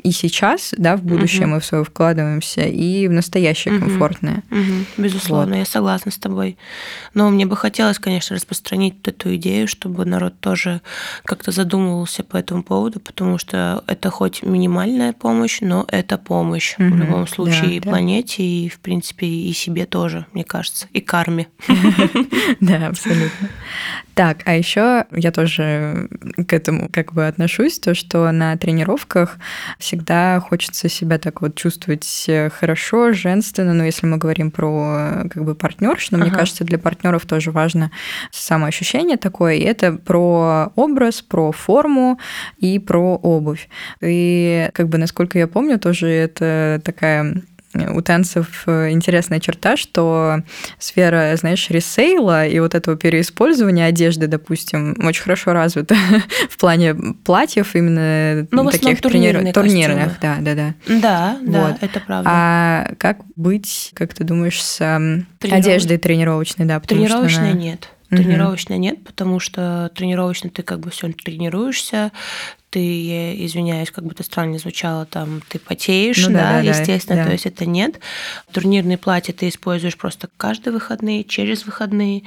и 0.03 0.11
сейчас, 0.11 0.75
да, 0.77 0.95
в 0.95 1.03
будущее 1.03 1.43
угу. 1.43 1.55
мы 1.55 1.59
в 1.59 1.65
свое 1.65 1.83
вкладываемся, 1.83 2.61
и 2.61 3.07
в 3.07 3.11
настоящее 3.11 3.75
угу. 3.75 3.85
комфортное. 3.85 4.43
Угу. 4.51 5.01
Безусловно, 5.03 5.53
вот. 5.53 5.59
я 5.59 5.65
согласна 5.65 6.11
с 6.11 6.17
тобой. 6.17 6.57
Но 7.15 7.29
мне 7.29 7.45
бы 7.47 7.57
хотелось, 7.57 7.97
конечно, 7.97 8.35
распространить 8.35 8.95
эту 9.07 9.35
идею, 9.35 9.67
чтобы 9.67 10.05
народ 10.05 10.39
тоже 10.39 10.81
как-то 11.25 11.51
задумывался 11.51 12.23
по 12.23 12.37
этому 12.37 12.63
поводу, 12.63 12.99
потому 12.99 13.39
что 13.39 13.83
это 13.87 14.11
хоть 14.11 14.43
минимальная 14.43 15.13
помощь, 15.13 15.59
но 15.61 15.85
это 15.87 16.19
помощь 16.19 16.75
угу. 16.77 16.89
в 16.89 16.97
любом 16.97 17.27
случае 17.27 17.61
да, 17.63 17.71
и 17.71 17.79
да. 17.79 17.89
планете, 17.89 18.43
и, 18.43 18.69
в 18.69 18.79
принципе, 18.79 19.25
и 19.25 19.51
себе 19.51 19.87
тоже, 19.87 20.27
мне 20.33 20.43
кажется, 20.43 20.87
и 20.93 21.01
карме. 21.01 21.47
Да, 22.59 22.87
абсолютно. 22.87 23.49
Так, 24.17 24.39
а 24.45 24.55
еще 24.55 25.05
я 25.11 25.31
тоже 25.31 26.09
к 26.47 26.53
этому 26.53 26.89
как 26.91 27.13
бы 27.13 27.27
отношусь, 27.27 27.77
то, 27.77 27.93
что 27.93 28.31
на 28.31 28.57
тренировках 28.57 29.37
всегда 29.77 29.96
всегда 29.97 30.39
хочется 30.39 30.89
себя 30.89 31.17
так 31.17 31.41
вот 31.41 31.55
чувствовать 31.55 32.25
э, 32.27 32.49
хорошо, 32.49 33.13
женственно, 33.13 33.73
но 33.73 33.83
если 33.83 34.05
мы 34.05 34.17
говорим 34.17 34.51
про 34.51 35.23
как 35.29 35.43
бы 35.43 35.55
партнершу, 35.55 36.15
ага. 36.15 36.23
мне 36.23 36.31
кажется, 36.31 36.63
для 36.63 36.77
партнеров 36.77 37.25
тоже 37.25 37.51
важно 37.51 37.91
самоощущение 38.31 39.17
такое, 39.17 39.55
и 39.55 39.61
это 39.61 39.93
про 39.93 40.71
образ, 40.75 41.21
про 41.21 41.51
форму 41.51 42.19
и 42.59 42.77
про 42.77 43.15
обувь. 43.15 43.69
И 44.01 44.69
как 44.73 44.87
бы, 44.89 44.99
насколько 44.99 45.39
я 45.39 45.47
помню, 45.47 45.79
тоже 45.79 46.07
это 46.07 46.79
такая 46.83 47.41
у 47.85 48.01
танцев 48.01 48.63
э, 48.65 48.91
интересная 48.91 49.39
черта, 49.39 49.77
что 49.77 50.41
сфера, 50.79 51.35
знаешь, 51.35 51.69
ресейла 51.69 52.47
и 52.47 52.59
вот 52.59 52.75
этого 52.75 52.97
переиспользования 52.97 53.85
одежды, 53.85 54.27
допустим, 54.27 54.95
очень 55.03 55.23
хорошо 55.23 55.53
развита 55.53 55.95
в 56.49 56.57
плане 56.57 56.95
платьев 56.95 57.75
именно 57.75 58.47
ну, 58.51 58.69
таких 58.69 59.01
турнирных, 59.01 59.53
турнирных, 59.53 60.19
да, 60.21 60.37
да, 60.39 60.55
да. 60.55 60.73
Да, 60.87 61.37
да, 61.41 61.67
вот. 61.67 61.77
это 61.81 61.99
правда. 61.99 62.29
А 62.31 62.91
как 62.97 63.19
быть, 63.35 63.91
как 63.93 64.13
ты 64.13 64.23
думаешь, 64.23 64.61
с 64.63 64.77
Трениров... 64.77 65.65
одеждой 65.65 65.97
тренировочной, 65.97 66.65
да? 66.65 66.79
Тренировочной 66.79 67.51
она... 67.51 67.59
нет. 67.59 67.89
Тренировочной 68.09 68.77
нет, 68.77 69.03
потому 69.03 69.39
что 69.39 69.91
тренировочно 69.93 70.49
ты 70.49 70.63
как 70.63 70.79
бы 70.79 70.91
все 70.91 71.11
тренируешься, 71.11 72.13
ты, 72.77 73.43
извиняюсь, 73.43 73.89
как 73.89 74.03
бы 74.03 74.11
это 74.11 74.21
странно 74.21 74.59
звучало, 74.59 75.07
там 75.07 75.41
ты 75.49 75.57
потеешь, 75.57 76.27
ну, 76.27 76.33
да, 76.33 76.51
да, 76.51 76.59
естественно, 76.59 77.21
да. 77.21 77.25
то 77.25 77.31
есть 77.31 77.47
это 77.47 77.65
нет. 77.65 77.99
Турнирные 78.51 78.99
платья 78.99 79.33
ты 79.33 79.49
используешь 79.49 79.97
просто 79.97 80.29
каждые 80.37 80.75
выходные, 80.75 81.23
через 81.23 81.65
выходные, 81.65 82.21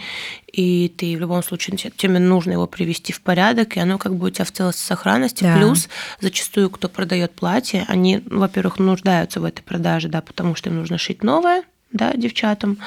и 0.53 0.89
ты 0.89 1.17
в 1.17 1.21
любом 1.21 1.45
случае 1.45 1.77
тебе 1.77 2.19
нужно 2.19 2.51
его 2.51 2.67
привести 2.67 3.13
в 3.13 3.21
порядок, 3.21 3.77
и 3.77 3.81
оно 3.81 3.97
как 3.97 4.17
бы 4.17 4.27
у 4.27 4.31
тебя 4.31 4.45
в 4.45 4.51
целости 4.51 4.83
сохранности. 4.83 5.45
Да. 5.45 5.57
Плюс 5.57 5.89
зачастую, 6.21 6.69
кто 6.69 6.89
продает 6.89 7.31
платье, 7.31 7.85
они, 7.87 8.21
во-первых, 8.27 8.81
нуждаются 8.81 9.39
в 9.41 9.45
этой 9.45 9.63
продаже, 9.63 10.09
да, 10.09 10.21
потому 10.21 10.57
что 10.57 10.69
им 10.69 10.79
нужно 10.79 10.99
шить 10.99 11.23
новое, 11.23 11.63
да, 11.93 12.15
девчатам. 12.15 12.79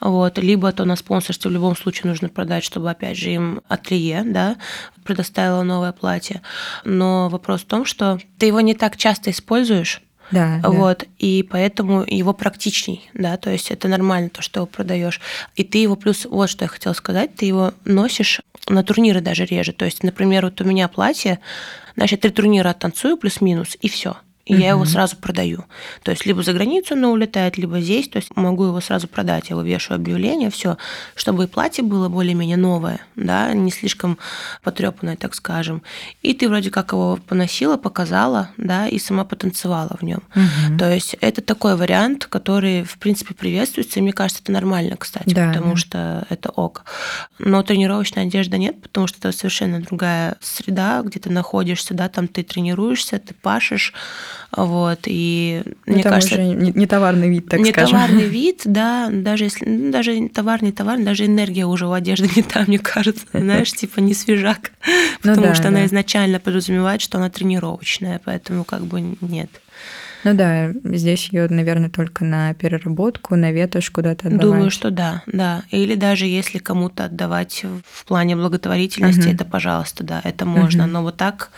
Вот. 0.00 0.38
Либо 0.38 0.70
то 0.72 0.84
на 0.84 0.96
спонсорстве 0.96 1.50
в 1.50 1.54
любом 1.54 1.76
случае 1.76 2.10
нужно 2.10 2.28
продать, 2.28 2.64
чтобы, 2.64 2.90
опять 2.90 3.16
же, 3.16 3.30
им 3.30 3.62
ателье 3.68 4.22
да, 4.24 4.56
предоставило 5.04 5.62
новое 5.62 5.92
платье. 5.92 6.42
Но 6.84 7.28
вопрос 7.28 7.62
в 7.62 7.66
том, 7.66 7.84
что 7.84 8.18
ты 8.38 8.46
его 8.46 8.60
не 8.60 8.74
так 8.74 8.96
часто 8.96 9.30
используешь, 9.30 10.02
да, 10.30 10.60
вот, 10.62 10.98
да. 10.98 11.06
и 11.18 11.42
поэтому 11.42 12.04
его 12.06 12.34
практичней, 12.34 13.10
да, 13.14 13.38
то 13.38 13.50
есть 13.50 13.70
это 13.70 13.88
нормально 13.88 14.28
то, 14.28 14.42
что 14.42 14.60
его 14.60 14.66
продаешь. 14.66 15.20
И 15.56 15.64
ты 15.64 15.78
его 15.78 15.96
плюс, 15.96 16.26
вот 16.26 16.50
что 16.50 16.64
я 16.64 16.68
хотела 16.68 16.92
сказать, 16.92 17.34
ты 17.34 17.46
его 17.46 17.72
носишь 17.84 18.42
на 18.68 18.84
турниры 18.84 19.20
даже 19.20 19.46
реже. 19.46 19.72
То 19.72 19.86
есть, 19.86 20.02
например, 20.02 20.44
вот 20.44 20.60
у 20.60 20.64
меня 20.64 20.88
платье, 20.88 21.40
значит, 21.96 22.20
три 22.20 22.30
турнира 22.30 22.72
танцую 22.74 23.16
плюс-минус, 23.16 23.76
и 23.80 23.88
все 23.88 24.16
и 24.48 24.54
угу. 24.54 24.62
я 24.62 24.70
его 24.70 24.84
сразу 24.86 25.16
продаю. 25.16 25.66
То 26.02 26.10
есть 26.10 26.24
либо 26.24 26.42
за 26.42 26.54
границу 26.54 26.94
оно 26.94 27.12
улетает, 27.12 27.58
либо 27.58 27.80
здесь, 27.80 28.08
то 28.08 28.16
есть 28.16 28.34
могу 28.34 28.64
его 28.64 28.80
сразу 28.80 29.06
продать, 29.06 29.50
я 29.50 29.56
вывешу 29.56 29.94
объявление, 29.94 30.50
все, 30.50 30.78
чтобы 31.14 31.44
и 31.44 31.46
платье 31.46 31.84
было 31.84 32.08
более-менее 32.08 32.56
новое, 32.56 33.00
да, 33.14 33.52
не 33.52 33.70
слишком 33.70 34.18
потрепанное, 34.62 35.16
так 35.16 35.34
скажем. 35.34 35.82
И 36.22 36.32
ты 36.32 36.48
вроде 36.48 36.70
как 36.70 36.92
его 36.92 37.18
поносила, 37.28 37.76
показала, 37.76 38.50
да, 38.56 38.88
и 38.88 38.98
сама 38.98 39.24
потанцевала 39.24 39.96
в 40.00 40.02
нем. 40.02 40.22
Угу. 40.34 40.78
То 40.78 40.92
есть 40.92 41.14
это 41.20 41.42
такой 41.42 41.76
вариант, 41.76 42.24
который, 42.24 42.84
в 42.84 42.98
принципе, 42.98 43.34
приветствуется, 43.34 43.98
и 43.98 44.02
мне 44.02 44.12
кажется, 44.12 44.42
это 44.42 44.52
нормально, 44.52 44.96
кстати, 44.96 45.34
да, 45.34 45.48
потому 45.48 45.72
да. 45.72 45.76
что 45.76 46.26
это 46.30 46.48
ок. 46.48 46.84
Но 47.38 47.62
тренировочной 47.62 48.22
одежды 48.22 48.56
нет, 48.56 48.80
потому 48.80 49.06
что 49.06 49.18
это 49.18 49.36
совершенно 49.36 49.80
другая 49.80 50.36
среда, 50.40 51.02
где 51.04 51.20
ты 51.20 51.28
находишься, 51.30 51.92
да, 51.92 52.08
там 52.08 52.28
ты 52.28 52.42
тренируешься, 52.42 53.18
ты 53.18 53.34
пашешь, 53.34 53.92
вот, 54.50 55.00
и 55.04 55.62
ну, 55.86 55.94
мне 55.94 56.02
кажется... 56.02 56.34
Уже 56.36 56.44
не, 56.44 56.72
не 56.72 56.86
товарный 56.86 57.28
вид, 57.28 57.48
так 57.48 57.60
не 57.60 57.70
скажем. 57.72 57.98
Не 57.98 58.06
товарный 58.06 58.28
вид, 58.28 58.62
да, 58.64 59.08
даже 59.10 59.44
если... 59.44 59.64
Ну, 59.66 59.92
даже 59.92 60.28
товар 60.28 60.62
не 60.62 60.72
товар, 60.72 60.98
даже 60.98 61.26
энергия 61.26 61.66
уже 61.66 61.86
у 61.86 61.92
одежды 61.92 62.28
не 62.34 62.42
та, 62.42 62.64
мне 62.66 62.78
кажется, 62.78 63.26
знаешь, 63.32 63.72
типа 63.72 64.00
не 64.00 64.14
свежак, 64.14 64.72
ну 65.22 65.34
потому 65.34 65.54
что 65.54 65.68
она 65.68 65.84
изначально 65.86 66.40
подразумевает, 66.40 67.00
что 67.00 67.18
она 67.18 67.30
тренировочная, 67.30 68.20
поэтому 68.24 68.64
как 68.64 68.82
бы 68.82 69.16
нет. 69.20 69.50
Ну 70.24 70.34
да, 70.34 70.72
здесь 70.84 71.28
ее, 71.30 71.48
наверное, 71.48 71.90
только 71.90 72.24
на 72.24 72.52
переработку, 72.54 73.36
на 73.36 73.52
ветошь 73.52 73.90
куда-то 73.90 74.28
отдавать. 74.28 74.46
Думаю, 74.46 74.70
что 74.70 74.90
да, 74.90 75.22
да. 75.26 75.62
Или 75.70 75.94
даже 75.94 76.26
если 76.26 76.58
кому-то 76.58 77.04
отдавать 77.04 77.64
в 77.90 78.04
плане 78.04 78.34
благотворительности, 78.34 79.28
угу. 79.28 79.34
это, 79.34 79.44
пожалуйста, 79.44 80.04
да, 80.04 80.20
это 80.24 80.44
можно. 80.44 80.84
Угу. 80.84 80.92
Но 80.92 81.02
вот 81.02 81.16
так 81.16 81.50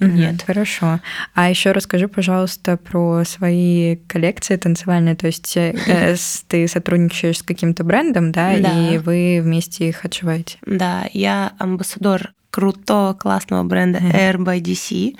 нет. 0.00 0.42
Хорошо. 0.46 1.00
А 1.34 1.50
еще 1.50 1.72
расскажи, 1.72 2.08
пожалуйста, 2.08 2.76
про 2.76 3.24
свои 3.24 3.96
коллекции 3.96 4.56
танцевальные. 4.56 5.16
То 5.16 5.26
есть 5.26 5.56
э, 5.56 6.16
ты 6.48 6.68
сотрудничаешь 6.68 7.38
с 7.38 7.42
каким-то 7.42 7.84
брендом, 7.84 8.32
да, 8.32 8.54
и 8.54 8.98
вы 8.98 9.40
вместе 9.42 9.88
их 9.88 10.04
отшиваете? 10.04 10.58
Да, 10.66 11.06
я 11.12 11.52
амбассадор 11.58 12.32
крутого, 12.50 13.14
классного 13.14 13.62
бренда 13.62 13.98
Air 13.98 14.36
by 14.36 14.60
DC. 14.60 15.16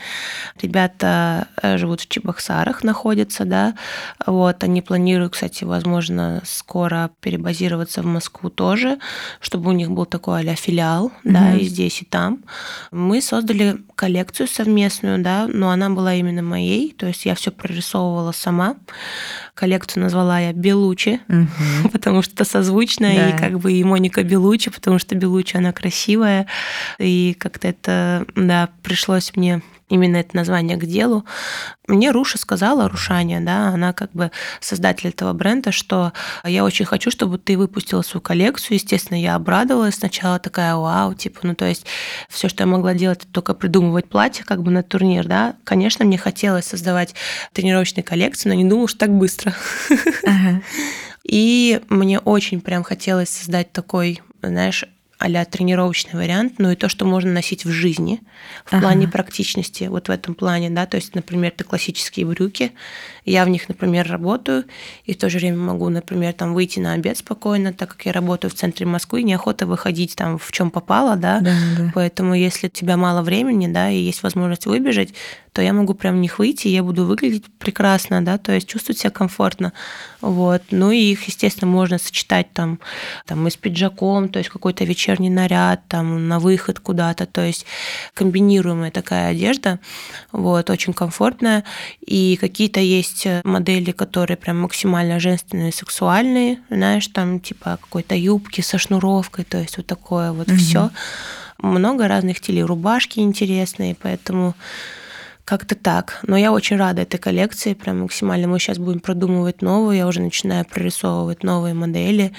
Ребята 0.62 1.48
э, 1.62 1.76
живут 1.76 2.00
в 2.00 2.08
Чебоксарах, 2.08 2.82
находятся, 2.82 3.44
да. 3.44 3.74
Вот, 4.26 4.64
они 4.64 4.80
планируют, 4.80 5.34
кстати, 5.34 5.64
возможно, 5.64 6.42
скоро 6.44 7.10
перебазироваться 7.20 8.02
в 8.02 8.06
Москву 8.06 8.50
тоже, 8.50 8.98
чтобы 9.40 9.70
у 9.70 9.72
них 9.72 9.90
был 9.90 10.06
такой 10.06 10.48
а 10.48 10.54
филиал, 10.54 11.08
mm-hmm. 11.08 11.32
да, 11.32 11.54
и 11.54 11.64
здесь, 11.64 12.02
и 12.02 12.04
там. 12.04 12.44
Мы 12.90 13.20
создали 13.20 13.78
коллекцию 13.94 14.48
совместную, 14.48 15.22
да, 15.22 15.46
но 15.46 15.70
она 15.70 15.90
была 15.90 16.14
именно 16.14 16.42
моей, 16.42 16.92
то 16.92 17.06
есть 17.06 17.26
я 17.26 17.34
все 17.34 17.50
прорисовывала 17.50 18.32
сама. 18.32 18.76
Коллекцию 19.54 20.04
назвала 20.04 20.38
я 20.40 20.52
Белучи, 20.52 21.20
угу. 21.28 21.88
потому 21.92 22.22
что 22.22 22.34
это 22.34 22.44
созвучно, 22.44 23.08
да. 23.08 23.30
и 23.30 23.38
как 23.38 23.58
бы 23.58 23.72
и 23.72 23.84
Моника 23.84 24.22
Белучи, 24.22 24.70
потому 24.70 24.98
что 24.98 25.14
Белучи, 25.14 25.56
она 25.56 25.72
красивая, 25.72 26.46
и 26.98 27.17
как-то 27.38 27.68
это, 27.68 28.26
да, 28.34 28.68
пришлось 28.82 29.34
мне 29.36 29.62
именно 29.88 30.16
это 30.16 30.36
название 30.36 30.76
к 30.76 30.84
делу. 30.84 31.24
Мне 31.86 32.10
Руша 32.10 32.38
сказала, 32.38 32.88
Рушаня, 32.88 33.40
да, 33.40 33.68
она 33.68 33.92
как 33.92 34.12
бы 34.12 34.30
создатель 34.60 35.08
этого 35.08 35.32
бренда, 35.32 35.72
что 35.72 36.12
я 36.44 36.64
очень 36.64 36.84
хочу, 36.84 37.10
чтобы 37.10 37.38
ты 37.38 37.56
выпустила 37.56 38.02
свою 38.02 38.20
коллекцию. 38.20 38.76
Естественно, 38.76 39.20
я 39.20 39.34
обрадовалась. 39.34 39.94
Сначала 39.94 40.38
такая, 40.38 40.74
вау, 40.76 41.14
типа, 41.14 41.40
ну 41.42 41.54
то 41.54 41.64
есть 41.64 41.86
все, 42.28 42.48
что 42.48 42.62
я 42.62 42.66
могла 42.66 42.94
делать, 42.94 43.24
это 43.24 43.32
только 43.32 43.54
придумывать 43.54 44.08
платье 44.08 44.44
как 44.44 44.62
бы 44.62 44.70
на 44.70 44.82
турнир, 44.82 45.26
да. 45.26 45.56
Конечно, 45.64 46.04
мне 46.04 46.18
хотелось 46.18 46.66
создавать 46.66 47.14
тренировочные 47.52 48.04
коллекции, 48.04 48.48
но 48.48 48.54
не 48.54 48.64
думала, 48.64 48.88
что 48.88 48.98
так 48.98 49.12
быстро. 49.12 49.54
Ага. 50.26 50.62
И 51.24 51.82
мне 51.90 52.18
очень 52.20 52.62
прям 52.62 52.82
хотелось 52.82 53.28
создать 53.28 53.70
такой, 53.72 54.22
знаешь, 54.40 54.86
а 55.18 55.44
тренировочный 55.44 56.14
вариант, 56.14 56.54
но 56.58 56.70
и 56.72 56.76
то, 56.76 56.88
что 56.88 57.04
можно 57.04 57.32
носить 57.32 57.64
в 57.64 57.70
жизни 57.70 58.20
в 58.64 58.72
ага. 58.72 58.82
плане 58.82 59.08
практичности, 59.08 59.84
вот 59.84 60.08
в 60.08 60.10
этом 60.10 60.34
плане, 60.34 60.70
да, 60.70 60.86
то 60.86 60.96
есть, 60.96 61.14
например, 61.14 61.52
это 61.52 61.64
классические 61.64 62.24
брюки, 62.24 62.72
я 63.28 63.44
в 63.44 63.48
них, 63.48 63.68
например, 63.68 64.08
работаю, 64.08 64.64
и 65.04 65.14
в 65.14 65.18
то 65.18 65.28
же 65.28 65.38
время 65.38 65.58
могу, 65.58 65.88
например, 65.88 66.32
там 66.32 66.54
выйти 66.54 66.80
на 66.80 66.92
обед 66.94 67.18
спокойно, 67.18 67.72
так 67.72 67.90
как 67.90 68.06
я 68.06 68.12
работаю 68.12 68.50
в 68.50 68.54
центре 68.54 68.86
Москвы, 68.86 69.22
неохота 69.22 69.66
выходить 69.66 70.16
там 70.16 70.38
в 70.38 70.50
чем 70.52 70.70
попало, 70.70 71.16
да, 71.16 71.40
да, 71.40 71.54
да. 71.76 71.92
поэтому 71.94 72.34
если 72.34 72.68
у 72.68 72.70
тебя 72.70 72.96
мало 72.96 73.22
времени, 73.22 73.66
да, 73.66 73.90
и 73.90 73.98
есть 73.98 74.22
возможность 74.22 74.66
выбежать, 74.66 75.14
то 75.52 75.62
я 75.62 75.72
могу 75.72 75.94
прям 75.94 76.16
в 76.16 76.18
них 76.18 76.38
выйти, 76.38 76.68
я 76.68 76.84
буду 76.84 77.04
выглядеть 77.04 77.44
прекрасно, 77.58 78.24
да, 78.24 78.38
то 78.38 78.52
есть 78.52 78.68
чувствовать 78.68 79.00
себя 79.00 79.10
комфортно, 79.10 79.72
вот, 80.20 80.62
ну 80.70 80.92
и 80.92 80.98
их, 80.98 81.24
естественно, 81.24 81.68
можно 81.68 81.98
сочетать 81.98 82.52
там, 82.52 82.78
там 83.26 83.46
и 83.46 83.50
с 83.50 83.56
пиджаком, 83.56 84.28
то 84.28 84.38
есть 84.38 84.50
какой-то 84.50 84.84
вечерний 84.84 85.30
наряд, 85.30 85.82
там 85.88 86.28
на 86.28 86.38
выход 86.38 86.78
куда-то, 86.78 87.26
то 87.26 87.40
есть 87.40 87.66
комбинируемая 88.14 88.92
такая 88.92 89.30
одежда, 89.30 89.80
вот, 90.30 90.70
очень 90.70 90.92
комфортная, 90.92 91.64
и 92.00 92.36
какие-то 92.40 92.78
есть 92.78 93.17
есть 93.26 93.44
модели, 93.44 93.92
которые 93.92 94.36
прям 94.36 94.60
максимально 94.60 95.20
женственные, 95.20 95.72
сексуальные, 95.72 96.58
знаешь, 96.70 97.06
там 97.08 97.40
типа 97.40 97.78
какой-то 97.80 98.14
юбки 98.14 98.60
со 98.60 98.78
шнуровкой, 98.78 99.44
то 99.44 99.58
есть 99.58 99.76
вот 99.76 99.86
такое 99.86 100.32
вот 100.32 100.48
угу. 100.48 100.56
все. 100.56 100.90
Много 101.58 102.06
разных 102.06 102.38
стилей, 102.38 102.62
рубашки 102.62 103.18
интересные, 103.18 103.96
поэтому 104.00 104.54
как-то 105.44 105.74
так. 105.74 106.20
Но 106.24 106.36
я 106.36 106.52
очень 106.52 106.76
рада 106.76 107.02
этой 107.02 107.16
коллекции, 107.16 107.72
прям 107.72 108.02
максимально. 108.02 108.48
Мы 108.48 108.58
сейчас 108.58 108.76
будем 108.76 109.00
продумывать 109.00 109.62
новую, 109.62 109.96
я 109.96 110.06
уже 110.06 110.20
начинаю 110.20 110.66
прорисовывать 110.66 111.42
новые 111.42 111.72
модели. 111.72 112.32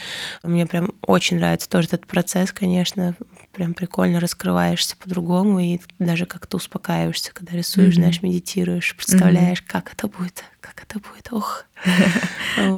Мне 0.44 0.68
прям 0.68 0.92
очень 1.02 1.38
нравится 1.38 1.68
тоже 1.68 1.88
этот 1.88 2.06
процесс, 2.06 2.52
конечно. 2.52 3.16
Прям 3.54 3.74
прикольно 3.74 4.20
раскрываешься 4.20 4.95
по-другому 4.95 5.60
и 5.60 5.80
даже 5.97 6.26
как-то 6.26 6.58
успокаиваешься, 6.58 7.34
когда 7.34 7.58
рисуешь, 7.58 7.93
mm-hmm. 7.93 7.95
знаешь, 7.95 8.22
медитируешь, 8.22 8.95
представляешь, 8.95 9.60
mm-hmm. 9.60 9.72
как 9.72 9.91
это 9.93 10.08
будет, 10.08 10.43
как 10.62 10.84
это 10.84 11.00
будет. 11.00 11.32
Ох. 11.32 11.66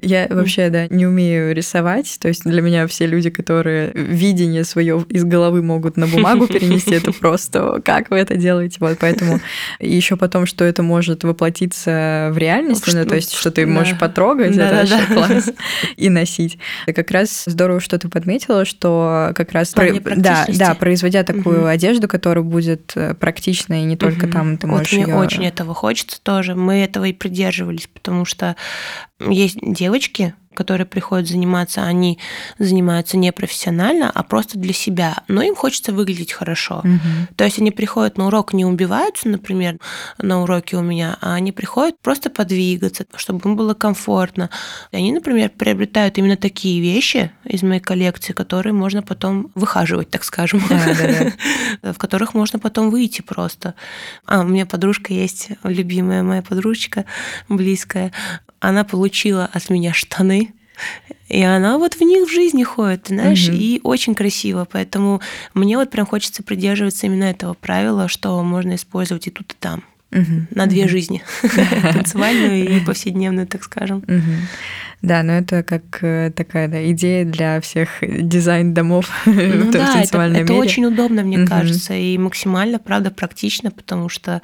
Я 0.01 0.27
вообще, 0.29 0.69
да, 0.69 0.87
не 0.87 1.05
умею 1.05 1.53
рисовать. 1.53 2.17
То 2.19 2.27
есть 2.27 2.43
для 2.43 2.61
меня 2.61 2.87
все 2.87 3.05
люди, 3.05 3.29
которые 3.29 3.91
видение 3.93 4.63
свое 4.63 5.05
из 5.09 5.23
головы 5.23 5.61
могут 5.61 5.97
на 5.97 6.07
бумагу 6.07 6.47
перенести, 6.47 6.95
это 6.95 7.11
просто 7.11 7.81
как 7.83 8.09
вы 8.09 8.17
это 8.17 8.35
делаете? 8.35 8.77
Вот 8.79 8.97
поэтому 8.99 9.39
еще 9.79 10.15
потом, 10.17 10.45
что 10.45 10.63
это 10.63 10.83
может 10.83 11.23
воплотиться 11.23 12.29
в 12.31 12.37
реальность, 12.37 12.91
ну, 12.93 13.05
то 13.05 13.15
есть 13.15 13.33
что 13.33 13.51
ты 13.51 13.65
можешь 13.65 13.97
потрогать, 13.97 14.55
это 14.55 14.75
вообще 14.75 15.13
класс, 15.13 15.51
и 15.97 16.09
носить. 16.09 16.57
Как 16.85 17.11
раз 17.11 17.43
здорово, 17.45 17.79
что 17.79 17.97
ты 17.97 18.09
подметила, 18.09 18.65
что 18.65 19.31
как 19.35 19.51
раз 19.51 19.73
да, 19.73 20.45
да, 20.47 20.75
производя 20.75 21.23
такую 21.23 21.65
одежду, 21.67 22.07
которая 22.07 22.43
будет 22.43 22.93
э, 22.95 23.13
практичной, 23.13 23.81
и 23.81 23.85
не 23.85 23.97
только 23.97 24.27
там 24.27 24.57
ты 24.57 24.67
можешь 24.67 24.91
мне 24.93 25.15
очень 25.15 25.45
этого 25.45 25.73
хочется 25.73 26.19
тоже. 26.21 26.55
Мы 26.55 26.83
этого 26.83 27.05
и 27.05 27.13
придерживались, 27.13 27.87
потому 27.87 28.25
что 28.25 28.55
есть 29.29 29.57
девочки, 29.61 30.33
которые 30.53 30.85
приходят 30.85 31.27
заниматься, 31.27 31.83
они 31.83 32.19
занимаются 32.59 33.17
не 33.17 33.31
профессионально, 33.31 34.11
а 34.13 34.23
просто 34.23 34.59
для 34.59 34.73
себя. 34.73 35.23
Но 35.27 35.41
им 35.41 35.55
хочется 35.55 35.93
выглядеть 35.93 36.33
хорошо. 36.33 36.79
Угу. 36.79 37.35
То 37.35 37.45
есть 37.45 37.59
они 37.59 37.71
приходят 37.71 38.17
на 38.17 38.27
урок, 38.27 38.53
не 38.53 38.65
убиваются, 38.65 39.29
например, 39.29 39.77
на 40.17 40.43
уроке 40.43 40.77
у 40.77 40.81
меня, 40.81 41.17
а 41.21 41.35
они 41.35 41.51
приходят 41.51 41.99
просто 42.01 42.29
подвигаться, 42.29 43.05
чтобы 43.15 43.49
им 43.49 43.55
было 43.55 43.73
комфортно. 43.73 44.49
Они, 44.91 45.11
например, 45.11 45.49
приобретают 45.49 46.17
именно 46.17 46.37
такие 46.37 46.81
вещи 46.81 47.31
из 47.45 47.63
моей 47.63 47.81
коллекции, 47.81 48.33
которые 48.33 48.73
можно 48.73 49.01
потом 49.01 49.51
выхаживать, 49.55 50.09
так 50.09 50.23
скажем, 50.23 50.61
да, 50.69 50.85
да, 50.85 51.33
да. 51.81 51.93
в 51.93 51.97
которых 51.97 52.33
можно 52.33 52.59
потом 52.59 52.89
выйти 52.89 53.21
просто. 53.21 53.73
А 54.25 54.41
у 54.41 54.43
меня 54.43 54.65
подружка 54.65 55.13
есть, 55.13 55.49
любимая 55.63 56.23
моя 56.23 56.41
подружка, 56.41 57.05
близкая. 57.47 58.11
Она 58.61 58.85
получила 58.85 59.49
от 59.51 59.69
меня 59.69 59.91
штаны, 59.91 60.53
и 61.27 61.41
она 61.43 61.77
вот 61.77 61.95
в 61.95 62.01
них 62.01 62.27
в 62.27 62.31
жизни 62.31 62.63
ходит, 62.63 63.07
знаешь, 63.07 63.47
угу. 63.47 63.57
и 63.57 63.79
очень 63.83 64.15
красиво. 64.15 64.67
Поэтому 64.71 65.21
мне 65.53 65.77
вот 65.77 65.89
прям 65.89 66.05
хочется 66.05 66.43
придерживаться 66.43 67.07
именно 67.07 67.25
этого 67.25 67.53
правила, 67.53 68.07
что 68.07 68.41
можно 68.43 68.75
использовать 68.75 69.27
и 69.27 69.31
тут, 69.31 69.51
и 69.51 69.55
там. 69.59 69.83
Угу. 70.11 70.47
На 70.51 70.65
две 70.67 70.83
угу. 70.83 70.89
жизни. 70.89 71.23
Танцевальную 71.93 72.77
и 72.77 72.79
повседневную, 72.81 73.47
так 73.47 73.63
скажем. 73.63 73.99
Угу. 73.99 74.31
Да, 75.01 75.23
но 75.23 75.33
это 75.33 75.63
как 75.63 75.83
э, 76.01 76.31
такая 76.35 76.67
да, 76.67 76.91
идея 76.91 77.25
для 77.25 77.59
всех 77.61 77.89
дизайн-домов 78.01 79.09
ну, 79.25 79.33
в 79.33 79.71
да, 79.71 79.93
танцевальном 79.93 80.43
это, 80.43 80.53
это 80.53 80.61
очень 80.61 80.85
удобно, 80.85 81.23
мне 81.23 81.39
угу. 81.39 81.47
кажется, 81.47 81.93
и 81.93 82.17
максимально, 82.17 82.77
правда, 82.77 83.09
практично, 83.09 83.71
потому 83.71 84.09
что 84.09 84.41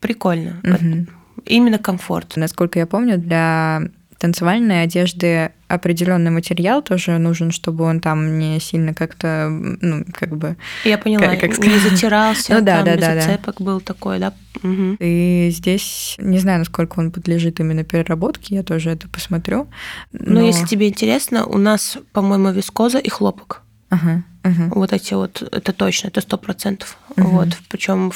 прикольно. 0.00 0.60
Угу. 0.62 1.06
Именно 1.46 1.78
комфорт. 1.78 2.36
Насколько 2.36 2.78
я 2.78 2.86
помню, 2.86 3.18
для 3.18 3.82
танцевальной 4.18 4.84
одежды 4.84 5.50
определенный 5.68 6.30
материал 6.30 6.80
тоже 6.80 7.18
нужен, 7.18 7.50
чтобы 7.50 7.84
он 7.84 8.00
там 8.00 8.38
не 8.38 8.58
сильно 8.60 8.94
как-то, 8.94 9.48
ну, 9.50 10.04
как 10.12 10.36
бы... 10.36 10.56
Я 10.84 10.96
поняла, 10.96 11.36
как, 11.36 11.40
как 11.40 11.58
не 11.58 11.78
затирался, 11.78 12.54
ну, 12.54 12.64
да, 12.64 12.76
там 12.76 12.84
да, 12.84 12.96
да, 12.96 13.20
зацепок 13.20 13.56
да. 13.58 13.64
был 13.64 13.80
такой, 13.80 14.18
да? 14.18 14.32
Угу. 14.62 14.96
И 15.00 15.50
здесь 15.52 16.16
не 16.18 16.38
знаю, 16.38 16.60
насколько 16.60 17.00
он 17.00 17.10
подлежит 17.10 17.60
именно 17.60 17.84
переработке, 17.84 18.54
я 18.54 18.62
тоже 18.62 18.90
это 18.90 19.08
посмотрю. 19.08 19.66
Но, 20.12 20.40
но 20.40 20.42
если 20.42 20.64
тебе 20.64 20.88
интересно, 20.88 21.44
у 21.44 21.58
нас, 21.58 21.98
по-моему, 22.12 22.50
вискоза 22.50 22.98
и 22.98 23.10
хлопок. 23.10 23.60
Ага, 23.90 24.22
ага. 24.42 24.72
Вот 24.74 24.92
эти 24.92 25.12
вот, 25.12 25.42
это 25.52 25.72
точно, 25.72 26.08
это 26.08 26.20
сто 26.20 26.38
процентов. 26.38 26.96
Угу. 27.16 27.28
Вот, 27.28 27.48
причем 27.68 28.12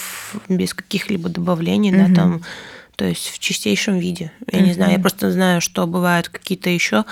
без 0.49 0.73
каких-либо 0.73 1.29
добавлений, 1.29 1.91
угу. 1.91 2.09
да, 2.09 2.15
там 2.15 2.41
то 2.99 3.05
есть 3.05 3.29
в 3.29 3.39
чистейшем 3.39 4.01
виде. 4.01 4.33
Я 4.51 4.59
mm-hmm. 4.59 4.63
не 4.63 4.73
знаю, 4.73 4.93
я 4.93 4.99
просто 4.99 5.31
знаю, 5.31 5.61
что 5.61 5.87
бывают 5.87 6.29
какие-то 6.29 6.69
еще 6.69 7.05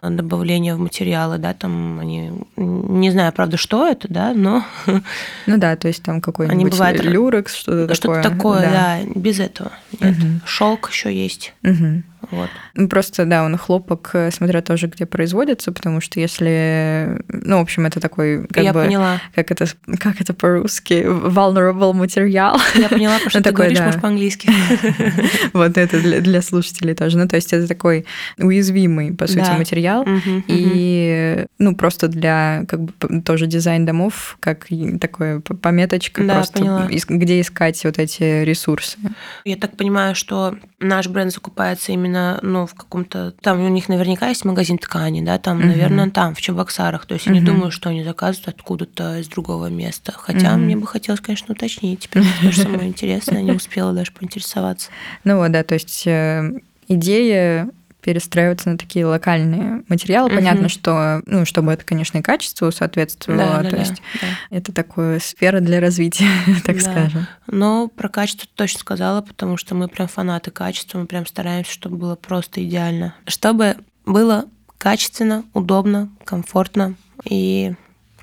добавления 0.00 0.74
в 0.74 0.78
материалы, 0.78 1.36
да, 1.36 1.52
там 1.52 2.00
они, 2.00 2.32
не 2.56 3.10
знаю, 3.10 3.30
правда, 3.30 3.58
что 3.58 3.86
это, 3.86 4.08
да, 4.08 4.32
но... 4.32 4.64
Ну 5.46 5.58
да, 5.58 5.76
то 5.76 5.86
есть 5.86 6.02
там 6.02 6.22
какой-нибудь 6.22 6.72
бывают... 6.72 7.04
люрекс, 7.04 7.54
что-то, 7.54 7.94
что-то 7.94 8.22
такое. 8.22 8.22
Что-то 8.22 8.36
такое, 8.36 8.60
да. 8.62 9.00
да, 9.04 9.20
без 9.20 9.38
этого. 9.38 9.72
Нет. 10.00 10.16
Mm-hmm. 10.16 10.40
Шелк 10.46 10.88
еще 10.90 11.14
есть. 11.14 11.52
Mm-hmm. 11.62 12.02
Вот. 12.30 12.48
Ну, 12.74 12.88
просто, 12.88 13.24
да, 13.24 13.44
он 13.44 13.56
хлопок, 13.56 14.10
э, 14.14 14.30
смотря 14.30 14.62
тоже, 14.62 14.86
где 14.86 15.06
производится, 15.06 15.72
потому 15.72 16.00
что 16.00 16.20
если... 16.20 17.22
Ну, 17.28 17.58
в 17.58 17.62
общем, 17.62 17.86
это 17.86 18.00
такой, 18.00 18.46
как 18.46 18.64
Я 18.64 18.72
бы... 18.72 18.84
поняла. 18.84 19.20
Как 19.34 19.50
это, 19.50 19.66
как 19.98 20.20
это 20.20 20.34
по-русски? 20.34 21.04
Vulnerable 21.04 21.92
материал. 21.92 22.58
Я 22.74 22.88
поняла, 22.88 23.14
потому 23.14 23.30
что 23.30 23.38
ну, 23.38 23.44
ты 23.44 23.50
такой, 23.50 23.64
говоришь, 23.66 23.78
да. 23.78 23.84
может, 23.86 24.00
по-английски. 24.00 24.50
Вот 25.52 25.78
это 25.78 26.00
для, 26.00 26.20
для 26.20 26.42
слушателей 26.42 26.94
тоже. 26.94 27.18
Ну, 27.18 27.28
то 27.28 27.36
есть 27.36 27.52
это 27.52 27.66
такой 27.68 28.06
уязвимый, 28.38 29.12
по 29.12 29.26
сути, 29.26 29.38
да. 29.38 29.56
материал. 29.56 30.02
Угу, 30.02 30.44
и, 30.48 31.36
угу. 31.38 31.48
ну, 31.58 31.76
просто 31.76 32.08
для, 32.08 32.64
как 32.68 32.80
бы, 32.80 33.22
тоже 33.22 33.46
дизайн 33.46 33.84
домов, 33.84 34.36
как 34.40 34.66
такое 35.00 35.40
пометочка 35.40 36.22
да, 36.24 36.34
просто, 36.34 36.58
поняла. 36.58 36.88
где 36.88 37.40
искать 37.40 37.82
вот 37.84 37.98
эти 37.98 38.44
ресурсы. 38.44 38.98
Я 39.44 39.56
так 39.56 39.76
понимаю, 39.76 40.14
что 40.14 40.56
наш 40.84 41.08
бренд 41.08 41.32
закупается 41.32 41.92
именно, 41.92 42.38
ну, 42.42 42.66
в 42.66 42.74
каком-то... 42.74 43.32
Там 43.40 43.64
у 43.64 43.68
них 43.68 43.88
наверняка 43.88 44.28
есть 44.28 44.44
магазин 44.44 44.78
ткани, 44.78 45.22
да, 45.22 45.38
там, 45.38 45.58
угу. 45.58 45.66
наверное, 45.66 46.10
там, 46.10 46.34
в 46.34 46.40
Чебоксарах. 46.40 47.06
То 47.06 47.14
есть 47.14 47.26
угу. 47.26 47.34
я 47.34 47.40
не 47.40 47.46
думаю, 47.46 47.70
что 47.70 47.90
они 47.90 48.04
заказывают 48.04 48.48
откуда-то 48.48 49.18
из 49.18 49.28
другого 49.28 49.66
места. 49.66 50.12
Хотя 50.16 50.52
угу. 50.52 50.60
мне 50.60 50.76
бы 50.76 50.86
хотелось, 50.86 51.20
конечно, 51.20 51.54
уточнить. 51.54 52.00
Теперь 52.00 52.22
мне 52.22 52.32
тоже 52.42 52.62
самое 52.62 52.88
интересное, 52.88 53.42
не 53.42 53.52
успела 53.56 53.92
даже 53.92 54.12
поинтересоваться. 54.12 54.90
Ну 55.24 55.38
вот, 55.38 55.50
да, 55.50 55.64
то 55.64 55.74
есть 55.74 56.06
э, 56.06 56.60
идея 56.88 57.68
перестраиваться 58.04 58.68
на 58.68 58.76
такие 58.76 59.06
локальные 59.06 59.82
материалы. 59.88 60.28
Угу. 60.28 60.36
Понятно, 60.36 60.68
что, 60.68 61.22
ну, 61.24 61.46
чтобы 61.46 61.72
это, 61.72 61.84
конечно, 61.84 62.18
и 62.18 62.22
качеству 62.22 62.70
соответствовало. 62.70 63.38
Да, 63.38 63.62
да, 63.62 63.70
то 63.70 63.76
есть 63.76 64.02
да. 64.20 64.26
это 64.50 64.72
такая 64.72 65.18
сфера 65.20 65.60
для 65.60 65.80
развития, 65.80 66.28
так 66.64 66.76
да. 66.76 66.82
скажем. 66.82 67.26
Но 67.46 67.88
про 67.88 68.10
качество 68.10 68.46
точно 68.54 68.80
сказала, 68.80 69.22
потому 69.22 69.56
что 69.56 69.74
мы 69.74 69.88
прям 69.88 70.06
фанаты 70.06 70.50
качества, 70.50 70.98
мы 70.98 71.06
прям 71.06 71.26
стараемся, 71.26 71.72
чтобы 71.72 71.96
было 71.96 72.14
просто 72.14 72.62
идеально. 72.62 73.14
Чтобы 73.26 73.76
было 74.04 74.44
качественно, 74.76 75.44
удобно, 75.54 76.10
комфортно 76.24 76.96
и 77.24 77.72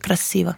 красиво. 0.01 0.57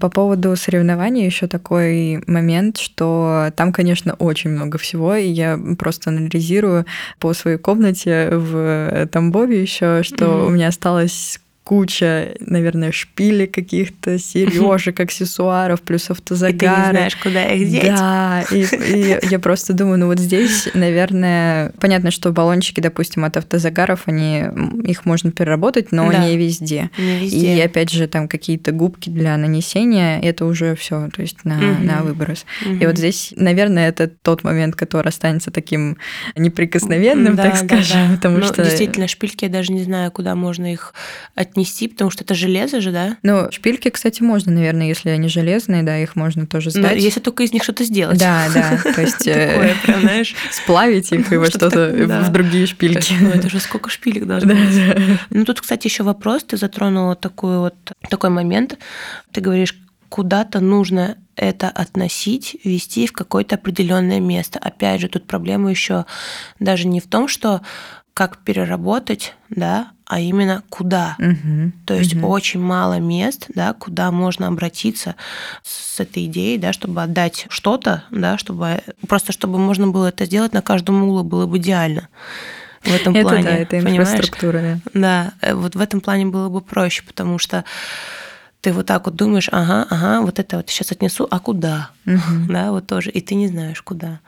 По 0.00 0.08
поводу 0.08 0.56
соревнований 0.56 1.24
еще 1.24 1.46
такой 1.46 2.22
момент, 2.26 2.78
что 2.78 3.52
там, 3.56 3.72
конечно, 3.72 4.14
очень 4.14 4.50
много 4.50 4.78
всего, 4.78 5.14
и 5.14 5.26
я 5.26 5.58
просто 5.78 6.10
анализирую 6.10 6.86
по 7.18 7.32
своей 7.34 7.58
комнате 7.58 8.30
в 8.32 9.06
Тамбове 9.12 9.60
еще, 9.60 10.02
что 10.02 10.24
mm-hmm. 10.24 10.46
у 10.46 10.50
меня 10.50 10.68
осталось 10.68 11.40
куча, 11.64 12.34
наверное, 12.40 12.90
шпилек 12.90 13.54
каких-то, 13.54 14.18
сережек, 14.18 14.98
аксессуаров, 15.00 15.80
плюс 15.82 16.10
автозагары. 16.10 16.56
И 16.56 16.58
ты 16.58 16.66
не 16.66 16.90
знаешь, 16.90 17.16
куда 17.16 17.44
их 17.44 17.70
деть. 17.70 17.84
Да, 17.84 18.44
и, 18.50 18.62
и 18.62 19.18
я 19.30 19.38
просто 19.38 19.72
думаю, 19.72 19.98
ну 19.98 20.06
вот 20.06 20.18
здесь, 20.18 20.68
наверное, 20.74 21.72
понятно, 21.80 22.10
что 22.10 22.32
баллончики, 22.32 22.80
допустим, 22.80 23.24
от 23.24 23.36
автозагаров, 23.36 24.02
они, 24.06 24.44
их 24.84 25.04
можно 25.06 25.30
переработать, 25.30 25.92
но 25.92 26.10
да. 26.10 26.26
не 26.26 26.36
везде. 26.36 26.90
Не 26.98 27.20
везде. 27.20 27.56
И 27.56 27.60
опять 27.60 27.90
же, 27.90 28.08
там 28.08 28.26
какие-то 28.26 28.72
губки 28.72 29.08
для 29.08 29.36
нанесения, 29.36 30.20
это 30.20 30.46
уже 30.46 30.74
все, 30.74 31.08
то 31.14 31.22
есть 31.22 31.44
на, 31.44 31.56
угу. 31.58 31.84
на 31.84 32.02
выброс. 32.02 32.44
Угу. 32.66 32.74
И 32.74 32.86
вот 32.86 32.98
здесь, 32.98 33.32
наверное, 33.36 33.88
это 33.88 34.08
тот 34.08 34.42
момент, 34.42 34.74
который 34.74 35.08
останется 35.08 35.52
таким 35.52 35.96
неприкосновенным, 36.34 37.36
да, 37.36 37.44
так 37.44 37.56
скажем, 37.56 38.08
да. 38.08 38.14
потому 38.16 38.38
ну, 38.38 38.46
что... 38.46 38.64
Действительно, 38.64 39.06
шпильки, 39.06 39.44
я 39.44 39.50
даже 39.50 39.72
не 39.72 39.84
знаю, 39.84 40.10
куда 40.10 40.34
можно 40.34 40.72
их 40.72 40.92
отнести 41.36 41.51
отнести, 41.52 41.88
потому 41.88 42.10
что 42.10 42.24
это 42.24 42.34
железо 42.34 42.80
же, 42.80 42.90
да? 42.90 43.16
Ну, 43.22 43.50
шпильки, 43.50 43.90
кстати, 43.90 44.22
можно, 44.22 44.52
наверное, 44.52 44.88
если 44.88 45.10
они 45.10 45.28
железные, 45.28 45.82
да, 45.82 45.98
их 45.98 46.16
можно 46.16 46.46
тоже 46.46 46.70
сдать. 46.70 46.82
Но 46.82 46.90
если 46.92 47.20
только 47.20 47.42
из 47.42 47.52
них 47.52 47.62
что-то 47.62 47.84
сделать. 47.84 48.18
Да, 48.18 48.46
да, 48.52 48.78
то 48.82 49.00
есть 49.00 49.26
э, 49.26 49.74
сплавить 50.50 51.12
их 51.12 51.32
и 51.32 51.36
во 51.36 51.46
что-то 51.46 51.88
в 51.88 52.32
другие 52.32 52.66
шпильки. 52.66 53.14
Ну, 53.20 53.30
это 53.30 53.48
же 53.48 53.60
сколько 53.60 53.90
шпилек 53.90 54.26
должно 54.26 54.54
быть. 54.54 55.20
Ну, 55.30 55.44
тут, 55.44 55.60
кстати, 55.60 55.86
еще 55.86 56.02
вопрос, 56.02 56.44
ты 56.44 56.56
затронула 56.56 57.14
такой 57.14 57.58
вот 57.58 57.74
такой 58.08 58.30
момент. 58.30 58.78
Ты 59.32 59.40
говоришь, 59.40 59.74
куда-то 60.08 60.60
нужно 60.60 61.16
это 61.36 61.68
относить, 61.70 62.56
вести 62.64 63.06
в 63.06 63.12
какое-то 63.12 63.54
определенное 63.54 64.20
место. 64.20 64.58
Опять 64.58 65.00
же, 65.00 65.08
тут 65.08 65.26
проблема 65.26 65.70
еще 65.70 66.04
даже 66.60 66.86
не 66.86 67.00
в 67.00 67.06
том, 67.06 67.28
что 67.28 67.62
как 68.14 68.38
переработать, 68.38 69.34
да, 69.48 69.88
а 70.06 70.20
именно 70.20 70.62
куда. 70.68 71.16
Угу, 71.18 71.72
То 71.86 71.94
есть 71.94 72.14
угу. 72.14 72.26
очень 72.28 72.60
мало 72.60 72.98
мест, 72.98 73.46
да, 73.54 73.72
куда 73.72 74.10
можно 74.10 74.48
обратиться 74.48 75.14
с 75.62 75.98
этой 75.98 76.26
идеей, 76.26 76.58
да, 76.58 76.72
чтобы 76.72 77.02
отдать 77.02 77.46
что-то, 77.48 78.04
да, 78.10 78.36
чтобы 78.36 78.82
просто 79.08 79.32
чтобы 79.32 79.58
можно 79.58 79.88
было 79.88 80.08
это 80.08 80.26
сделать 80.26 80.52
на 80.52 80.60
каждом 80.60 81.02
углу, 81.04 81.22
было 81.22 81.46
бы 81.46 81.58
идеально 81.58 82.08
в 82.82 82.92
этом 82.92 83.14
это 83.14 83.28
плане. 83.28 83.42
Да, 83.44 83.50
это 83.50 83.80
инфраструктура. 83.80 84.60
Да. 84.60 84.78
да, 84.92 85.32
э, 85.40 85.54
вот 85.54 85.74
в 85.74 85.80
этом 85.80 86.00
плане 86.00 86.26
было 86.26 86.48
бы 86.48 86.60
проще, 86.60 87.02
потому 87.04 87.38
что 87.38 87.64
ты 88.62 88.72
вот 88.72 88.86
так 88.86 89.06
вот 89.06 89.16
думаешь, 89.16 89.48
ага, 89.50 89.86
ага, 89.90 90.20
вот 90.22 90.38
это 90.38 90.58
вот 90.58 90.70
сейчас 90.70 90.92
отнесу, 90.92 91.26
а 91.28 91.40
куда? 91.40 91.90
Угу. 92.06 92.46
Да, 92.48 92.70
вот 92.70 92.86
тоже, 92.86 93.10
и 93.10 93.20
ты 93.20 93.34
не 93.34 93.48
знаешь, 93.48 93.82
куда. 93.82 94.20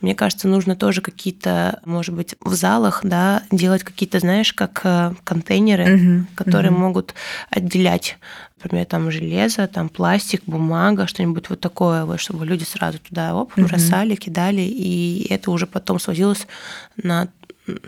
Мне 0.00 0.14
кажется, 0.14 0.48
нужно 0.48 0.76
тоже 0.76 1.02
какие-то, 1.02 1.78
может 1.84 2.14
быть, 2.14 2.34
в 2.40 2.54
залах, 2.54 3.00
да, 3.04 3.42
делать 3.50 3.82
какие-то, 3.84 4.18
знаешь, 4.18 4.54
как 4.54 4.80
э, 4.84 5.12
контейнеры, 5.24 5.94
Угу. 5.94 6.26
которые 6.36 6.70
Мгм. 6.70 6.80
могут 6.80 7.14
отделять, 7.50 8.16
например, 8.62 8.86
там 8.86 9.10
железо, 9.10 9.66
там 9.66 9.90
пластик, 9.90 10.42
бумага, 10.46 11.06
что-нибудь 11.06 11.50
вот 11.50 11.60
такое, 11.60 12.06
вот, 12.06 12.18
чтобы 12.18 12.46
люди 12.46 12.64
сразу 12.64 12.98
туда 12.98 13.34
оп, 13.34 13.52
бросали, 13.56 14.14
кидали, 14.14 14.62
и 14.62 15.26
это 15.28 15.50
уже 15.50 15.66
потом 15.66 16.00
сводилось 16.00 16.46
на 16.96 17.28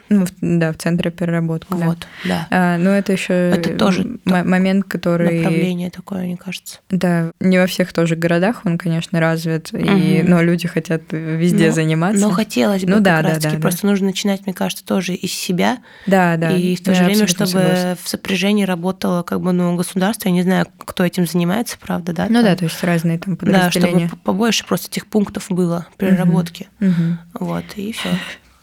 Ну, 0.08 0.24
да, 0.40 0.72
в 0.72 0.76
центре 0.76 1.10
переработки. 1.10 1.66
да. 1.70 1.76
вот, 1.86 2.06
да, 2.24 2.46
А, 2.50 2.78
ну, 2.78 2.90
это 2.90 3.12
еще 3.12 3.32
Это 3.34 3.76
тоже 3.76 4.18
момент, 4.24 4.84
который... 4.84 5.38
направление 5.38 5.90
такое, 5.90 6.22
мне 6.26 6.36
кажется. 6.36 6.78
Да, 6.90 7.32
не 7.40 7.58
во 7.58 7.66
всех 7.66 7.92
тоже 7.92 8.14
городах 8.14 8.62
он, 8.64 8.78
конечно, 8.78 9.18
развит, 9.18 9.72
и, 9.72 10.20
Мгм. 10.22 10.30
но 10.30 10.42
люди 10.42 10.68
хотят 10.68 11.02
везде 11.10 11.66
Но- 11.68 11.72
заниматься. 11.72 12.20
Но 12.20 12.30
хотелось 12.30 12.84
бы 12.84 12.90
Ну 12.90 13.00
да, 13.00 13.20
да, 13.22 13.38
да, 13.40 13.50
да. 13.50 13.58
Просто 13.58 13.86
нужно 13.86 14.06
начинать, 14.06 14.46
мне 14.46 14.54
кажется, 14.54 14.84
тоже 14.84 15.14
из 15.14 15.32
себя, 15.32 15.78
Да, 16.06 16.36
да. 16.36 16.52
и 16.56 16.76
в 16.76 16.82
то 16.84 16.94
же 16.94 17.02
время, 17.04 17.26
чтобы 17.26 17.50
согласна. 17.50 17.96
в 18.00 18.08
сопряжении 18.08 18.64
работало 18.64 19.22
как 19.24 19.40
бы 19.40 19.52
ну, 19.52 19.74
государство. 19.76 20.28
Я 20.28 20.34
не 20.34 20.42
знаю, 20.42 20.66
кто 20.78 21.04
этим 21.04 21.26
занимается, 21.26 21.76
правда, 21.80 22.12
да? 22.12 22.26
Ну 22.28 22.34
там. 22.36 22.44
да, 22.44 22.56
то 22.56 22.64
есть 22.64 22.82
разные 22.84 23.18
там 23.18 23.34
Да, 23.36 23.70
чтобы 23.70 23.86
подразделения. 23.86 24.10
побольше 24.22 24.64
просто 24.64 24.86
этих 24.88 25.06
пунктов 25.08 25.46
было 25.48 25.86
переработки. 25.96 26.68
Мгм. 26.78 27.18
Вот, 27.40 27.64
и 27.74 27.90
все. 27.92 28.10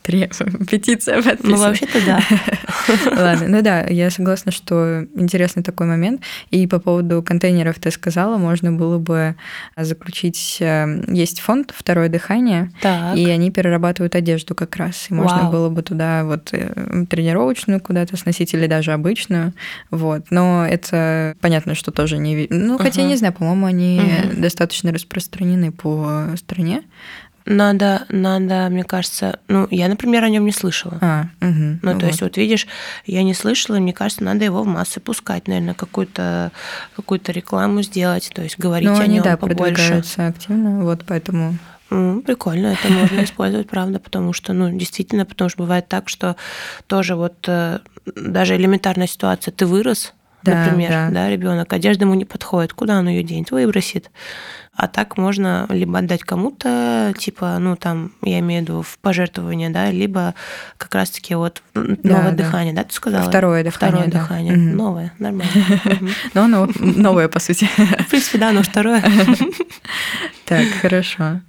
Петиция 0.70 1.22
подписана. 1.22 1.56
Ну, 1.56 1.62
вообще-то 1.62 2.00
да. 2.06 2.22
Ладно, 3.16 3.48
ну 3.48 3.62
да, 3.62 3.86
я 3.88 4.10
согласна, 4.10 4.52
что 4.52 5.06
интересный 5.16 5.64
такой 5.64 5.88
момент. 5.88 6.22
И 6.50 6.66
по 6.68 6.80
поводу 6.80 7.22
контейнеров 7.24 7.80
ты 7.80 7.92
сказала, 7.92 8.38
можно 8.38 8.72
было 8.72 8.98
бы 8.98 9.36
заключить... 9.78 10.58
э, 10.60 11.04
Есть 11.08 11.40
фонд 11.42 11.74
«Второе 11.76 12.10
дыхание», 12.10 12.72
Так. 12.82 13.16
и 13.18 13.30
они 13.30 13.52
перерабатывают 13.52 14.16
одежду 14.16 14.56
как 14.56 14.76
раз. 14.76 15.08
И 15.10 15.14
можно 15.14 15.44
Вау. 15.44 15.52
было 15.52 15.70
бы 15.70 15.82
туда 15.82 16.24
вот 16.24 16.50
э, 16.54 17.06
тренировочную 17.10 17.80
куда-то 17.80 18.18
сносить 18.18 18.54
или 18.54 18.68
даже 18.68 18.92
обычную. 18.94 19.54
Вот. 19.92 20.26
Но 20.32 20.66
это 20.68 21.36
понятно, 21.42 21.76
что 21.76 21.92
тоже 21.92 22.18
не... 22.18 22.48
Ну, 22.50 22.78
хотя, 22.78 23.02
Ага. 23.02 23.10
не 23.10 23.16
знаю, 23.18 23.34
по-моему, 23.34 23.66
они 23.68 24.02
Мгм. 24.02 24.42
достаточно 24.42 24.92
распространены 24.92 25.72
по 25.72 26.28
стране. 26.38 26.84
Надо, 27.46 28.06
надо, 28.10 28.68
мне 28.70 28.84
кажется, 28.84 29.40
ну, 29.48 29.68
я, 29.72 29.88
например, 29.88 30.24
о 30.24 30.30
нем 30.30 30.46
не 30.46 30.52
слышала. 30.52 30.98
А, 31.02 31.26
мгм. 31.40 31.80
Ну, 31.82 31.92
то 31.92 31.98
Вот. 31.98 32.04
есть, 32.06 32.22
вот 32.22 32.38
видишь, 32.38 32.68
я 33.06 33.24
не 33.24 33.34
слышала, 33.34 33.78
и 33.78 33.80
мне 33.80 33.94
кажется, 33.94 34.24
надо 34.24 34.46
его 34.46 34.64
в 34.64 34.68
массы 34.68 35.00
пускать, 35.00 35.48
наверное, 35.48 35.74
какую-то 35.74 36.52
какую-то 36.96 37.32
рекламу 37.32 37.82
сделать, 37.82 38.32
то 38.34 38.42
есть 38.44 38.60
говорить 38.60 38.90
Ну, 38.90 38.96
о 39.00 39.02
они, 39.02 39.16
нем 39.16 39.24
да, 39.24 39.38
побольше. 39.38 39.74
продвигаются 39.76 40.28
активно, 40.28 40.84
вот 40.84 41.04
поэтому... 41.08 41.58
Прикольно, 41.90 42.68
это 42.68 42.88
можно 42.90 43.22
использовать, 43.26 43.68
правда, 43.70 44.00
потому 44.00 44.32
что, 44.32 44.54
ну, 44.54 44.70
действительно, 44.72 45.26
потому 45.26 45.50
что 45.50 45.64
бывает 45.64 45.90
так, 45.90 46.08
что 46.08 46.38
тоже 46.88 47.16
вот 47.16 47.36
э, 47.50 47.80
даже 48.16 48.56
элементарная 48.56 49.08
ситуация, 49.08 49.52
ты 49.52 49.66
вырос, 49.66 50.14
Да, 50.44 50.64
например, 50.64 50.90
да. 50.90 51.10
да, 51.12 51.30
ребенок, 51.30 51.74
одежда 51.74 52.06
ему 52.06 52.14
не 52.14 52.24
подходит, 52.24 52.72
куда 52.72 52.98
он 53.00 53.10
ее 53.10 53.24
денет, 53.24 53.52
выбросит. 53.52 54.10
А 54.84 54.88
так 54.88 55.16
можно 55.16 55.68
либо 55.70 56.00
отдать 56.00 56.24
кому-то, 56.24 57.14
типа, 57.16 57.60
ну, 57.60 57.76
там, 57.76 58.14
я 58.24 58.40
имею 58.40 58.62
в 58.62 58.66
виду 58.66 58.82
в 58.82 58.98
пожертвование, 58.98 59.70
да, 59.70 59.92
либо 59.92 60.34
как 60.80 60.96
раз-таки 60.96 61.36
вот 61.36 61.62
Да, 61.76 61.82
новое 62.04 62.32
да. 62.32 62.44
дыхание, 62.44 62.74
да, 62.74 62.84
ты 62.84 62.92
сказала? 62.92 63.30
Второе 63.30 63.64
дыхание, 63.64 63.92
Второе 64.02 64.12
да. 64.12 64.20
дыхание, 64.20 64.54
Мгм. 64.58 64.76
новое, 64.78 65.14
нормально. 65.20 65.52
Ну, 66.34 66.42
оно 66.42 66.68
новое, 66.80 67.28
по 67.28 67.40
сути. 67.40 67.66
В 68.00 68.10
принципе, 68.10 68.40
да, 68.40 68.52
но 68.52 68.64
второе. 68.64 69.04
Так, 70.46 70.68
хорошо. 70.82 71.40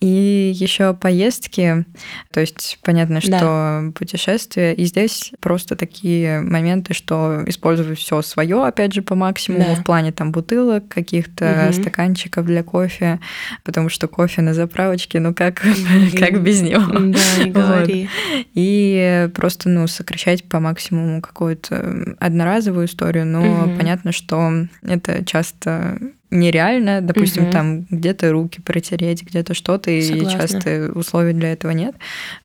И 0.00 0.50
еще 0.54 0.94
поездки, 0.94 1.84
то 2.32 2.40
есть 2.40 2.78
понятно, 2.82 3.20
что 3.20 3.92
путешествия, 3.94 4.72
и 4.72 4.84
здесь 4.86 5.32
просто 5.40 5.76
такие 5.76 6.40
моменты, 6.40 6.94
что 6.94 7.42
использовать 7.46 7.98
все 7.98 8.22
свое, 8.22 8.64
опять 8.64 8.94
же, 8.94 9.02
по 9.02 9.14
максимуму, 9.14 9.74
Да. 9.74 9.74
в 9.74 9.84
плане 9.84 10.12
там 10.12 10.32
бутылок, 10.32 10.88
каких-то 10.88 11.70
стаканчиков 11.74 12.46
для 12.46 12.59
кофе, 12.62 13.20
потому 13.64 13.88
что 13.88 14.08
кофе 14.08 14.42
на 14.42 14.54
заправочке, 14.54 15.20
ну 15.20 15.34
как, 15.34 15.62
как 16.18 16.42
без 16.42 16.62
него? 16.62 16.82
Да, 16.86 17.44
не 17.44 17.50
Вот. 17.52 17.52
говори. 17.52 18.08
И 18.54 19.28
просто, 19.34 19.68
ну, 19.68 19.86
сокращать 19.86 20.44
по 20.44 20.60
максимуму 20.60 21.20
какую-то 21.20 22.14
одноразовую 22.18 22.86
историю, 22.86 23.26
но 23.26 23.72
понятно, 23.76 24.12
что 24.12 24.66
это 24.82 25.24
часто 25.24 25.98
нереально, 26.32 27.00
допустим, 27.00 27.44
Мгм. 27.44 27.52
там 27.52 27.80
где-то 27.90 28.30
руки 28.30 28.60
протереть, 28.60 29.24
где-то 29.24 29.52
что-то, 29.52 29.90
и 29.90 30.00
Согласна. 30.00 30.38
часто 30.40 30.92
условий 30.94 31.32
для 31.32 31.52
этого 31.52 31.72
нет, 31.72 31.96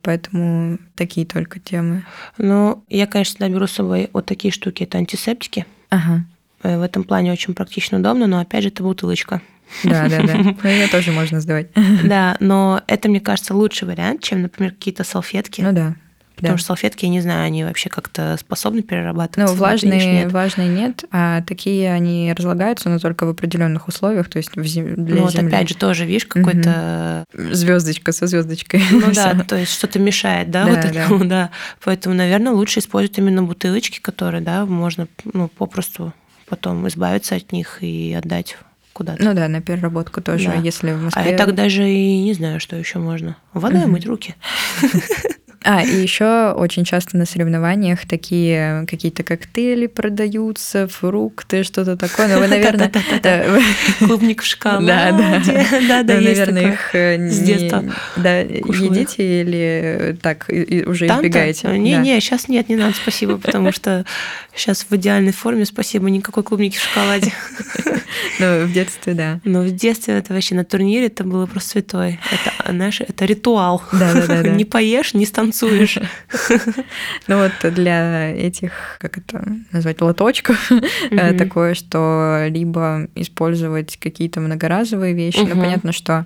поэтому 0.01 0.79
такие 0.95 1.25
только 1.25 1.59
темы. 1.59 2.03
Ну, 2.37 2.83
я, 2.89 3.05
конечно, 3.07 3.47
беру 3.49 3.67
с 3.67 3.71
собой 3.73 4.09
вот 4.13 4.25
такие 4.25 4.51
штуки. 4.51 4.83
Это 4.83 4.97
антисептики. 4.97 5.65
Ага, 5.89 6.25
Э, 6.63 6.79
В 6.79 6.81
этом 6.81 7.03
плане 7.03 7.31
очень 7.31 7.53
практично, 7.53 7.99
удобно, 7.99 8.25
но 8.25 8.39
опять 8.39 8.63
же 8.63 8.69
это 8.69 8.81
бутылочка. 8.81 9.41
Да, 9.83 10.07
да, 10.07 10.21
да. 10.23 10.33
Ну, 10.63 10.69
ее 10.69 10.87
тоже 10.87 11.11
можно 11.11 11.39
сдавать. 11.41 11.67
Да, 12.03 12.37
но 12.39 12.81
это, 12.87 13.09
мне 13.09 13.19
кажется, 13.19 13.53
лучший 13.53 13.87
вариант, 13.87 14.23
чем, 14.23 14.41
например, 14.41 14.71
какие-то 14.71 15.03
салфетки. 15.03 15.61
Ну 15.61 15.71
да. 15.71 15.95
Потому 16.35 16.55
да. 16.55 16.57
что 16.57 16.67
салфетки, 16.67 17.05
я 17.05 17.11
не 17.11 17.21
знаю, 17.21 17.45
они 17.45 17.63
вообще 17.63 17.87
как-то 17.89 18.35
способны 18.37 18.81
Ну, 18.81 18.87
перерабатываться. 18.87 19.53
на 19.53 19.57
влажные, 19.57 20.05
нет. 20.23 20.31
влажные 20.33 20.67
нет, 20.67 21.05
а 21.09 21.41
такие 21.43 21.93
они 21.93 22.33
разлагаются, 22.33 22.89
но 22.89 22.99
только 22.99 23.25
в 23.25 23.29
определенных 23.29 23.87
условиях, 23.87 24.27
то 24.27 24.37
есть 24.37 24.53
в 24.53 24.65
зем- 24.65 24.95
для 25.05 25.15
Ну, 25.15 25.21
вот 25.21 25.31
земли. 25.31 25.47
опять 25.47 25.69
же, 25.69 25.75
тоже, 25.77 26.03
видишь, 26.05 26.25
какой-то... 26.25 27.23
Звездочка 27.33 28.11
со 28.11 28.27
звездочкой. 28.27 28.81
Ну 28.91 29.13
да, 29.13 29.33
то 29.47 29.55
есть 29.55 29.71
что-то 29.71 29.97
мешает, 29.97 30.51
да, 30.51 30.65
Да, 30.65 30.71
вот 30.71 30.81
да. 30.81 30.87
этому, 30.89 31.25
да. 31.25 31.51
Поэтому, 31.81 32.13
наверное, 32.15 32.51
лучше 32.51 32.79
использовать 32.81 33.17
именно 33.17 33.41
бутылочки, 33.43 34.01
которые, 34.01 34.41
да, 34.41 34.65
можно, 34.65 35.07
ну, 35.33 35.47
попросту 35.47 36.11
потом 36.49 36.85
избавиться 36.89 37.35
от 37.35 37.53
них 37.53 37.77
и 37.81 38.13
отдать 38.13 38.57
куда-то. 38.95 39.21
Ну 39.23 39.33
да, 39.33 39.47
на 39.49 39.61
переработку 39.61 40.21
тоже, 40.21 40.45
Да. 40.45 40.53
если 40.55 40.91
в 40.93 40.95
А 40.95 40.97
Москве. 41.03 41.31
я 41.31 41.37
так 41.37 41.53
даже 41.53 41.87
и 41.87 42.23
не 42.23 42.33
знаю, 42.33 42.59
что 42.61 42.77
еще 42.77 42.97
можно. 42.99 43.35
Водой 43.53 43.81
Мгм. 43.81 43.91
мыть 43.91 44.05
руки. 44.07 44.35
А, 45.65 45.83
и 45.83 45.95
еще 45.95 46.51
очень 46.51 46.85
часто 46.85 47.17
на 47.17 47.25
соревнованиях 47.25 48.05
такие 48.07 48.85
какие-то 48.87 49.23
коктейли 49.23 49.87
продаются, 49.87 50.87
фрукты, 50.87 51.63
что-то 51.63 51.97
такое. 51.97 52.27
Но 52.27 52.39
вы, 52.39 52.47
наверное, 52.47 52.91
да, 53.23 53.43
Клубник 53.99 54.43
в 54.43 54.45
шоколаде. 54.45 54.85
Да, 54.87 55.11
да. 55.11 55.41
да, 55.87 56.03
да, 56.03 56.15
вы, 56.15 56.21
есть 56.21 56.39
наверное, 56.39 56.73
их 56.73 56.93
э, 56.93 57.29
С 57.29 57.39
не- 57.39 57.45
детства 57.47 57.83
да, 58.15 58.39
едите 58.41 59.41
или 59.41 60.17
так 60.21 60.49
и- 60.49 60.61
и 60.61 60.85
уже 60.85 61.07
избегаете? 61.07 61.67
Да. 61.67 61.77
Не-не, 61.77 62.19
сейчас 62.19 62.47
нет, 62.47 62.69
не 62.69 62.75
надо, 62.75 62.93
спасибо, 62.95 63.37
потому 63.37 63.71
что 63.71 64.05
сейчас 64.55 64.85
в 64.87 64.95
идеальной 64.95 65.33
форме, 65.33 65.65
спасибо, 65.65 66.09
никакой 66.11 66.43
клубники 66.43 66.77
в 66.77 66.81
шоколаде. 66.81 67.33
Ну, 68.39 68.65
в 68.65 68.71
детстве, 68.71 69.13
да. 69.13 69.39
Но 69.43 69.61
в 69.61 69.71
детстве 69.71 70.15
это 70.15 70.33
вообще 70.33 70.55
на 70.55 70.63
турнире 70.63 71.07
это 71.07 71.23
было 71.23 71.45
просто 71.47 71.69
святой. 71.71 72.19
Это, 72.31 72.71
знаешь, 72.71 73.01
это 73.01 73.25
ритуал. 73.25 73.81
Да-да-да-да. 73.91 74.49
Не 74.49 74.65
поешь, 74.65 75.13
не 75.13 75.25
станцуешь. 75.25 75.54
Ну 77.27 77.37
вот 77.37 77.73
для 77.73 78.31
этих, 78.31 78.71
как 78.99 79.17
это 79.17 79.43
назвать, 79.71 80.01
лоточков, 80.01 80.71
э, 81.11 81.33
такое, 81.33 81.73
что 81.73 82.45
либо 82.49 83.07
использовать 83.15 83.97
какие-то 83.97 84.39
многоразовые 84.39 85.13
вещи, 85.13 85.39
ну 85.39 85.55
понятно, 85.55 85.91
что, 85.91 86.25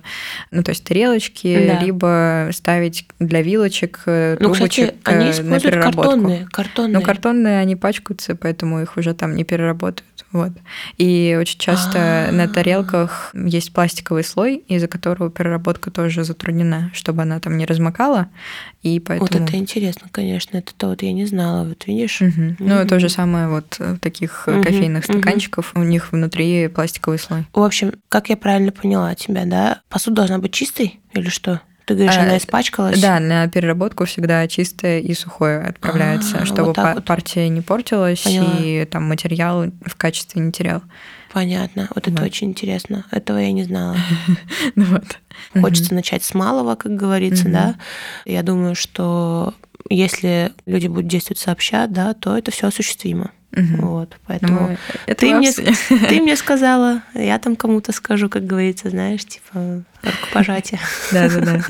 ну 0.50 0.62
то 0.62 0.70
есть 0.70 0.84
тарелочки, 0.84 1.78
либо 1.82 2.50
ставить 2.52 3.06
для 3.18 3.42
вилочек, 3.42 4.00
э, 4.06 4.36
Ну, 4.40 4.52
трубочек 4.52 4.94
э, 5.06 5.16
на 5.16 5.30
используют 5.30 5.62
переработку. 5.62 6.02
картонные. 6.02 6.48
Картонные. 6.50 6.94
Ну, 6.94 7.02
картонные, 7.02 7.60
они 7.60 7.76
пачкаются, 7.76 8.34
поэтому 8.34 8.80
их 8.82 8.96
уже 8.96 9.14
там 9.14 9.34
не 9.34 9.44
переработают. 9.44 10.04
Вот. 10.32 10.52
И 10.96 11.36
очень 11.40 11.58
часто 11.58 12.28
на 12.30 12.44
А. 12.44 12.48
тарелках 12.48 13.32
есть 13.34 13.72
пластиковый 13.72 14.22
слой, 14.22 14.62
из-за 14.68 14.86
которого 14.86 15.28
переработка 15.30 15.90
тоже 15.90 16.22
затруднена, 16.22 16.90
чтобы 16.94 17.22
она 17.22 17.40
там 17.40 17.56
не 17.56 17.66
размокала. 17.66 18.28
И 18.82 19.00
поэтому... 19.00 19.19
Вот 19.20 19.34
это 19.34 19.56
интересно, 19.56 20.08
конечно. 20.10 20.56
Это 20.58 20.72
то 20.74 20.88
вот 20.88 21.02
я 21.02 21.12
не 21.12 21.26
знала. 21.26 21.64
Вот 21.68 21.86
видишь? 21.86 22.20
Мгм. 22.20 22.56
Ну, 22.58 22.74
Мгм. 22.76 22.88
то 22.88 22.98
же 23.00 23.08
самое 23.08 23.48
вот 23.48 23.76
в 23.78 23.98
таких 23.98 24.44
э, 24.46 24.52
Мгм, 24.52 24.64
кофейных 24.64 25.08
мгм. 25.08 25.18
стаканчиков, 25.20 25.72
у 25.74 25.82
них 25.82 26.12
внутри 26.12 26.68
пластиковый 26.68 27.18
слой. 27.18 27.44
В 27.52 27.62
общем, 27.62 27.92
как 28.08 28.28
я 28.30 28.36
правильно 28.36 28.72
поняла 28.72 29.14
тебя, 29.14 29.44
да? 29.44 29.80
Посуда 29.88 30.16
должна 30.16 30.38
быть 30.38 30.52
чистой 30.52 31.00
или 31.12 31.28
что? 31.28 31.60
Ты 31.86 31.94
говоришь, 31.94 32.16
А, 32.18 32.22
она 32.22 32.36
испачкалась? 32.38 33.00
Да, 33.00 33.18
на 33.18 33.48
переработку 33.48 34.04
всегда 34.04 34.46
чистое 34.46 35.00
и 35.00 35.12
сухое 35.14 35.60
отправляется, 35.60 36.38
А, 36.42 36.44
чтобы 36.46 36.66
вот 36.66 36.76
так 36.76 36.84
па- 36.84 36.94
вот. 36.94 37.04
партия 37.04 37.48
не 37.48 37.62
портилась 37.62 38.22
Поняла. 38.22 38.58
и 38.60 38.84
там 38.84 39.04
материал 39.08 39.64
в 39.84 39.96
качестве 39.96 40.40
не 40.40 40.52
терял. 40.52 40.82
Понятно. 41.32 41.88
Вот 41.94 42.08
это 42.08 42.22
Вот. 42.22 42.26
очень 42.26 42.48
интересно. 42.48 43.04
Этого 43.10 43.38
я 43.38 43.52
не 43.52 43.64
знала. 43.64 43.96
Ну 44.74 44.84
вот. 44.84 45.18
Хочется 45.60 45.94
начать 45.94 46.22
с 46.22 46.34
малого, 46.34 46.74
как 46.74 46.94
говорится, 46.94 47.48
да. 47.48 47.76
Я 48.24 48.42
думаю, 48.42 48.74
что 48.74 49.54
если 49.88 50.52
люди 50.66 50.86
будут 50.86 51.06
действовать 51.06 51.38
сообща, 51.38 51.86
да, 51.86 52.14
то 52.14 52.36
это 52.36 52.50
все 52.50 52.68
осуществимо. 52.68 53.30
Вот, 53.52 54.16
поэтому 54.28 54.60
Ну, 54.60 54.76
это 55.06 55.20
ты 55.26 55.34
мне, 55.34 55.50
ты 55.52 56.20
мне 56.20 56.36
сказала, 56.36 57.02
я 57.14 57.36
там 57.40 57.56
кому-то 57.56 57.90
скажу, 57.90 58.28
как 58.28 58.46
говорится, 58.46 58.90
знаешь, 58.90 59.24
типа 59.24 59.82
рукопожатие. 60.02 60.78
Да, 61.12 61.28
да, 61.28 61.40
да. 61.40 61.64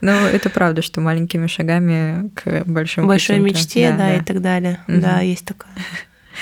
Ну, 0.00 0.10
это 0.10 0.50
правда, 0.50 0.82
что 0.82 1.00
маленькими 1.00 1.46
шагами 1.46 2.30
к 2.34 2.64
большим 2.66 3.06
Большой 3.06 3.38
мечте, 3.38 3.94
да, 3.96 4.16
и 4.16 4.22
так 4.22 4.40
далее. 4.40 4.80
Да, 4.88 5.20
есть 5.20 5.44
такое. 5.44 5.70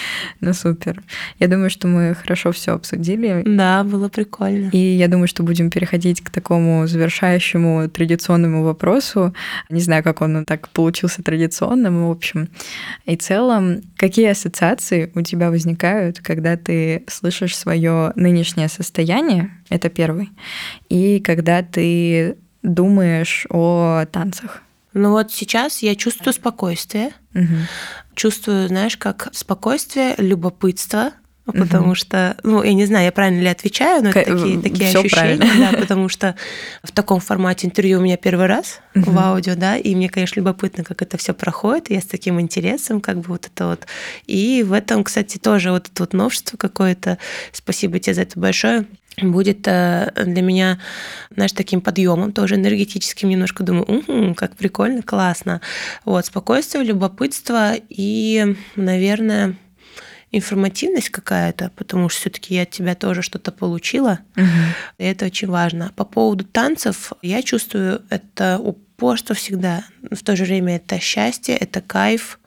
Ну, 0.41 0.53
супер. 0.53 1.03
Я 1.39 1.49
думаю, 1.49 1.71
что 1.71 1.89
мы 1.89 2.15
хорошо 2.15 2.53
все 2.53 2.73
обсудили. 2.73 3.43
Да, 3.45 3.85
было 3.85 4.09
прикольно. 4.09 4.71
И 4.73 4.79
я 4.79 5.09
думаю, 5.09 5.29
что 5.29 5.43
будем 5.43 5.71
переходить 5.71 6.23
к 6.23 6.31
такому 6.31 6.87
завершающему 6.87 7.89
традиционному 7.89 8.63
вопросу. 8.63 9.35
Не 9.69 9.81
знаю, 9.81 10.03
как 10.05 10.21
он 10.21 10.45
так 10.45 10.69
получился 10.69 11.23
традиционным, 11.23 12.07
в 12.07 12.11
общем. 12.11 12.49
И 13.05 13.17
целом, 13.17 13.81
какие 13.97 14.29
ассоциации 14.29 15.11
у 15.15 15.23
тебя 15.23 15.51
возникают, 15.51 16.21
когда 16.21 16.57
ты 16.57 17.05
слышишь 17.09 17.57
свое 17.57 18.13
нынешнее 18.15 18.69
состояние? 18.69 19.51
Это 19.71 19.89
первый. 19.89 20.31
И 20.89 21.21
когда 21.21 21.63
ты 21.63 22.37
думаешь 22.63 23.47
о 23.51 24.05
танцах. 24.11 24.63
Ну 24.99 25.13
вот 25.13 25.33
сейчас 25.33 25.81
я 25.83 25.95
чувствую 25.95 26.35
спокойствие, 26.35 27.13
Мгм. 27.33 27.69
чувствую, 28.17 28.67
знаешь, 28.67 28.97
как 28.97 29.29
спокойствие, 29.33 30.17
любопытство, 30.19 31.13
Мгм. 31.47 31.61
потому 31.67 31.95
что, 31.95 32.37
ну, 32.43 32.65
я 32.65 32.75
не 32.75 32.85
знаю, 32.85 33.05
я 33.05 33.13
правильно 33.13 33.41
ли 33.41 33.47
отвечаю, 33.47 34.03
но 34.03 34.11
это 34.11 34.25
Ка- 34.25 34.35
такие, 34.35 34.61
такие 34.61 34.91
ощущения, 34.91 35.09
правильно. 35.39 35.71
да, 35.73 35.79
потому 35.79 36.09
что 36.09 36.35
в 36.83 36.91
таком 36.91 37.21
формате 37.21 37.69
интервью 37.69 38.01
у 38.01 38.03
меня 38.03 38.17
первый 38.17 38.47
раз 38.47 38.81
Мгм. 38.95 39.13
в 39.13 39.19
аудио, 39.19 39.55
да, 39.55 39.77
и 39.77 39.95
мне, 39.95 40.09
конечно, 40.11 40.41
любопытно, 40.41 40.83
как 40.83 41.01
это 41.01 41.17
все 41.17 41.33
проходит, 41.33 41.91
я 41.91 42.01
с 42.01 42.05
таким 42.07 42.41
интересом, 42.41 43.01
как 43.01 43.19
бы 43.19 43.29
вот 43.29 43.47
это 43.47 43.69
вот. 43.69 43.87
И 44.27 44.65
в 44.67 44.73
этом, 44.73 45.05
кстати, 45.05 45.39
тоже 45.39 45.71
вот 45.71 45.87
это 45.87 46.03
вот 46.03 46.13
новшество 46.13 46.57
какое-то, 46.57 47.19
спасибо 47.53 48.01
тебе 48.01 48.15
за 48.15 48.23
это 48.23 48.39
большое, 48.41 48.85
будет 49.23 49.67
э, 49.67 50.11
для 50.27 50.43
меня, 50.43 50.79
знаешь, 51.35 51.53
таким 51.53 51.81
подъемом, 51.81 52.33
тоже 52.33 52.55
энергетическим 52.57 53.29
немножко. 53.29 53.63
Думаю, 53.65 54.03
«Мгм, 54.07 54.35
как 54.35 54.57
прикольно, 54.57 55.03
классно. 55.03 55.61
Вот, 56.05 56.27
спокойствие, 56.27 56.85
любопытство 56.85 57.73
и, 57.89 58.57
наверное, 58.77 59.57
информативность 60.31 61.09
какая-то, 61.11 61.71
потому 61.77 62.09
что 62.09 62.21
все-таки 62.21 62.55
я 62.55 62.63
от 62.63 62.71
тебя 62.71 62.95
тоже 62.95 63.23
что-то 63.23 63.51
получила, 63.51 64.19
Мгм. 64.37 64.49
и 64.99 65.05
это 65.05 65.25
очень 65.27 65.49
важно. 65.49 65.93
По 65.97 66.05
поводу 66.05 66.45
танцев, 66.45 67.13
я 67.23 67.43
чувствую 67.43 68.03
это 68.11 68.59
упорство 68.59 69.35
всегда. 69.35 69.85
В 70.11 70.23
то 70.23 70.37
же 70.37 70.45
время 70.45 70.77
это 70.77 71.01
счастье, 71.01 71.57
это 71.57 71.81
кайф, 71.81 72.39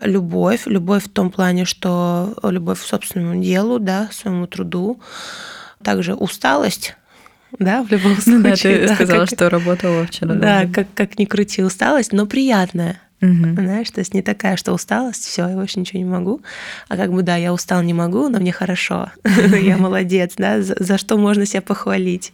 любовь. 0.00 0.62
Любовь 0.66 1.04
в 1.04 1.10
том 1.10 1.30
плане, 1.30 1.64
что 1.64 2.34
любовь 2.42 2.80
к 2.80 2.84
собственному 2.84 3.42
делу, 3.42 3.78
да, 3.78 4.06
к 4.06 4.12
своему 4.14 4.46
труду. 4.46 5.00
Также 5.82 6.14
усталость, 6.14 6.96
да, 7.58 7.82
в 7.82 7.90
любом 7.90 8.16
случае. 8.16 8.42
Да, 8.42 8.56
ты 8.56 8.88
да, 8.88 8.94
сказала, 8.94 9.20
как- 9.26 9.28
что 9.34 9.50
работала 9.50 10.06
вчера. 10.06 10.34
Да, 10.34 10.66
как, 10.72 10.86
как 10.94 11.18
ни 11.18 11.24
крути 11.24 11.62
усталость, 11.62 12.12
но 12.12 12.26
приятная. 12.26 13.00
Мгм. 13.20 13.54
Знаешь, 13.54 13.90
то 13.90 14.00
есть 14.00 14.14
не 14.14 14.22
такая, 14.22 14.56
что 14.56 14.72
усталость, 14.72 15.24
все, 15.24 15.48
я 15.48 15.54
больше 15.54 15.78
ничего 15.78 16.00
не 16.00 16.04
могу. 16.04 16.42
А 16.88 16.96
как 16.96 17.12
бы 17.12 17.22
да, 17.22 17.36
я 17.36 17.52
устал, 17.52 17.80
не 17.82 17.94
могу, 17.94 18.28
но 18.28 18.40
мне 18.40 18.50
хорошо. 18.52 19.12
Я 19.62 19.76
молодец, 19.76 20.32
да, 20.36 20.60
за, 20.60 20.74
за 20.78 20.98
что 20.98 21.16
можно 21.16 21.46
себя 21.46 21.62
похвалить. 21.62 22.32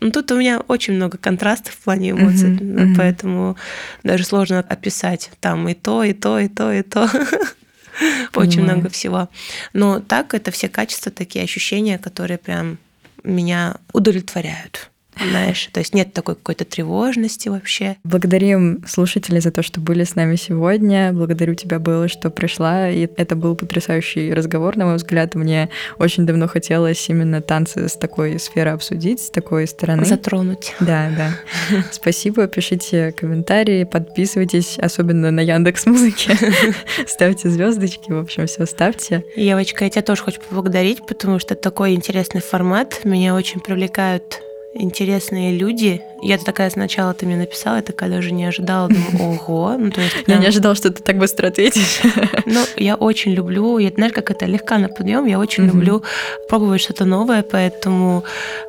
Ну, 0.00 0.10
тут 0.10 0.32
у 0.32 0.36
меня 0.36 0.60
очень 0.66 0.94
много 0.94 1.18
контрастов 1.18 1.74
в 1.74 1.78
плане 1.78 2.10
эмоций, 2.10 2.50
мгм. 2.50 2.96
поэтому 2.96 3.56
даже 4.02 4.24
сложно 4.24 4.58
описать 4.60 5.30
там 5.40 5.68
и 5.68 5.74
то, 5.74 6.02
и 6.02 6.12
то, 6.12 6.38
и 6.40 6.48
то, 6.48 6.72
и 6.72 6.82
то. 6.82 7.08
Очень 8.34 8.62
много 8.62 8.88
всего. 8.88 9.28
Но 9.72 10.00
так 10.00 10.34
это 10.34 10.50
все 10.50 10.68
качества, 10.68 11.10
такие 11.12 11.44
ощущения, 11.44 11.98
которые 11.98 12.38
прям 12.38 12.78
меня 13.22 13.76
удовлетворяют. 13.92 14.90
Знаешь, 15.20 15.68
то 15.72 15.80
есть 15.80 15.94
нет 15.94 16.12
такой 16.12 16.34
какой-то 16.36 16.64
тревожности 16.64 17.48
вообще. 17.48 17.96
Благодарим 18.04 18.84
слушателей 18.86 19.40
за 19.40 19.50
то, 19.50 19.62
что 19.62 19.80
были 19.80 20.04
с 20.04 20.14
нами 20.14 20.36
сегодня. 20.36 21.12
Благодарю 21.12 21.54
тебя, 21.54 21.78
Белла, 21.78 22.08
что 22.08 22.30
пришла. 22.30 22.88
И 22.88 23.08
это 23.16 23.36
был 23.36 23.56
потрясающий 23.56 24.32
разговор, 24.32 24.76
на 24.76 24.86
мой 24.86 24.96
взгляд. 24.96 25.34
Мне 25.34 25.70
очень 25.98 26.26
давно 26.26 26.48
хотелось 26.48 27.08
именно 27.08 27.40
танцы 27.40 27.88
с 27.88 27.94
такой 27.94 28.38
сферы 28.38 28.70
обсудить, 28.70 29.20
с 29.20 29.30
такой 29.30 29.66
стороны. 29.66 30.04
Затронуть. 30.04 30.74
Да, 30.80 31.10
да. 31.16 31.82
Спасибо, 31.90 32.46
пишите 32.46 33.12
комментарии, 33.12 33.84
подписывайтесь, 33.84 34.78
особенно 34.78 35.30
на 35.30 35.40
Яндекс 35.40 35.86
Музыке. 35.86 36.36
Ставьте 37.06 37.50
звездочки, 37.50 38.12
в 38.12 38.18
общем, 38.18 38.46
все 38.46 38.66
ставьте. 38.66 39.24
Евочка, 39.36 39.84
я 39.84 39.90
тебя 39.90 40.02
тоже 40.02 40.22
хочу 40.22 40.40
поблагодарить, 40.40 41.06
потому 41.06 41.38
что 41.38 41.54
такой 41.54 41.94
интересный 41.94 42.40
формат. 42.40 43.00
Меня 43.04 43.34
очень 43.34 43.60
привлекают 43.60 44.42
интересные 44.78 45.52
люди. 45.56 46.00
Я 46.22 46.38
такая 46.38 46.70
сначала 46.70 47.12
ты 47.14 47.26
мне 47.26 47.36
написала, 47.36 47.76
я 47.76 47.82
такая 47.82 48.10
даже 48.10 48.32
не 48.32 48.44
ожидала, 48.44 48.88
думаю, 48.88 49.38
ого. 49.48 49.76
Ну, 49.78 49.90
то 49.90 50.00
есть, 50.00 50.16
Я 50.16 50.22
прям- 50.24 50.40
не 50.40 50.46
ожидала, 50.46 50.74
что 50.74 50.90
ты 50.90 51.02
так 51.02 51.16
быстро 51.18 51.48
ответишь. 51.48 52.00
Ну, 52.46 52.64
я 52.76 52.94
очень 52.94 53.32
люблю, 53.32 53.78
я, 53.78 53.90
знаешь, 53.90 54.12
как 54.12 54.30
это 54.30 54.46
легка 54.46 54.78
на 54.78 54.88
подъем, 54.88 55.26
я 55.26 55.38
очень 55.38 55.64
Мгм. 55.64 55.72
люблю 55.76 56.02
пробовать 56.48 56.80
что-то 56.80 57.04
новое, 57.04 57.42
поэтому 57.42 58.24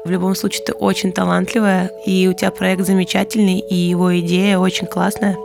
в 0.06 0.10
любом 0.10 0.36
случае 0.36 0.66
ты 0.66 0.74
очень 0.74 1.12
талантливая, 1.14 1.92
и 2.06 2.28
у 2.28 2.34
тебя 2.34 2.52
проект 2.52 2.86
замечательный, 2.86 3.60
и 3.60 3.76
его 3.76 4.20
идея 4.20 4.58
очень 4.58 4.88
классная. 4.88 5.38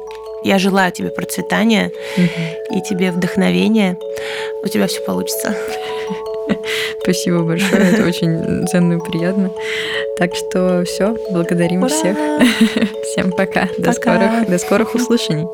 Я 0.44 0.58
желаю 0.58 0.92
тебе 0.92 1.08
процветания 1.10 1.90
и 2.70 2.80
тебе 2.82 3.12
вдохновения. 3.12 3.96
У 4.64 4.68
тебя 4.68 4.86
все 4.88 5.00
получится. 5.00 5.54
Спасибо 7.02 7.42
большое, 7.42 7.92
это 7.92 8.06
очень 8.06 8.66
ценно 8.68 8.94
и 8.94 8.98
приятно. 8.98 9.50
Так 10.18 10.34
что 10.34 10.84
все, 10.84 11.16
благодарим 11.30 11.82
Ура! 11.82 11.88
всех. 11.88 12.16
Всем 13.04 13.30
пока. 13.30 13.68
До 13.78 13.90
Пока. 13.90 13.92
скорых, 13.92 14.48
до 14.48 14.58
скорых 14.58 14.94
услышаний. 14.94 15.46